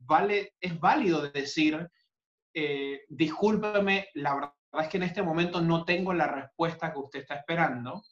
Vale, 0.01 0.55
es 0.61 0.81
válido 0.81 1.31
decir, 1.31 1.89
eh, 2.55 3.05
discúlpeme, 3.09 4.09
la 4.15 4.35
verdad 4.35 4.55
es 4.81 4.89
que 4.89 4.97
en 4.97 5.03
este 5.03 5.23
momento 5.23 5.61
no 5.61 5.85
tengo 5.85 6.15
la 6.15 6.29
respuesta 6.29 6.93
que 6.93 6.99
usted 7.01 7.21
está 7.21 7.35
esperando, 7.35 8.03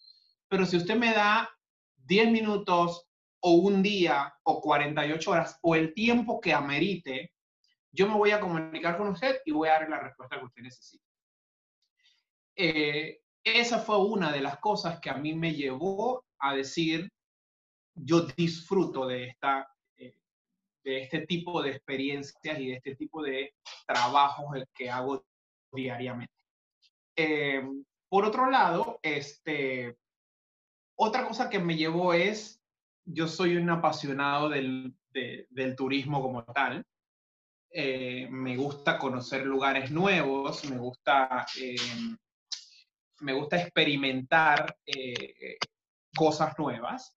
pero 0.48 0.66
si 0.66 0.76
usted 0.76 0.96
me 0.96 1.12
da 1.12 1.48
10 1.96 2.30
minutos 2.30 3.08
o 3.40 3.52
un 3.52 3.82
día 3.82 4.34
o 4.42 4.60
48 4.60 5.30
horas 5.30 5.58
o 5.62 5.74
el 5.74 5.94
tiempo 5.94 6.40
que 6.40 6.52
amerite, 6.52 7.32
yo 7.92 8.08
me 8.08 8.14
voy 8.14 8.30
a 8.30 8.40
comunicar 8.40 8.96
con 8.96 9.08
usted 9.08 9.40
y 9.44 9.52
voy 9.52 9.68
a 9.68 9.72
darle 9.72 9.90
la 9.90 10.00
respuesta 10.00 10.38
que 10.38 10.44
usted 10.44 10.62
necesita. 10.62 11.04
Eh, 12.56 13.20
esa 13.44 13.78
fue 13.78 13.98
una 13.98 14.32
de 14.32 14.40
las 14.40 14.58
cosas 14.58 15.00
que 15.00 15.10
a 15.10 15.14
mí 15.14 15.34
me 15.34 15.54
llevó 15.54 16.24
a 16.38 16.54
decir, 16.54 17.10
yo 17.94 18.22
disfruto 18.22 19.06
de, 19.06 19.28
esta, 19.28 19.68
de 20.84 21.02
este 21.02 21.26
tipo 21.26 21.62
de 21.62 21.70
experiencias 21.70 22.58
y 22.58 22.68
de 22.68 22.74
este 22.74 22.96
tipo 22.96 23.22
de 23.22 23.54
trabajos 23.86 24.64
que 24.74 24.90
hago 24.90 25.24
diariamente. 25.72 26.32
Eh, 27.16 27.62
por 28.08 28.24
otro 28.24 28.50
lado, 28.50 28.98
este, 29.02 29.96
otra 30.96 31.26
cosa 31.26 31.48
que 31.48 31.58
me 31.58 31.76
llevó 31.76 32.12
es, 32.12 32.60
yo 33.04 33.26
soy 33.26 33.56
un 33.56 33.70
apasionado 33.70 34.48
del, 34.48 34.94
del 35.12 35.76
turismo 35.76 36.20
como 36.22 36.44
tal. 36.44 36.84
Eh, 37.74 38.28
me 38.30 38.56
gusta 38.56 38.98
conocer 38.98 39.46
lugares 39.46 39.90
nuevos, 39.90 40.64
me 40.68 40.76
gusta, 40.76 41.46
eh, 41.58 41.76
me 43.20 43.32
gusta 43.32 43.62
experimentar 43.62 44.76
eh, 44.84 45.56
cosas 46.14 46.58
nuevas 46.58 47.16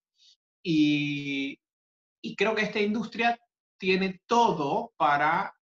y, 0.63 1.59
y, 2.22 2.36
creo 2.38 2.55
que 2.55 2.61
esta 2.61 2.80
industria 2.80 3.38
tiene 3.78 4.21
todo 4.26 4.93
para 4.97 5.53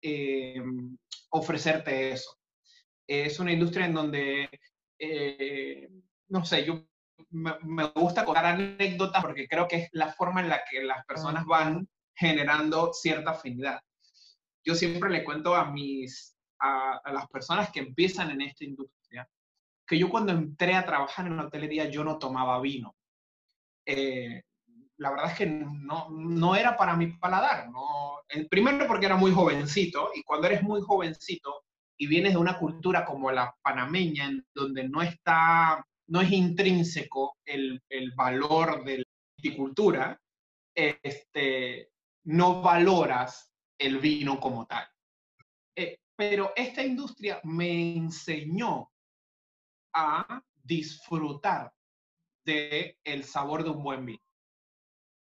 ofrecerte 1.29 2.11
eso. 2.11 2.37
Es 3.07 3.39
una 3.39 3.51
industria 3.51 3.85
en 3.85 3.93
donde, 3.93 4.49
no 6.29 6.45
sé, 6.45 6.65
yo 6.65 6.85
me, 7.29 7.53
me, 7.61 7.85
gusta 7.89 8.25
contar 8.25 8.45
anécdotas 8.45 9.23
porque 9.23 9.47
creo 9.47 9.67
que 9.67 9.75
es 9.77 9.89
la 9.91 10.13
forma 10.13 10.41
en 10.41 10.49
la 10.49 10.61
que 10.69 10.83
las 10.83 11.05
personas 11.05 11.45
van 11.45 11.87
generando 12.15 12.93
cierta 12.93 13.31
afinidad 13.31 13.81
yo 14.63 14.75
siempre 14.75 15.09
le 15.09 15.23
cuento 15.23 15.55
a 15.55 15.69
mis, 15.71 16.35
a, 16.59 17.01
las 17.11 17.27
personas 17.27 17.71
que 17.71 17.81
empiezan 17.81 18.31
en 18.31 18.41
esta 18.41 18.63
industria, 18.63 19.27
que 19.85 19.97
yo 19.97 20.09
cuando 20.09 20.31
entré 20.31 20.75
a 20.75 20.85
trabajar 20.85 21.27
en 21.27 21.37
la 21.37 21.45
hotelería 21.45 21.89
yo 21.89 22.03
no 22.03 22.17
tomaba 22.17 22.59
vino. 22.61 22.95
Eh, 23.85 24.43
la 25.03 25.11
verdad 25.11 25.31
es 25.31 25.37
que 25.37 25.45
no, 25.45 26.09
no 26.09 26.55
era 26.55 26.77
para 26.77 26.95
mi 26.95 27.07
paladar. 27.07 27.69
No, 27.69 28.21
el 28.29 28.47
primero 28.47 28.87
porque 28.87 29.05
era 29.05 29.17
muy 29.17 29.33
jovencito 29.33 30.11
y 30.15 30.23
cuando 30.23 30.47
eres 30.47 30.63
muy 30.63 30.81
jovencito 30.81 31.65
y 31.97 32.07
vienes 32.07 32.31
de 32.33 32.39
una 32.39 32.57
cultura 32.57 33.03
como 33.03 33.29
la 33.29 33.53
panameña, 33.61 34.27
en 34.27 34.45
donde 34.55 34.87
no 34.87 35.01
está, 35.01 35.85
no 36.07 36.21
es 36.21 36.31
intrínseco 36.31 37.35
el, 37.43 37.83
el 37.89 38.13
valor 38.15 38.85
de 38.85 38.99
la 38.99 39.03
viticultura, 39.37 40.17
este, 40.73 41.89
no 42.23 42.61
valoras 42.61 43.51
el 43.77 43.99
vino 43.99 44.39
como 44.39 44.65
tal. 44.65 44.87
Eh, 45.75 45.97
pero 46.15 46.53
esta 46.55 46.81
industria 46.81 47.41
me 47.43 47.97
enseñó 47.97 48.89
a 49.93 50.41
disfrutar 50.63 51.73
del 52.45 52.97
el 53.03 53.25
sabor 53.25 53.65
de 53.65 53.69
un 53.69 53.83
buen 53.83 54.05
vino. 54.05 54.23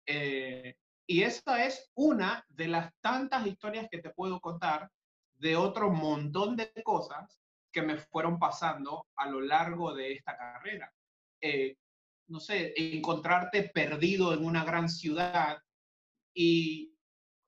Eh, 0.06 0.76
y 1.06 1.22
esta 1.22 1.64
es 1.66 1.90
una 1.94 2.44
de 2.48 2.68
las 2.68 2.92
tantas 3.00 3.46
historias 3.46 3.88
que 3.90 3.98
te 3.98 4.10
puedo 4.10 4.40
contar 4.40 4.90
de 5.34 5.56
otro 5.56 5.90
montón 5.90 6.56
de 6.56 6.72
cosas 6.82 7.40
que 7.72 7.82
me 7.82 7.96
fueron 7.96 8.38
pasando 8.38 9.06
a 9.16 9.28
lo 9.28 9.40
largo 9.40 9.92
de 9.94 10.12
esta 10.12 10.36
carrera. 10.36 10.92
Eh, 11.40 11.76
no 12.28 12.40
sé, 12.40 12.72
encontrarte 12.76 13.64
perdido 13.64 14.32
en 14.32 14.44
una 14.44 14.64
gran 14.64 14.88
ciudad 14.88 15.58
y 16.32 16.94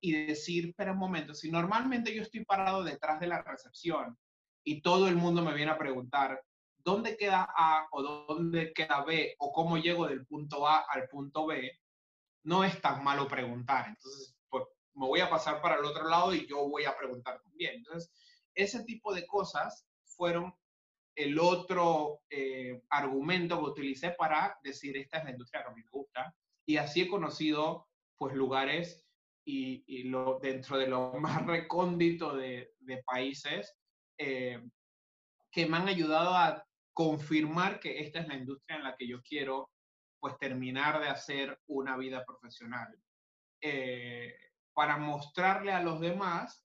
y 0.07 0.12
decir, 0.12 0.68
espera 0.68 0.92
un 0.92 0.98
momento, 0.98 1.34
si 1.34 1.50
normalmente 1.50 2.14
yo 2.14 2.22
estoy 2.22 2.44
parado 2.44 2.84
detrás 2.84 3.18
de 3.18 3.26
la 3.26 3.42
recepción 3.42 4.16
y 4.64 4.80
todo 4.80 5.09
el 5.09 5.16
mundo 5.16 5.42
me 5.42 5.52
viene 5.52 5.72
a 5.72 5.78
preguntar, 5.78 6.40
¿dónde 6.78 7.16
queda 7.16 7.48
A 7.57 7.88
o 7.90 8.02
dónde 8.02 8.72
queda 8.72 9.04
B 9.04 9.34
o 9.38 9.52
cómo 9.52 9.78
llego 9.78 10.07
del 10.07 10.24
punto 10.24 10.66
A 10.66 10.84
al 10.88 11.09
punto 11.09 11.46
B? 11.46 11.72
No 12.47 12.62
es 12.62 12.80
tan 12.80 13.03
malo 13.03 13.26
preguntar. 13.26 13.88
Entonces, 13.88 14.36
pues 14.49 14.64
me 14.94 15.07
voy 15.07 15.18
a 15.18 15.28
pasar 15.28 15.61
para 15.61 15.76
el 15.76 15.84
otro 15.84 16.09
lado 16.09 16.32
y 16.32 16.47
yo 16.47 16.68
voy 16.68 16.84
a 16.84 16.97
preguntar 16.97 17.40
también. 17.42 17.74
Entonces, 17.74 18.09
ese 18.55 18.84
tipo 18.84 19.12
de 19.12 19.26
cosas 19.26 19.84
fueron 20.05 20.55
el 21.16 21.40
otro 21.40 22.20
eh, 22.30 22.80
argumento 22.90 23.59
que 23.59 23.70
utilicé 23.70 24.11
para 24.12 24.57
decir 24.62 24.97
esta 24.97 25.18
es 25.18 25.24
la 25.24 25.30
industria 25.32 25.64
que 25.64 25.70
a 25.70 25.74
mí 25.74 25.82
me 25.82 25.90
gusta. 25.90 26.32
Y 26.64 26.76
así 26.76 27.03
he 27.03 27.09
conocido 27.09 27.88
pues 28.16 28.32
lugares 28.34 29.05
y, 29.44 30.05
lo, 30.05 30.38
dentro 30.40 30.78
de 30.78 30.86
lo 30.86 31.14
más 31.18 31.44
recóndito 31.44 32.36
de, 32.36 32.72
países 33.05 33.74
eh, 34.18 34.62
que 35.51 35.66
me 35.66 35.78
han 35.78 35.88
ayudado 35.88 36.30
a 36.36 36.64
confirmar 36.92 37.80
que 37.80 37.99
esta 37.99 38.20
es 38.20 38.28
la 38.28 38.36
industria 38.36 38.76
en 38.76 38.84
la 38.84 38.97
que 38.97 39.09
yo 39.09 39.20
quiero 39.22 39.68
pues 40.27 40.39
terminar 40.39 41.01
de 41.01 41.09
hacer 41.09 41.61
una 41.66 41.97
vida 41.97 42.24
profesional. 42.24 42.99
Eh, 43.61 44.35
para 44.72 44.97
mostrarle 44.97 45.72
a 45.72 45.83
los 45.83 46.01
demás 46.01 46.62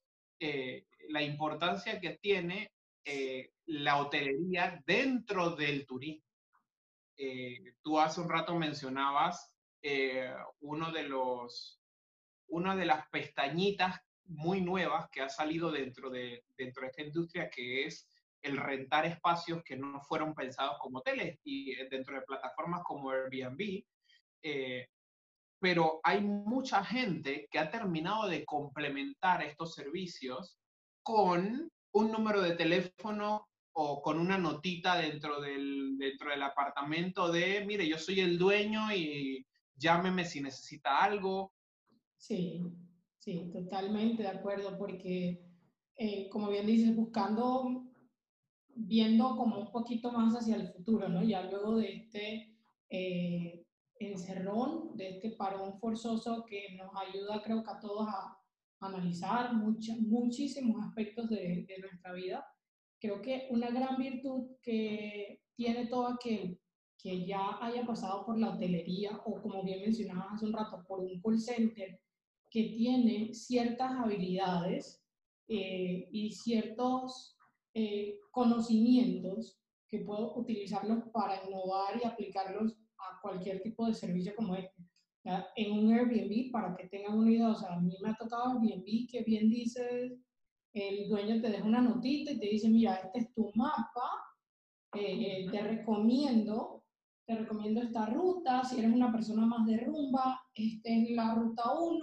la 1.08 1.22
importancia 1.22 2.00
que 2.00 2.18
tiene 2.20 2.72
la 3.66 3.98
hotelería 3.98 4.82
dentro 4.84 5.50
del 5.50 5.86
turismo. 5.86 6.26
Eh, 7.16 7.74
tú 7.82 8.00
hace 8.00 8.20
un 8.20 8.28
rato 8.28 8.54
mencionabas 8.56 9.54
eh, 9.82 10.32
uno 10.60 10.90
de 10.90 11.04
los, 11.04 11.80
una 12.48 12.74
de 12.74 12.84
las 12.84 13.08
pestañitas 13.08 14.00
muy 14.24 14.60
nuevas 14.60 15.08
que 15.10 15.20
ha 15.20 15.28
salido 15.28 15.70
dentro 15.70 16.10
de, 16.10 16.44
dentro 16.56 16.82
de 16.82 16.88
esta 16.88 17.02
industria, 17.02 17.50
que 17.50 17.86
es 17.86 18.08
el 18.42 18.56
rentar 18.56 19.06
espacios 19.06 19.62
que 19.64 19.76
no 19.76 20.00
fueron 20.02 20.34
pensados 20.34 20.76
como 20.80 20.98
hoteles 20.98 21.38
y 21.44 21.72
eh, 21.72 21.88
dentro 21.90 22.14
de 22.14 22.22
plataformas 22.22 22.82
como 22.84 23.10
Airbnb. 23.10 23.84
pero 25.60 26.00
hay 26.02 26.20
mucha 26.20 26.84
gente 26.84 27.46
que 27.50 27.58
ha 27.58 27.70
terminado 27.70 28.28
de 28.28 28.44
complementar 28.44 29.42
estos 29.42 29.74
servicios 29.74 30.58
con 31.02 31.70
un 31.92 32.10
número 32.10 32.42
de 32.42 32.56
teléfono 32.56 33.48
o 33.74 34.02
con 34.02 34.18
una 34.18 34.38
notita 34.38 34.96
dentro 34.96 35.40
del, 35.40 35.96
dentro 35.98 36.30
del 36.30 36.42
apartamento 36.42 37.30
de, 37.30 37.64
mire, 37.64 37.86
yo 37.88 37.98
soy 37.98 38.20
el 38.20 38.38
dueño 38.38 38.92
y 38.92 39.46
llámeme 39.76 40.24
si 40.24 40.40
necesita 40.40 41.02
algo. 41.02 41.52
Sí, 42.16 42.62
sí, 43.18 43.50
totalmente 43.52 44.22
de 44.22 44.28
acuerdo, 44.28 44.76
porque 44.78 45.42
eh, 45.96 46.28
como 46.28 46.50
bien 46.50 46.66
dices, 46.66 46.94
buscando, 46.94 47.84
viendo 48.74 49.36
como 49.36 49.58
un 49.60 49.72
poquito 49.72 50.12
más 50.12 50.34
hacia 50.34 50.56
el 50.56 50.68
futuro, 50.68 51.08
¿no? 51.08 51.22
Ya 51.22 51.42
luego 51.44 51.76
de 51.76 51.92
este 51.94 52.56
eh, 52.90 53.64
encerrón, 53.98 54.96
de 54.96 55.10
este 55.10 55.30
parón 55.30 55.78
forzoso 55.78 56.44
que 56.44 56.76
nos 56.76 56.90
ayuda, 56.96 57.42
creo 57.42 57.62
que 57.62 57.70
a 57.70 57.80
todos 57.80 58.08
a, 58.08 58.38
analizar 58.80 59.54
muchísimos 59.54 60.84
aspectos 60.84 61.30
de, 61.30 61.64
de 61.68 61.78
nuestra 61.78 62.12
vida 62.14 62.44
creo 63.02 63.20
que 63.20 63.48
una 63.50 63.68
gran 63.70 63.96
virtud 63.96 64.56
que 64.62 65.40
tiene 65.56 65.86
todo 65.86 66.06
aquel 66.06 66.58
que 66.96 67.26
ya 67.26 67.58
haya 67.60 67.84
pasado 67.84 68.24
por 68.24 68.38
la 68.38 68.50
hotelería 68.50 69.20
o 69.26 69.42
como 69.42 69.64
bien 69.64 69.80
mencionabas 69.80 70.34
hace 70.34 70.46
un 70.46 70.52
rato, 70.52 70.84
por 70.86 71.00
un 71.00 71.20
call 71.20 71.40
center, 71.40 72.00
que 72.48 72.62
tiene 72.76 73.34
ciertas 73.34 73.90
habilidades 73.90 75.02
eh, 75.48 76.08
y 76.12 76.30
ciertos 76.30 77.31
eh, 77.74 78.18
conocimientos 78.30 79.58
que 79.88 80.00
puedo 80.00 80.34
utilizarlos 80.36 81.04
para 81.12 81.44
innovar 81.46 82.00
y 82.02 82.06
aplicarlos 82.06 82.72
a 82.98 83.20
cualquier 83.20 83.62
tipo 83.62 83.86
de 83.86 83.94
servicio 83.94 84.34
como 84.34 84.54
este. 84.56 84.82
En 85.56 85.72
un 85.72 85.92
Airbnb, 85.92 86.50
para 86.50 86.74
que 86.74 86.88
tengan 86.88 87.18
una 87.18 87.30
idea, 87.30 87.50
o 87.50 87.54
sea, 87.54 87.74
a 87.74 87.80
mí 87.80 87.96
me 88.02 88.10
ha 88.10 88.16
tocado 88.16 88.52
Airbnb, 88.52 89.08
que 89.08 89.22
bien 89.24 89.48
dices, 89.48 90.18
el 90.72 91.08
dueño 91.08 91.40
te 91.40 91.50
deja 91.50 91.64
una 91.64 91.80
notita 91.80 92.32
y 92.32 92.38
te 92.38 92.46
dice, 92.46 92.68
mira, 92.68 92.94
este 92.96 93.20
es 93.20 93.34
tu 93.34 93.50
mapa, 93.54 94.10
eh, 94.94 95.44
eh, 95.44 95.50
te 95.50 95.62
recomiendo, 95.62 96.84
te 97.26 97.36
recomiendo 97.36 97.82
esta 97.82 98.06
ruta, 98.06 98.64
si 98.64 98.78
eres 98.78 98.92
una 98.92 99.12
persona 99.12 99.46
más 99.46 99.66
de 99.66 99.78
rumba, 99.78 100.40
esta 100.54 100.90
es 100.90 101.10
la 101.10 101.34
ruta 101.34 101.62
1, 101.78 101.98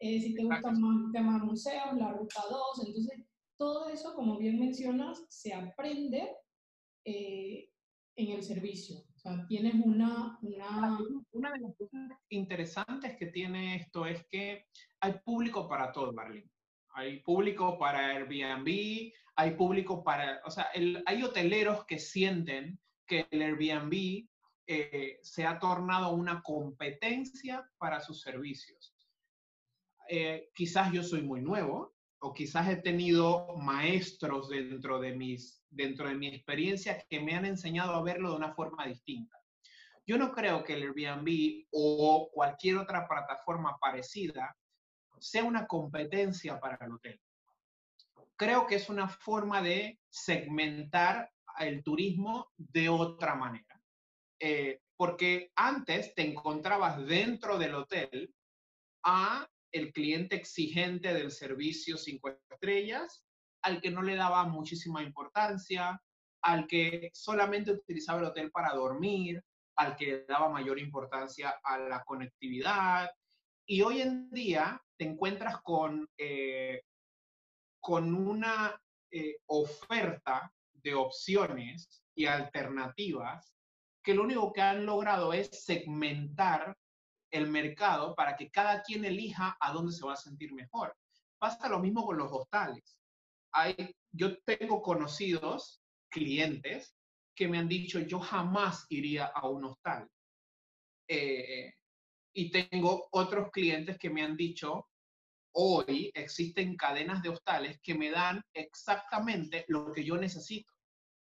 eh, 0.00 0.20
si 0.20 0.34
te 0.34 0.44
gustan 0.44 0.80
más 0.80 1.12
temas 1.12 1.42
museos, 1.42 1.96
la 1.96 2.12
ruta 2.12 2.42
2, 2.50 2.86
entonces 2.86 3.27
todo 3.58 3.90
eso, 3.90 4.14
como 4.14 4.38
bien 4.38 4.58
mencionas, 4.58 5.24
se 5.28 5.52
aprende 5.52 6.36
en 7.04 8.32
el 8.32 8.42
servicio. 8.42 8.98
O 9.14 9.18
sea, 9.18 9.46
tienes 9.48 9.74
una, 9.74 10.38
una... 10.42 10.98
Una 11.32 11.52
de 11.52 11.60
las 11.60 11.76
cosas 11.76 12.10
interesantes 12.28 13.16
que 13.16 13.26
tiene 13.26 13.76
esto 13.76 14.06
es 14.06 14.24
que 14.28 14.66
hay 15.00 15.14
público 15.24 15.68
para 15.68 15.92
todo, 15.92 16.12
Marlene 16.12 16.50
hay 16.98 17.20
público 17.20 17.78
para 17.78 18.08
Airbnb, 18.08 19.12
hay 19.36 19.50
público 19.56 20.02
para, 20.02 20.40
o 20.44 20.50
sea, 20.50 20.68
hay 21.06 21.22
hoteleros 21.22 21.84
que 21.86 21.98
sienten 21.98 22.80
que 23.06 23.28
el 23.30 23.42
Airbnb 23.42 24.26
eh, 24.66 25.20
se 25.22 25.46
ha 25.46 25.60
tornado 25.60 26.10
una 26.10 26.42
competencia 26.42 27.64
para 27.78 28.00
sus 28.00 28.20
servicios. 28.20 28.94
Eh, 30.08 30.50
quizás 30.54 30.92
yo 30.92 31.04
soy 31.04 31.22
muy 31.22 31.40
nuevo 31.40 31.94
o 32.20 32.34
quizás 32.34 32.68
he 32.68 32.76
tenido 32.76 33.56
maestros 33.56 34.48
dentro 34.48 34.98
de, 34.98 35.14
mis, 35.14 35.64
dentro 35.70 36.08
de 36.08 36.14
mi 36.14 36.28
experiencia 36.28 37.04
que 37.08 37.20
me 37.20 37.34
han 37.34 37.44
enseñado 37.44 37.94
a 37.94 38.02
verlo 38.02 38.30
de 38.30 38.36
una 38.36 38.54
forma 38.54 38.86
distinta. 38.86 39.38
Yo 40.06 40.16
no 40.18 40.32
creo 40.32 40.64
que 40.64 40.74
el 40.74 40.82
Airbnb 40.82 41.66
o 41.70 42.30
cualquier 42.32 42.78
otra 42.78 43.06
plataforma 43.06 43.76
parecida 43.78 44.56
sea 45.18 45.44
una 45.44 45.66
competencia 45.66 46.58
para 46.58 46.78
el 46.84 46.92
hotel. 46.92 47.20
Creo 48.36 48.66
que 48.66 48.76
es 48.76 48.88
una 48.88 49.08
forma 49.08 49.60
de 49.62 49.98
segmentar 50.08 51.30
el 51.58 51.82
turismo 51.82 52.48
de 52.56 52.88
otra 52.88 53.34
manera. 53.34 53.80
Eh, 54.40 54.80
porque 54.96 55.52
antes 55.56 56.14
te 56.14 56.22
encontrabas 56.22 57.04
dentro 57.06 57.58
del 57.58 57.74
hotel 57.74 58.34
a 59.04 59.48
el 59.72 59.92
cliente 59.92 60.36
exigente 60.36 61.12
del 61.12 61.30
servicio 61.30 61.96
cinco 61.96 62.30
estrellas, 62.50 63.24
al 63.62 63.80
que 63.80 63.90
no 63.90 64.02
le 64.02 64.16
daba 64.16 64.44
muchísima 64.44 65.02
importancia, 65.02 66.00
al 66.42 66.66
que 66.66 67.10
solamente 67.12 67.72
utilizaba 67.72 68.20
el 68.20 68.26
hotel 68.26 68.50
para 68.50 68.74
dormir, 68.74 69.42
al 69.76 69.96
que 69.96 70.24
daba 70.28 70.48
mayor 70.48 70.78
importancia 70.78 71.58
a 71.62 71.78
la 71.78 72.02
conectividad. 72.04 73.10
Y 73.66 73.82
hoy 73.82 74.00
en 74.00 74.30
día 74.30 74.80
te 74.96 75.04
encuentras 75.04 75.60
con, 75.62 76.08
eh, 76.16 76.82
con 77.80 78.14
una 78.14 78.80
eh, 79.10 79.36
oferta 79.46 80.52
de 80.72 80.94
opciones 80.94 82.02
y 82.14 82.26
alternativas 82.26 83.52
que 84.02 84.14
lo 84.14 84.22
único 84.22 84.52
que 84.52 84.62
han 84.62 84.86
logrado 84.86 85.32
es 85.32 85.48
segmentar 85.64 86.76
el 87.30 87.48
mercado 87.48 88.14
para 88.14 88.36
que 88.36 88.50
cada 88.50 88.82
quien 88.82 89.04
elija 89.04 89.56
a 89.60 89.72
dónde 89.72 89.92
se 89.92 90.04
va 90.04 90.14
a 90.14 90.16
sentir 90.16 90.52
mejor. 90.52 90.94
Pasa 91.38 91.68
lo 91.68 91.78
mismo 91.78 92.04
con 92.04 92.18
los 92.18 92.30
hostales. 92.32 92.98
Hay, 93.52 93.94
yo 94.12 94.38
tengo 94.42 94.82
conocidos, 94.82 95.80
clientes, 96.10 96.94
que 97.34 97.48
me 97.48 97.58
han 97.58 97.68
dicho, 97.68 98.00
yo 98.00 98.18
jamás 98.18 98.86
iría 98.88 99.26
a 99.26 99.48
un 99.48 99.64
hostal. 99.64 100.08
Eh, 101.08 101.72
y 102.34 102.50
tengo 102.50 103.08
otros 103.12 103.50
clientes 103.50 103.98
que 103.98 104.10
me 104.10 104.22
han 104.22 104.36
dicho, 104.36 104.88
hoy 105.54 106.10
existen 106.14 106.76
cadenas 106.76 107.22
de 107.22 107.30
hostales 107.30 107.80
que 107.82 107.94
me 107.94 108.10
dan 108.10 108.42
exactamente 108.54 109.64
lo 109.68 109.92
que 109.92 110.04
yo 110.04 110.16
necesito. 110.16 110.72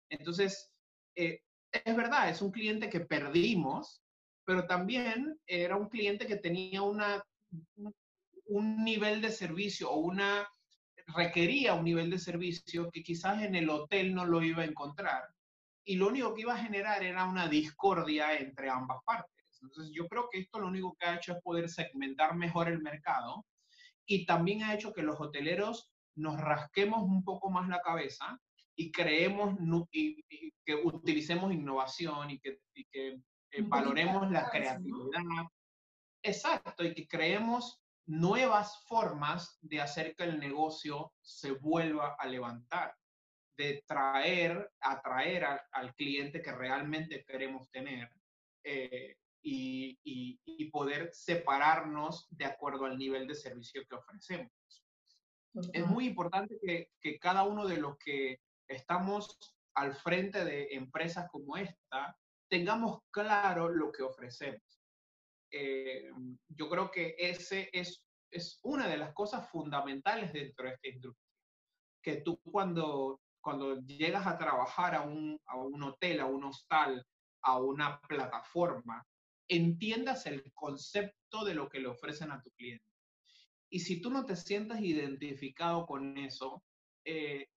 Entonces, 0.09 0.71
eh, 1.15 1.41
es 1.71 1.95
verdad, 1.95 2.29
es 2.29 2.41
un 2.41 2.51
cliente 2.51 2.89
que 2.89 3.01
perdimos, 3.01 4.01
pero 4.47 4.65
también 4.65 5.37
era 5.45 5.75
un 5.75 5.89
cliente 5.89 6.25
que 6.25 6.37
tenía 6.37 6.81
una, 6.81 7.21
un 8.45 8.81
nivel 8.81 9.19
de 9.19 9.29
servicio 9.29 9.91
o 9.91 9.97
una 9.97 10.47
requería 11.07 11.73
un 11.73 11.83
nivel 11.83 12.09
de 12.09 12.17
servicio 12.17 12.89
que 12.89 13.03
quizás 13.03 13.43
en 13.43 13.55
el 13.55 13.69
hotel 13.69 14.15
no 14.15 14.25
lo 14.25 14.41
iba 14.41 14.63
a 14.63 14.65
encontrar. 14.65 15.23
Y 15.85 15.97
lo 15.97 16.07
único 16.07 16.33
que 16.33 16.41
iba 16.41 16.53
a 16.53 16.63
generar 16.63 17.03
era 17.03 17.25
una 17.25 17.49
discordia 17.49 18.37
entre 18.37 18.69
ambas 18.69 19.03
partes. 19.05 19.59
Entonces, 19.61 19.93
yo 19.93 20.07
creo 20.07 20.29
que 20.31 20.39
esto 20.39 20.59
lo 20.59 20.67
único 20.67 20.95
que 20.97 21.07
ha 21.07 21.15
hecho 21.15 21.33
es 21.33 21.41
poder 21.41 21.69
segmentar 21.69 22.35
mejor 22.35 22.69
el 22.69 22.81
mercado 22.81 23.45
y 24.05 24.25
también 24.25 24.63
ha 24.63 24.73
hecho 24.73 24.93
que 24.93 25.01
los 25.01 25.19
hoteleros 25.19 25.91
nos 26.15 26.39
rasquemos 26.39 27.03
un 27.03 27.21
poco 27.25 27.49
más 27.49 27.67
la 27.67 27.81
cabeza 27.81 28.39
y 28.77 28.91
creemos 28.91 29.55
y, 29.91 30.23
que 30.63 30.75
utilicemos 30.75 31.51
innovación 31.51 32.31
y 32.31 32.39
que, 32.39 32.59
que 32.91 33.19
eh, 33.51 33.61
valoremos 33.61 34.29
la 34.31 34.49
creatividad. 34.49 35.47
Exacto, 36.23 36.83
y 36.83 36.93
que 36.93 37.07
creemos 37.07 37.81
nuevas 38.05 38.83
formas 38.85 39.57
de 39.61 39.81
hacer 39.81 40.15
que 40.15 40.23
el 40.23 40.39
negocio 40.39 41.13
se 41.21 41.51
vuelva 41.51 42.15
a 42.17 42.27
levantar, 42.27 42.95
de 43.57 43.83
traer, 43.85 44.71
atraer 44.81 45.45
al 45.71 45.93
cliente 45.95 46.41
que 46.41 46.51
realmente 46.51 47.23
queremos 47.25 47.69
tener 47.69 48.09
eh, 48.63 49.17
y, 49.41 49.97
y, 50.03 50.69
poder 50.71 51.09
separarnos 51.13 52.27
de 52.29 52.45
acuerdo 52.45 52.85
al 52.85 52.97
nivel 52.97 53.27
de 53.27 53.35
servicio 53.35 53.83
que 53.87 53.95
ofrecemos. 53.95 54.51
Es 55.71 55.87
muy 55.87 56.07
importante 56.07 56.57
que, 56.61 56.89
que 56.99 57.17
cada 57.17 57.43
uno 57.43 57.65
de 57.65 57.77
los 57.77 57.97
que 57.97 58.41
estamos 58.67 59.37
al 59.75 59.95
frente 59.95 60.43
de 60.43 60.67
empresas 60.71 61.29
como 61.31 61.55
esta 61.55 62.17
tengamos 62.49 63.01
claro 63.11 63.69
lo 63.69 63.91
que 63.91 64.03
ofrecemos. 64.03 64.61
Eh, 65.51 66.09
yo 66.49 66.69
creo 66.69 66.91
que 66.91 67.15
ese 67.17 67.69
es, 67.71 68.03
es 68.31 68.59
una 68.63 68.87
de 68.87 68.97
las 68.97 69.13
cosas 69.13 69.49
fundamentales 69.49 70.33
dentro 70.33 70.65
de 70.65 70.73
esta 70.73 70.87
industria. 70.87 71.31
Que 72.01 72.17
tú 72.17 72.39
cuando, 72.39 73.21
cuando 73.41 73.81
llegas 73.81 74.27
a 74.27 74.37
trabajar 74.37 74.95
a 74.95 75.01
un, 75.01 75.39
a 75.45 75.57
un 75.57 75.83
hotel, 75.83 76.19
a 76.19 76.25
un 76.25 76.45
hostal, 76.45 77.05
a 77.41 77.59
una 77.59 77.99
plataforma, 78.01 79.05
entiendas 79.47 80.25
el 80.25 80.51
concepto 80.53 81.45
de 81.45 81.53
lo 81.53 81.69
que 81.69 81.79
le 81.79 81.87
ofrecen 81.87 82.31
a 82.31 82.41
tu 82.41 82.51
cliente. 82.51 82.85
Y 83.69 83.79
si 83.79 84.01
tú 84.01 84.09
no 84.09 84.25
te 84.25 84.35
sientas 84.35 84.81
identificado 84.81 85.85
con 85.85 86.17
eso, 86.17 86.63
eh, 87.05 87.47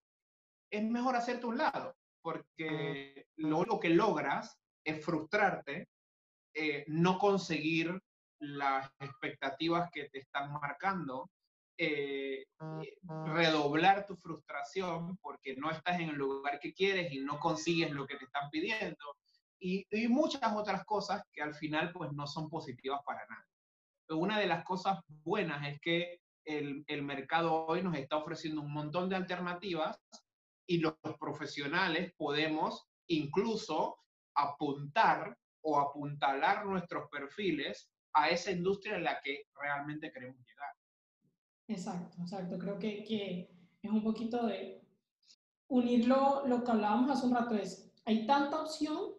es 0.70 0.84
mejor 0.84 1.16
hacerte 1.16 1.46
un 1.46 1.58
lado, 1.58 1.96
porque 2.22 3.26
lo 3.36 3.58
único 3.58 3.80
que 3.80 3.90
logras 3.90 4.59
es 4.84 5.04
frustrarte, 5.04 5.88
eh, 6.54 6.84
no 6.88 7.18
conseguir 7.18 8.00
las 8.40 8.90
expectativas 8.98 9.90
que 9.92 10.08
te 10.08 10.20
están 10.20 10.52
marcando, 10.52 11.30
eh, 11.78 12.44
redoblar 13.26 14.06
tu 14.06 14.16
frustración 14.16 15.16
porque 15.18 15.56
no 15.56 15.70
estás 15.70 16.00
en 16.00 16.10
el 16.10 16.16
lugar 16.16 16.60
que 16.60 16.74
quieres 16.74 17.12
y 17.12 17.20
no 17.20 17.38
consigues 17.38 17.90
lo 17.90 18.06
que 18.06 18.16
te 18.16 18.26
están 18.26 18.50
pidiendo 18.50 19.16
y, 19.58 19.86
y 19.90 20.08
muchas 20.08 20.54
otras 20.54 20.84
cosas 20.84 21.22
que 21.32 21.42
al 21.42 21.54
final 21.54 21.92
pues 21.92 22.12
no 22.12 22.26
son 22.26 22.48
positivas 22.48 23.00
para 23.04 23.24
nadie. 23.26 23.52
Pero 24.06 24.18
una 24.18 24.38
de 24.38 24.46
las 24.46 24.64
cosas 24.64 24.98
buenas 25.06 25.66
es 25.68 25.80
que 25.80 26.20
el, 26.44 26.82
el 26.86 27.02
mercado 27.02 27.66
hoy 27.66 27.82
nos 27.82 27.96
está 27.96 28.16
ofreciendo 28.16 28.62
un 28.62 28.72
montón 28.72 29.08
de 29.08 29.16
alternativas 29.16 29.98
y 30.66 30.78
los 30.78 30.94
profesionales 31.18 32.12
podemos 32.16 32.86
incluso 33.06 33.98
apuntar 34.42 35.36
o 35.62 35.78
apuntalar 35.78 36.64
nuestros 36.66 37.08
perfiles 37.10 37.90
a 38.12 38.30
esa 38.30 38.50
industria 38.50 38.96
en 38.96 39.04
la 39.04 39.20
que 39.20 39.46
realmente 39.54 40.10
queremos 40.10 40.38
llegar. 40.46 40.74
Exacto, 41.68 42.16
exacto. 42.20 42.58
Creo 42.58 42.78
que, 42.78 43.04
que 43.04 43.50
es 43.82 43.90
un 43.90 44.02
poquito 44.02 44.46
de 44.46 44.80
unirlo, 45.68 46.46
lo 46.46 46.64
que 46.64 46.70
hablábamos 46.70 47.10
hace 47.10 47.26
un 47.26 47.34
rato 47.34 47.54
es, 47.54 47.92
hay 48.04 48.26
tanta 48.26 48.62
opción, 48.62 49.12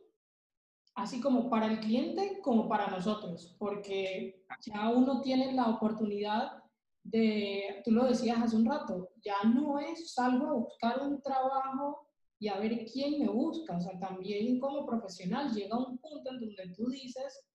así 0.96 1.22
como 1.22 1.50
para 1.50 1.68
el 1.68 1.80
cliente 1.80 2.40
como 2.42 2.68
para 2.68 2.88
nosotros, 2.88 3.56
porque 3.58 4.44
ya 4.60 4.90
uno 4.90 5.22
tiene 5.22 5.54
la 5.54 5.68
oportunidad 5.68 6.62
de, 7.04 7.82
tú 7.86 7.92
lo 7.92 8.06
decías 8.06 8.40
hace 8.40 8.58
un 8.58 8.66
rato, 8.66 9.10
ya 9.24 9.44
no 9.44 9.80
es 9.80 10.14
salgo 10.14 10.48
a 10.48 10.54
buscar 10.54 11.02
un 11.02 11.22
trabajo 11.22 12.08
y 12.42 12.48
a 12.48 12.58
ver 12.58 12.86
quién 12.92 13.20
me 13.20 13.30
busca, 13.30 13.78
o 13.78 13.80
sea, 13.80 14.00
también 14.00 14.60
como 14.60 14.88
profesional 14.88 15.54
llega 15.54 15.78
un 15.78 16.00
punto 16.00 16.32
en 16.32 16.40
donde 16.40 16.74
tú 16.76 16.90
dices 16.90 17.48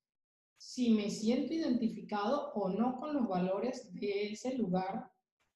si 0.57 0.91
me 0.91 1.11
siento 1.11 1.53
identificado 1.53 2.53
o 2.53 2.69
no 2.69 2.97
con 3.01 3.13
los 3.13 3.27
valores 3.27 3.93
de 3.93 4.31
ese 4.31 4.57
lugar 4.57 5.11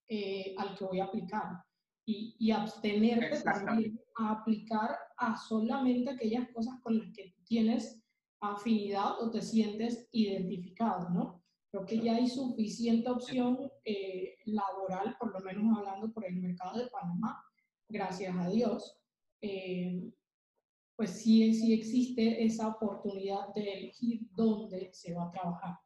eh, 0.08 0.52
al 0.58 0.76
que 0.76 0.84
voy 0.84 0.98
a 0.98 1.04
aplicar 1.04 1.62
y, 2.04 2.34
y 2.40 2.50
abstenerte 2.50 3.40
también 3.42 4.00
a 4.16 4.32
aplicar 4.32 4.98
a 5.16 5.36
solamente 5.36 6.10
aquellas 6.10 6.48
cosas 6.52 6.80
con 6.82 6.98
las 6.98 7.12
que 7.14 7.32
tienes 7.44 8.02
afinidad 8.40 9.20
o 9.20 9.30
te 9.30 9.42
sientes 9.42 10.08
identificado, 10.10 11.08
¿no? 11.10 11.44
Creo 11.70 11.86
que 11.86 12.00
ya 12.00 12.16
hay 12.16 12.26
suficiente 12.26 13.08
opción 13.08 13.70
eh, 13.84 14.38
laboral, 14.46 15.16
por 15.20 15.32
lo 15.32 15.38
menos 15.38 15.78
hablando 15.78 16.12
por 16.12 16.24
el 16.24 16.34
mercado 16.34 16.80
de 16.80 16.88
Panamá, 16.88 17.44
gracias 17.88 18.36
a 18.36 18.48
Dios. 18.48 18.99
Eh, 19.42 20.10
pues 20.96 21.10
sí, 21.10 21.54
sí 21.54 21.72
existe 21.72 22.44
esa 22.44 22.68
oportunidad 22.68 23.54
de 23.54 23.72
elegir 23.72 24.28
dónde 24.32 24.90
se 24.92 25.14
va 25.14 25.24
a 25.24 25.30
trabajar. 25.30 25.78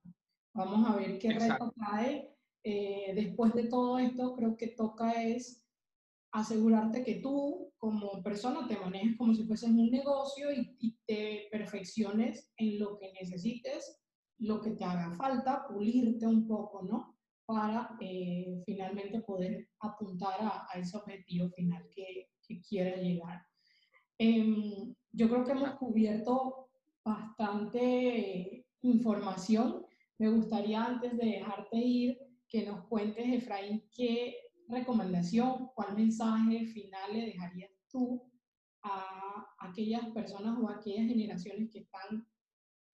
Vamos 0.55 0.89
a 0.89 0.97
ver 0.97 1.19
qué 1.19 1.33
reto 1.33 1.73
trae. 1.77 2.31
Eh, 2.65 3.13
después 3.15 3.53
de 3.55 3.69
todo 3.69 3.99
esto, 3.99 4.35
creo 4.35 4.57
que 4.57 4.69
toca 4.69 5.23
es 5.23 5.63
asegurarte 6.33 7.05
que 7.05 7.17
tú 7.17 7.73
como 7.79 8.23
persona 8.23 8.67
te 8.67 8.77
manejes 8.77 9.17
como 9.17 9.35
si 9.35 9.45
fueses 9.45 9.71
un 9.71 9.91
negocio 9.91 10.51
y, 10.53 10.77
y 10.81 10.99
te 11.07 11.49
perfecciones 11.51 12.53
en 12.57 12.81
lo 12.81 12.99
que 12.99 13.13
necesites 13.13 14.01
lo 14.39 14.61
que 14.61 14.73
te 14.73 14.85
haga 14.85 15.11
falta, 15.13 15.67
pulirte 15.67 16.27
un 16.27 16.47
poco, 16.47 16.83
¿no? 16.83 17.17
Para 17.47 17.97
eh, 18.01 18.63
finalmente 18.65 19.21
poder 19.21 19.69
apuntar 19.81 20.41
a, 20.41 20.67
ese 20.75 20.97
objetivo 20.97 21.51
final 21.51 21.89
que, 21.91 22.31
que 22.47 22.61
quieras 22.61 23.01
llegar. 23.01 23.47
Em, 24.19 24.95
yo 25.13 25.29
creo 25.29 25.45
que 25.45 25.53
hemos 25.53 25.75
cubierto 25.77 26.69
bastante 27.05 28.67
información. 28.83 29.87
Me 30.19 30.31
gustaría 30.31 30.85
antes 30.85 31.17
de 31.17 31.27
dejarte 31.27 31.77
ir 31.77 32.19
que 32.49 32.67
nos 32.67 32.87
cuentes, 32.87 33.27
Efraín, 33.27 33.85
qué 33.91 34.37
recomendación, 34.69 35.71
cuál 35.75 35.97
mensaje 35.97 36.67
final 36.67 37.13
le 37.13 37.27
dejarías 37.27 37.71
tú 37.91 38.23
a 38.83 39.47
aquellas 39.59 40.07
personas 40.11 40.59
o 40.61 40.69
a 40.69 40.77
aquellas 40.77 41.09
generaciones 41.09 41.71
que 41.71 41.81
están 41.81 42.27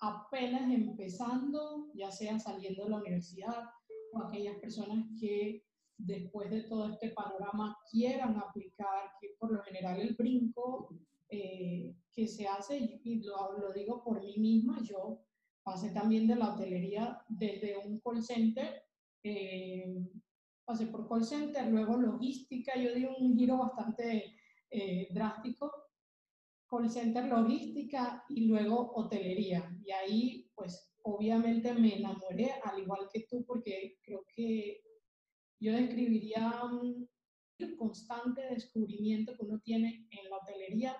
apenas 0.01 0.73
empezando, 0.73 1.91
ya 1.95 2.11
sea 2.11 2.39
saliendo 2.39 2.85
de 2.85 2.91
la 2.91 2.99
universidad 2.99 3.71
o 4.13 4.23
aquellas 4.23 4.57
personas 4.59 5.07
que 5.21 5.65
después 6.07 6.51
de 6.51 6.63
todo 6.63 6.89
este 6.89 7.11
panorama 7.11 7.77
quieran 7.91 8.37
aplicar, 8.37 9.13
que 9.21 9.35
por 9.39 9.53
lo 9.53 9.63
general 9.63 10.01
el 10.01 10.15
brinco 10.15 10.89
eh, 11.29 11.95
que 12.13 12.27
se 12.27 12.47
hace, 12.47 13.01
y 13.05 13.23
lo, 13.23 13.59
lo, 13.59 13.73
digo 13.73 14.03
por 14.03 14.25
mí 14.25 14.39
misma, 14.39 14.81
yo 14.83 15.21
pasé 15.63 15.91
también 15.91 16.27
de 16.27 16.37
la 16.37 16.55
hotelería 16.55 17.23
desde 17.29 17.77
un 17.79 18.01
call 18.01 18.23
center, 18.23 18.83
eh, 19.23 20.07
pasé 20.65 20.87
por 20.87 21.09
call 21.09 21.25
center, 21.25 21.67
luego 21.69 21.97
logística, 21.97 22.77
yo 22.77 22.95
di 22.95 23.05
un 23.05 23.37
giro 23.37 23.59
bastante 23.59 24.35
eh, 24.71 25.09
drástico 25.13 25.71
call 26.71 26.89
center 26.89 27.27
logística 27.27 28.25
y 28.29 28.47
luego 28.47 28.93
hotelería. 28.95 29.77
Y 29.85 29.91
ahí, 29.91 30.51
pues, 30.55 30.93
obviamente 31.03 31.75
me 31.75 31.97
enamoré, 31.97 32.53
al 32.63 32.79
igual 32.81 33.09
que 33.13 33.27
tú, 33.29 33.45
porque 33.45 33.99
creo 34.03 34.25
que 34.35 34.81
yo 35.61 35.73
describiría 35.73 36.53
el 37.59 37.77
constante 37.77 38.43
descubrimiento 38.55 39.37
que 39.37 39.45
uno 39.45 39.61
tiene 39.61 40.09
en 40.11 40.31
la 40.31 40.37
hotelería, 40.39 40.97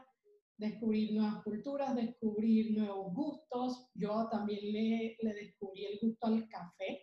descubrir 0.59 1.15
nuevas 1.15 1.43
culturas, 1.43 1.97
descubrir 1.97 2.77
nuevos 2.77 3.15
gustos. 3.15 3.89
Yo 3.95 4.29
también 4.31 4.73
le, 4.73 5.17
le 5.21 5.35
descubrí 5.35 5.87
el 5.87 5.99
gusto 6.03 6.27
al 6.27 6.47
café. 6.49 7.01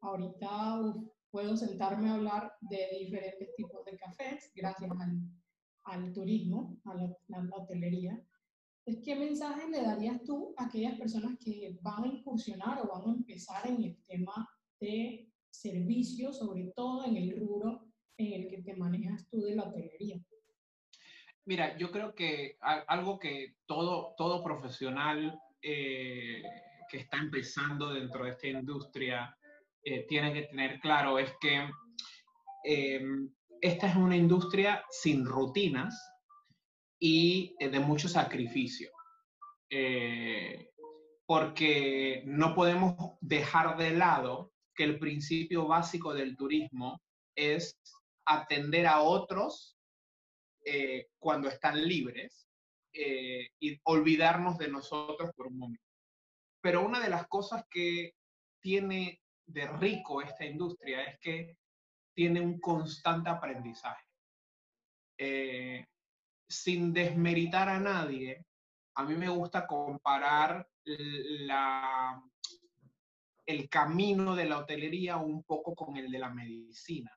Ahorita 0.00 0.80
puedo 1.30 1.56
sentarme 1.56 2.08
a 2.08 2.14
hablar 2.14 2.52
de 2.60 2.88
diferentes 2.98 3.54
tipos 3.54 3.84
de 3.84 3.96
cafés 3.96 4.50
gracias 4.54 4.90
al, 4.90 5.20
al 5.84 6.12
turismo, 6.12 6.78
a 6.84 6.94
la, 6.94 7.48
hotelería, 7.56 8.20
es 8.86 8.98
qué 9.04 9.14
mensaje 9.14 9.68
le 9.68 9.82
darías 9.82 10.22
tú 10.24 10.54
a 10.56 10.64
aquellas 10.64 10.98
personas 10.98 11.38
que 11.38 11.78
van 11.82 12.04
a 12.04 12.08
incursionar 12.08 12.80
o 12.80 12.88
van 12.88 13.08
a 13.08 13.16
empezar 13.18 13.66
en 13.66 13.84
el 13.84 14.04
tema 14.06 14.48
de 14.80 15.29
servicios, 15.50 16.38
sobre 16.38 16.72
todo 16.74 17.04
en 17.04 17.16
el 17.16 17.38
rubro 17.38 17.86
en 18.16 18.32
el 18.32 18.50
que 18.50 18.62
te 18.62 18.76
manejas 18.76 19.28
tú 19.30 19.42
de 19.42 19.56
la 19.56 19.64
hotelería? 19.64 20.20
Mira, 21.46 21.76
yo 21.78 21.90
creo 21.90 22.14
que 22.14 22.56
algo 22.60 23.18
que 23.18 23.56
todo, 23.66 24.14
todo 24.16 24.44
profesional 24.44 25.38
eh, 25.62 26.42
que 26.90 26.98
está 26.98 27.18
empezando 27.18 27.92
dentro 27.92 28.24
de 28.24 28.30
esta 28.30 28.48
industria 28.48 29.36
eh, 29.82 30.04
tiene 30.06 30.32
que 30.32 30.42
tener 30.42 30.78
claro 30.80 31.18
es 31.18 31.32
que 31.40 31.70
eh, 32.64 33.00
esta 33.60 33.88
es 33.88 33.96
una 33.96 34.16
industria 34.16 34.84
sin 34.90 35.24
rutinas 35.24 35.94
y 36.98 37.54
eh, 37.58 37.70
de 37.70 37.80
mucho 37.80 38.08
sacrificio. 38.08 38.90
Porque 41.24 42.24
no 42.26 42.56
podemos 42.56 43.16
dejar 43.20 43.76
de 43.76 43.92
lado 43.92 44.52
que 44.80 44.84
el 44.84 44.98
principio 44.98 45.66
básico 45.66 46.14
del 46.14 46.38
turismo 46.38 47.02
es 47.36 47.78
atender 48.24 48.86
a 48.86 49.02
otros 49.02 49.76
eh, 50.64 51.08
cuando 51.18 51.50
están 51.50 51.86
libres 51.86 52.46
y 52.94 53.78
olvidarnos 53.84 54.56
de 54.56 54.68
nosotros 54.68 55.32
por 55.36 55.48
un 55.48 55.58
momento. 55.58 55.84
Pero 56.62 56.82
una 56.82 56.98
de 56.98 57.10
las 57.10 57.26
cosas 57.28 57.62
que 57.70 58.14
tiene 58.58 59.20
de 59.44 59.66
rico 59.66 60.22
esta 60.22 60.46
industria 60.46 61.04
es 61.04 61.18
que 61.20 61.58
tiene 62.14 62.40
un 62.40 62.58
constante 62.58 63.28
aprendizaje. 63.28 64.06
Eh, 65.18 65.84
sin 66.48 66.94
desmeritar 66.94 67.68
a 67.68 67.78
nadie, 67.78 68.46
a 68.94 69.04
mí 69.04 69.14
me 69.14 69.28
gusta 69.28 69.66
comparar 69.66 70.66
la, 70.84 72.22
el 73.50 73.68
camino 73.68 74.34
de 74.34 74.44
la 74.46 74.58
hotelería 74.58 75.16
un 75.16 75.42
poco 75.42 75.74
con 75.74 75.96
el 75.96 76.10
de 76.10 76.18
la 76.18 76.30
medicina, 76.30 77.10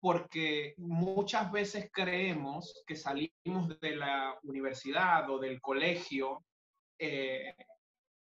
porque 0.00 0.74
muchas 0.78 1.50
veces 1.50 1.90
creemos 1.92 2.82
que 2.86 2.96
salimos 2.96 3.78
de 3.80 3.96
la 3.96 4.38
universidad 4.42 5.28
o 5.30 5.38
del 5.38 5.60
colegio 5.60 6.44
eh, 6.98 7.54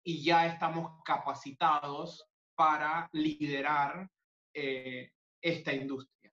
y 0.03 0.23
ya 0.23 0.47
estamos 0.47 1.01
capacitados 1.03 2.27
para 2.55 3.09
liderar 3.11 4.09
eh, 4.53 5.11
esta 5.41 5.73
industria. 5.73 6.31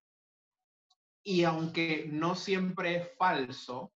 Y 1.24 1.44
aunque 1.44 2.06
no 2.08 2.34
siempre 2.34 2.96
es 2.96 3.16
falso, 3.16 3.92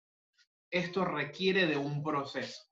esto 0.70 1.06
requiere 1.06 1.68
de 1.68 1.78
un 1.78 2.04
proceso. 2.04 2.64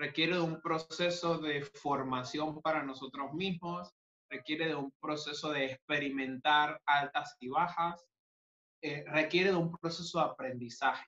Requiere 0.00 0.36
de 0.36 0.40
un 0.40 0.62
proceso 0.62 1.36
de 1.36 1.60
formación 1.62 2.62
para 2.62 2.82
nosotros 2.82 3.34
mismos, 3.34 3.92
requiere 4.30 4.68
de 4.68 4.74
un 4.74 4.90
proceso 4.98 5.50
de 5.50 5.72
experimentar 5.72 6.80
altas 6.86 7.36
y 7.38 7.48
bajas, 7.48 8.08
eh, 8.80 9.04
requiere 9.08 9.50
de 9.50 9.56
un 9.56 9.76
proceso 9.76 10.18
de 10.18 10.24
aprendizaje. 10.24 11.06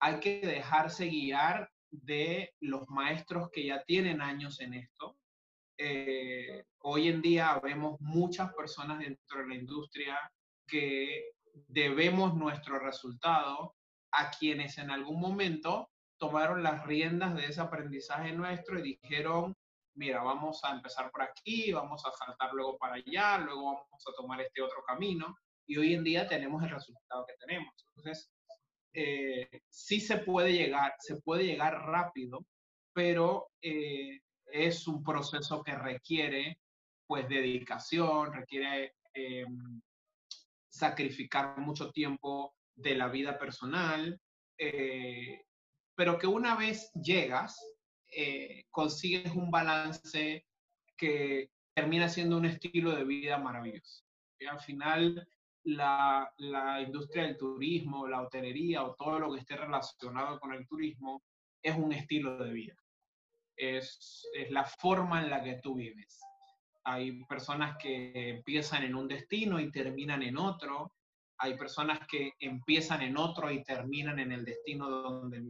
Hay 0.00 0.18
que 0.18 0.40
dejarse 0.40 1.06
guiar 1.06 1.70
de 1.92 2.52
los 2.58 2.88
maestros 2.88 3.50
que 3.52 3.66
ya 3.66 3.84
tienen 3.84 4.20
años 4.20 4.58
en 4.58 4.74
esto. 4.74 5.16
Eh, 5.78 6.64
hoy 6.80 7.06
en 7.06 7.22
día 7.22 7.60
vemos 7.62 8.00
muchas 8.00 8.52
personas 8.54 8.98
dentro 8.98 9.42
de 9.42 9.46
la 9.46 9.54
industria 9.54 10.18
que 10.66 11.34
debemos 11.68 12.34
nuestro 12.34 12.80
resultado 12.80 13.76
a 14.10 14.28
quienes 14.32 14.76
en 14.78 14.90
algún 14.90 15.20
momento 15.20 15.88
tomaron 16.18 16.62
las 16.62 16.86
riendas 16.86 17.34
de 17.34 17.46
ese 17.46 17.60
aprendizaje 17.60 18.32
nuestro 18.32 18.78
y 18.78 18.98
dijeron, 19.00 19.56
mira, 19.94 20.22
vamos 20.22 20.60
a 20.64 20.72
empezar 20.72 21.10
por 21.10 21.22
aquí, 21.22 21.72
vamos 21.72 22.04
a 22.06 22.12
saltar 22.12 22.52
luego 22.52 22.78
para 22.78 22.94
allá, 22.94 23.38
luego 23.38 23.64
vamos 23.64 24.06
a 24.06 24.12
tomar 24.16 24.40
este 24.40 24.62
otro 24.62 24.82
camino. 24.86 25.36
Y 25.66 25.76
hoy 25.76 25.94
en 25.94 26.04
día 26.04 26.26
tenemos 26.26 26.62
el 26.62 26.70
resultado 26.70 27.26
que 27.26 27.34
tenemos. 27.46 27.74
Entonces, 27.88 28.30
eh, 28.94 29.62
sí 29.68 30.00
se 30.00 30.18
puede 30.18 30.52
llegar, 30.52 30.94
se 30.98 31.20
puede 31.20 31.44
llegar 31.44 31.74
rápido, 31.86 32.44
pero 32.92 33.50
eh, 33.60 34.20
es 34.46 34.88
un 34.88 35.02
proceso 35.02 35.62
que 35.62 35.74
requiere 35.74 36.58
pues 37.06 37.28
dedicación, 37.28 38.32
requiere 38.32 38.94
em, 39.14 39.80
sacrificar 40.68 41.58
mucho 41.58 41.90
tiempo 41.90 42.54
de 42.74 42.94
la 42.94 43.08
vida 43.08 43.38
personal, 43.38 44.20
eh, 44.58 45.42
pero 45.98 46.16
que 46.16 46.28
una 46.28 46.54
vez 46.54 46.92
llegas, 46.92 47.58
consigues 48.70 49.32
un 49.32 49.50
balance 49.50 50.46
que 50.96 51.50
termina 51.74 52.08
siendo 52.08 52.36
un 52.36 52.44
estilo 52.44 52.94
de 52.94 53.02
vida 53.02 53.36
maravilloso. 53.36 54.04
Y 54.38 54.46
al 54.46 54.60
final 54.60 55.28
la, 55.64 56.32
la, 56.36 56.80
industria 56.82 57.24
del 57.24 57.36
turismo, 57.36 58.06
la 58.06 58.22
hotelería 58.22 58.84
o 58.84 58.94
todo 58.94 59.18
lo 59.18 59.32
que 59.32 59.40
esté 59.40 59.56
relacionado 59.56 60.38
con 60.38 60.52
el 60.52 60.68
turismo 60.68 61.24
es 61.60 61.76
un 61.76 61.92
estilo 61.92 62.38
de 62.44 62.52
vida. 62.52 62.76
Es, 63.56 64.24
es 64.34 64.52
la 64.52 64.62
forma 64.62 65.20
en 65.20 65.30
la 65.30 65.42
que 65.42 65.58
tú 65.60 65.74
vives. 65.74 66.20
Hay 66.84 67.24
personas 67.24 67.76
que 67.76 68.12
empiezan 68.14 68.84
en 68.84 68.94
un 68.94 69.08
destino 69.08 69.58
y 69.58 69.72
terminan 69.72 70.22
en 70.22 70.38
otro. 70.38 70.92
Hay 71.38 71.56
personas 71.56 71.98
que 72.06 72.34
empiezan 72.38 73.02
en 73.02 73.16
otro 73.16 73.50
y 73.50 73.64
terminan 73.64 74.20
en 74.20 74.30
el 74.30 74.44
destino 74.44 74.88
donde, 74.88 75.42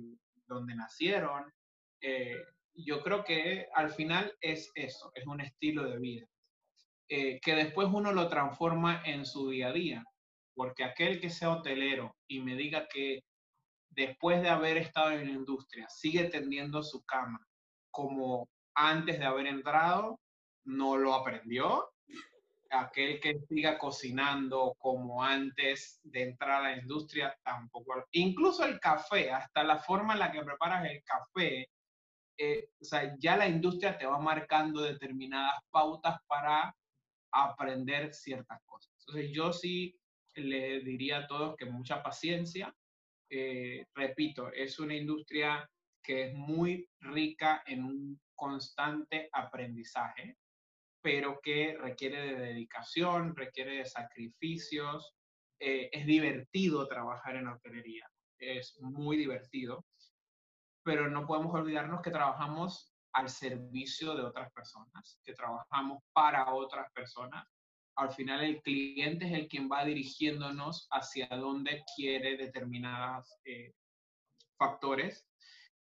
donde 0.49 0.75
nacieron. 0.75 1.53
Eh, 2.01 2.37
yo 2.75 3.03
creo 3.03 3.25
que 3.25 3.69
al 3.75 3.91
final 3.91 4.37
es 4.41 4.71
eso, 4.75 5.11
es 5.15 5.27
un 5.27 5.41
estilo 5.41 5.85
de 5.85 5.99
vida. 5.99 6.27
Eh, 7.11 7.41
que 7.41 7.55
después 7.55 7.89
uno 7.91 8.13
lo 8.13 8.29
transforma 8.29 9.03
en 9.05 9.25
su 9.25 9.51
día 9.51 9.69
a 9.69 9.73
día. 9.73 10.05
Porque 10.55 10.85
aquel 10.85 11.21
que 11.21 11.31
sea 11.31 11.51
hotelero 11.51 12.17
y 12.27 12.41
me 12.41 12.57
diga 12.57 12.89
que 12.89 13.21
después 13.91 14.43
de 14.43 14.49
haber 14.49 14.77
estado 14.77 15.13
en 15.13 15.27
la 15.27 15.33
industria 15.33 15.89
sigue 15.89 16.25
tendiendo 16.25 16.83
su 16.83 17.05
cama 17.05 17.41
como 17.91 18.49
antes 18.75 19.19
de 19.19 19.25
haber 19.25 19.47
entrado, 19.47 20.21
no 20.65 20.97
lo 20.97 21.15
aprendió. 21.15 21.91
Aquel 22.71 23.19
que 23.21 23.39
siga 23.49 23.79
cocinando 23.79 24.75
como 24.79 25.23
antes 25.23 26.01
de 26.03 26.23
entrar 26.23 26.65
a 26.65 26.71
la 26.71 26.77
industria, 26.77 27.35
tampoco. 27.43 28.07
Incluso 28.13 28.65
el 28.65 28.79
café, 28.79 29.31
hasta 29.31 29.63
la 29.65 29.79
forma 29.79 30.13
en 30.13 30.19
la 30.19 30.31
que 30.31 30.43
preparas 30.43 30.85
el 30.85 31.03
café, 31.03 31.69
eh, 32.37 32.69
o 32.81 32.85
sea, 32.85 33.17
ya 33.19 33.37
la 33.37 33.49
industria 33.49 33.99
te 33.99 34.07
va 34.07 34.19
marcando 34.19 34.83
determinadas 34.83 35.61
pautas 35.71 36.19
para 36.27 36.75
aprender 37.33 38.15
ciertas 38.15 38.61
cosas. 38.65 38.93
Entonces 39.01 39.33
yo 39.33 39.53
sí 39.53 39.99
le 40.35 40.81
diría 40.81 41.19
a 41.19 41.27
todos 41.27 41.57
que 41.57 41.67
mucha 41.67 42.03
paciencia. 42.03 42.75
Eh, 43.31 43.87
repito, 43.95 44.53
es 44.53 44.79
una 44.79 44.95
industria 44.95 45.69
que 46.03 46.29
es 46.29 46.35
muy 46.35 46.89
rica 47.01 47.63
en 47.67 47.85
un 47.85 48.21
constante 48.35 49.29
aprendizaje, 49.33 50.37
pero 51.09 51.41
que 51.43 51.75
requiere 51.81 52.21
de 52.21 52.39
dedicación, 52.39 53.35
requiere 53.35 53.79
de 53.79 53.87
sacrificios. 53.87 55.15
Eh, 55.59 55.89
es 55.91 56.05
divertido 56.05 56.87
trabajar 56.87 57.37
en 57.37 57.49
hotelería, 57.49 58.07
es 58.39 58.79
muy 58.83 59.17
divertido, 59.17 59.87
pero 60.83 61.09
no 61.09 61.27
podemos 61.27 61.55
olvidarnos 61.55 62.03
que 62.03 62.11
trabajamos 62.11 62.93
al 63.15 63.31
servicio 63.31 64.15
de 64.17 64.23
otras 64.23 64.53
personas, 64.53 65.19
que 65.25 65.33
trabajamos 65.33 66.03
para 66.13 66.53
otras 66.53 66.93
personas. 66.93 67.43
Al 67.97 68.11
final 68.11 68.45
el 68.45 68.61
cliente 68.61 69.25
es 69.29 69.33
el 69.33 69.49
quien 69.49 69.67
va 69.67 69.87
dirigiéndonos 69.87 70.89
hacia 70.91 71.27
dónde 71.29 71.85
quiere 71.97 72.37
determinados 72.37 73.35
eh, 73.47 73.73
factores 74.59 75.27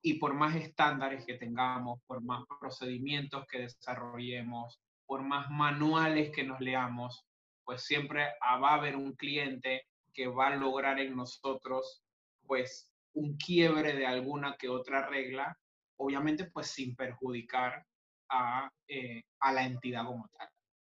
y 0.01 0.15
por 0.15 0.33
más 0.33 0.55
estándares 0.55 1.23
que 1.23 1.35
tengamos, 1.35 2.01
por 2.07 2.19
más 2.23 2.43
procedimientos 2.59 3.45
que 3.45 3.59
desarrollemos, 3.59 4.82
por 5.05 5.23
más 5.23 5.49
manuales 5.49 6.31
que 6.31 6.43
nos 6.43 6.59
leamos, 6.59 7.25
pues 7.63 7.83
siempre 7.83 8.33
va 8.41 8.71
a 8.71 8.75
haber 8.75 8.95
un 8.95 9.13
cliente 9.13 9.87
que 10.13 10.27
va 10.27 10.47
a 10.47 10.55
lograr 10.55 10.99
en 10.99 11.15
nosotros 11.15 12.03
pues 12.45 12.91
un 13.13 13.37
quiebre 13.37 13.93
de 13.93 14.05
alguna 14.05 14.55
que 14.57 14.69
otra 14.69 15.07
regla 15.07 15.57
obviamente 15.97 16.45
pues 16.45 16.67
sin 16.67 16.95
perjudicar 16.95 17.85
a, 18.29 18.71
eh, 18.87 19.23
a 19.39 19.53
la 19.53 19.65
entidad 19.65 20.05
como 20.05 20.27
tal. 20.37 20.47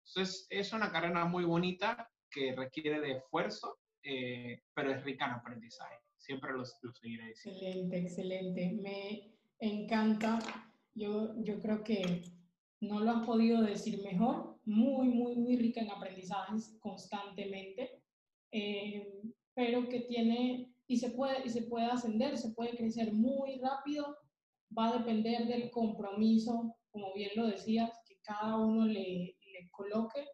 Entonces 0.07 0.47
es 0.51 0.73
una 0.73 0.91
carrera 0.91 1.25
muy 1.25 1.45
bonita 1.45 2.09
que 2.31 2.55
requiere 2.55 3.01
de 3.01 3.13
esfuerzo, 3.13 3.79
eh, 4.03 4.63
pero 4.75 4.93
es 4.93 5.03
rica 5.05 5.27
en 5.27 5.33
aprendizaje. 5.33 5.97
Siempre 6.17 6.53
lo, 6.53 6.65
seguiré 6.65 7.29
diciendo. 7.29 7.61
Excelente, 7.61 7.99
excelente. 7.99 8.81
Me 8.83 9.35
encanta. 9.59 10.39
Yo, 10.95 11.35
yo 11.43 11.61
creo 11.61 11.83
que 11.83 12.23
no 12.81 13.01
lo 13.01 13.11
has 13.11 13.27
podido 13.27 13.63
decir 13.63 14.03
mejor. 14.03 14.59
Muy, 14.65 15.09
muy, 15.09 15.37
muy 15.37 15.57
rica 15.57 15.81
en 15.81 15.91
aprendizajes 15.91 16.77
constantemente. 16.81 18.03
Eh, 18.53 19.23
pero 19.55 19.89
que 19.89 20.01
tiene 20.01 20.73
y 20.87 20.97
se 20.99 21.11
puede 21.11 21.45
y 21.45 21.51
se 21.51 21.63
puede 21.63 21.87
ascender, 21.87 22.37
se 22.37 22.51
puede 22.51 22.77
crecer 22.77 23.13
muy 23.13 23.61
rápido 23.61 24.17
va 24.77 24.89
a 24.89 24.99
depender 24.99 25.47
del 25.47 25.71
compromiso, 25.71 26.77
como 26.91 27.13
bien 27.15 27.31
lo 27.37 27.47
decías, 27.47 27.91
que 28.07 28.17
cada 28.23 28.57
uno 28.57 28.87
le, 28.87 29.37
le 29.53 29.69
coloque 29.71 30.27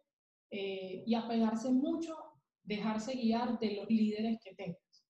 eh, 0.51 1.03
y 1.05 1.15
apegarse 1.15 1.71
mucho, 1.71 2.15
dejarse 2.63 3.15
guiar 3.15 3.59
de 3.59 3.75
los 3.75 3.89
líderes 3.89 4.39
que 4.43 4.55
tengas. 4.55 5.05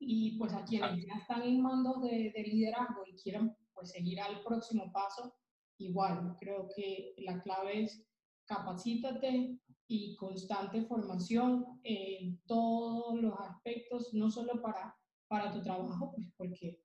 Y 0.00 0.38
pues 0.38 0.52
a 0.54 0.64
quienes 0.64 1.04
ya 1.04 1.14
están 1.20 1.42
en 1.42 1.60
mandos 1.60 2.02
de, 2.02 2.30
de 2.34 2.42
liderazgo 2.42 3.02
y 3.06 3.16
quieran 3.20 3.56
pues 3.74 3.90
seguir 3.90 4.20
al 4.20 4.42
próximo 4.42 4.92
paso, 4.92 5.34
igual, 5.78 6.36
creo 6.38 6.68
que 6.74 7.14
la 7.18 7.40
clave 7.42 7.82
es 7.84 8.04
capacítate 8.46 9.58
y 9.86 10.16
constante 10.16 10.82
formación 10.82 11.64
en 11.82 12.40
todos 12.46 13.20
los 13.20 13.34
aspectos, 13.40 14.12
no 14.14 14.30
solo 14.30 14.60
para, 14.60 14.96
para 15.28 15.50
tu 15.50 15.62
trabajo, 15.62 16.12
pues 16.14 16.30
porque 16.36 16.80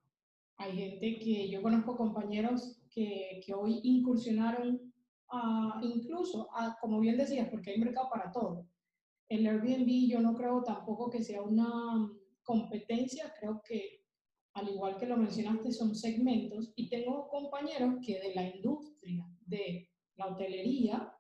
hay 0.57 0.75
gente 0.77 1.19
que 1.19 1.49
yo 1.49 1.61
conozco 1.61 1.97
compañeros 1.97 2.79
que, 2.89 3.41
que 3.45 3.53
hoy 3.53 3.79
incursionaron 3.83 4.93
a, 5.29 5.79
incluso, 5.81 6.49
a, 6.55 6.77
como 6.79 6.99
bien 6.99 7.17
decías, 7.17 7.49
porque 7.49 7.71
hay 7.71 7.79
mercado 7.79 8.09
para 8.09 8.31
todo. 8.31 8.67
El 9.29 9.47
Airbnb 9.47 10.09
yo 10.09 10.19
no 10.21 10.35
creo 10.35 10.63
tampoco 10.63 11.09
que 11.09 11.23
sea 11.23 11.41
una 11.41 12.09
competencia, 12.43 13.33
creo 13.39 13.61
que 13.65 14.02
al 14.53 14.69
igual 14.69 14.97
que 14.97 15.07
lo 15.07 15.17
mencionaste 15.17 15.71
son 15.71 15.95
segmentos 15.95 16.71
y 16.75 16.89
tengo 16.89 17.27
compañeros 17.29 17.95
que 18.05 18.19
de 18.19 18.35
la 18.35 18.55
industria 18.55 19.25
de 19.45 19.89
la 20.15 20.27
hotelería 20.27 21.11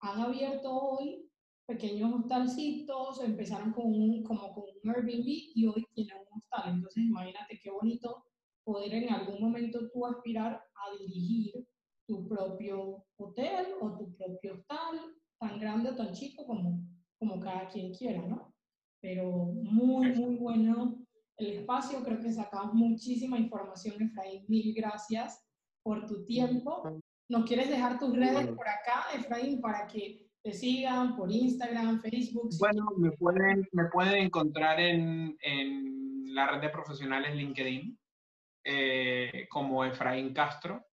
han 0.00 0.20
abierto 0.20 0.72
hoy 0.72 1.30
pequeños 1.66 2.12
hostalcitos, 2.12 3.22
empezaron 3.22 3.72
con 3.72 3.86
un, 3.86 4.24
como 4.24 4.52
con 4.52 4.64
un 4.82 4.90
Airbnb 4.90 5.24
y 5.54 5.66
hoy 5.66 5.84
tienen 5.94 6.16
un 6.18 6.40
hostal. 6.40 6.74
Entonces, 6.74 7.04
imagínate 7.04 7.60
qué 7.62 7.70
bonito 7.70 8.24
poder 8.64 8.92
en 8.94 9.12
algún 9.12 9.40
momento 9.40 9.88
tú 9.92 10.04
aspirar 10.04 10.54
a 10.54 10.98
dirigir 10.98 11.64
tu 12.06 12.26
propio 12.26 13.04
hotel 13.16 13.66
o 13.80 13.96
tu 13.96 14.12
propio 14.16 14.54
hostal, 14.54 14.98
tan 15.38 15.60
grande 15.60 15.90
o 15.90 15.96
tan 15.96 16.12
chico 16.12 16.44
como, 16.44 16.80
como 17.18 17.38
cada 17.38 17.68
quien 17.68 17.94
quiera, 17.94 18.26
¿no? 18.26 18.52
Pero 19.00 19.30
muy, 19.30 20.12
muy 20.12 20.36
bueno 20.36 21.06
el 21.40 21.58
espacio. 21.58 22.02
Creo 22.04 22.20
que 22.20 22.32
sacamos 22.32 22.74
muchísima 22.74 23.38
información, 23.38 24.00
Efraín. 24.02 24.44
Mil 24.48 24.74
gracias 24.74 25.44
por 25.82 26.06
tu 26.06 26.24
tiempo. 26.24 27.02
¿Nos 27.28 27.44
quieres 27.44 27.68
dejar 27.68 27.98
tus 27.98 28.14
redes 28.14 28.48
por 28.48 28.68
acá, 28.68 29.06
Efraín, 29.14 29.60
para 29.60 29.86
que 29.86 30.28
te 30.42 30.52
sigan 30.52 31.16
por 31.16 31.30
Instagram, 31.30 32.00
Facebook? 32.00 32.50
Bueno, 32.58 32.86
me 32.96 33.12
pueden, 33.12 33.66
me 33.72 33.84
pueden 33.86 34.24
encontrar 34.24 34.80
en, 34.80 35.36
en 35.40 36.34
la 36.34 36.46
red 36.46 36.60
de 36.60 36.70
profesionales 36.70 37.34
LinkedIn 37.34 37.98
eh, 38.64 39.46
como 39.48 39.84
Efraín 39.84 40.32
Castro. 40.32 40.84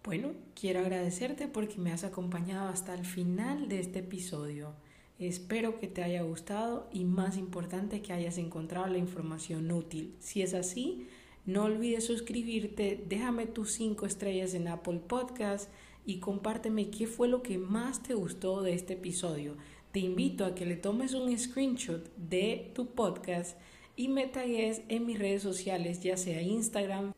Bueno, 0.04 0.34
quiero 0.54 0.80
agradecerte 0.80 1.48
porque 1.48 1.78
me 1.78 1.92
has 1.92 2.04
acompañado 2.04 2.68
hasta 2.68 2.92
el 2.92 3.06
final 3.06 3.70
de 3.70 3.80
este 3.80 4.00
episodio. 4.00 4.74
Espero 5.18 5.80
que 5.80 5.88
te 5.88 6.04
haya 6.04 6.20
gustado 6.20 6.90
y 6.92 7.06
más 7.06 7.38
importante 7.38 8.02
que 8.02 8.12
hayas 8.12 8.36
encontrado 8.36 8.86
la 8.86 8.98
información 8.98 9.72
útil. 9.72 10.14
Si 10.18 10.42
es 10.42 10.52
así, 10.52 11.08
no 11.46 11.64
olvides 11.64 12.06
suscribirte, 12.06 13.02
déjame 13.08 13.46
tus 13.46 13.72
5 13.72 14.04
estrellas 14.04 14.52
en 14.52 14.68
Apple 14.68 15.00
Podcast 15.08 15.70
y 16.06 16.18
compárteme 16.20 16.88
qué 16.90 17.06
fue 17.06 17.28
lo 17.28 17.42
que 17.42 17.58
más 17.58 18.02
te 18.02 18.14
gustó 18.14 18.62
de 18.62 18.72
este 18.72 18.94
episodio. 18.94 19.56
Te 19.92 19.98
invito 19.98 20.44
a 20.44 20.54
que 20.54 20.64
le 20.64 20.76
tomes 20.76 21.14
un 21.14 21.36
screenshot 21.36 22.08
de 22.16 22.70
tu 22.74 22.86
podcast 22.86 23.58
y 23.96 24.08
me 24.08 24.26
tagues 24.26 24.82
en 24.88 25.04
mis 25.04 25.18
redes 25.18 25.42
sociales, 25.42 26.00
ya 26.00 26.16
sea 26.16 26.40
Instagram, 26.40 27.12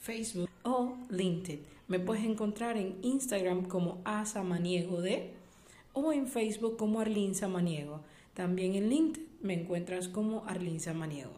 Facebook 0.00 0.50
o 0.64 0.96
LinkedIn. 1.08 1.60
Me 1.86 2.00
puedes 2.00 2.24
encontrar 2.24 2.76
en 2.76 2.96
Instagram 3.02 3.66
como 3.66 4.00
asamaniego 4.04 5.00
de 5.00 5.30
o 5.92 6.12
en 6.12 6.26
Facebook 6.26 6.76
como 6.76 7.00
Arlín 7.00 7.34
Samaniego. 7.34 8.00
También 8.34 8.74
en 8.74 8.88
LinkedIn 8.88 9.28
me 9.42 9.54
encuentras 9.54 10.08
como 10.08 10.44
Arlín 10.46 10.80
Samaniego. 10.80 11.34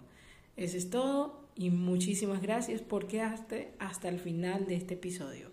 Eso 0.56 0.76
es 0.78 0.88
todo 0.88 1.40
y 1.56 1.70
muchísimas 1.70 2.40
gracias 2.40 2.80
por 2.80 3.06
quedarte 3.06 3.72
hasta 3.78 4.08
el 4.08 4.20
final 4.20 4.66
de 4.66 4.76
este 4.76 4.94
episodio. 4.94 5.50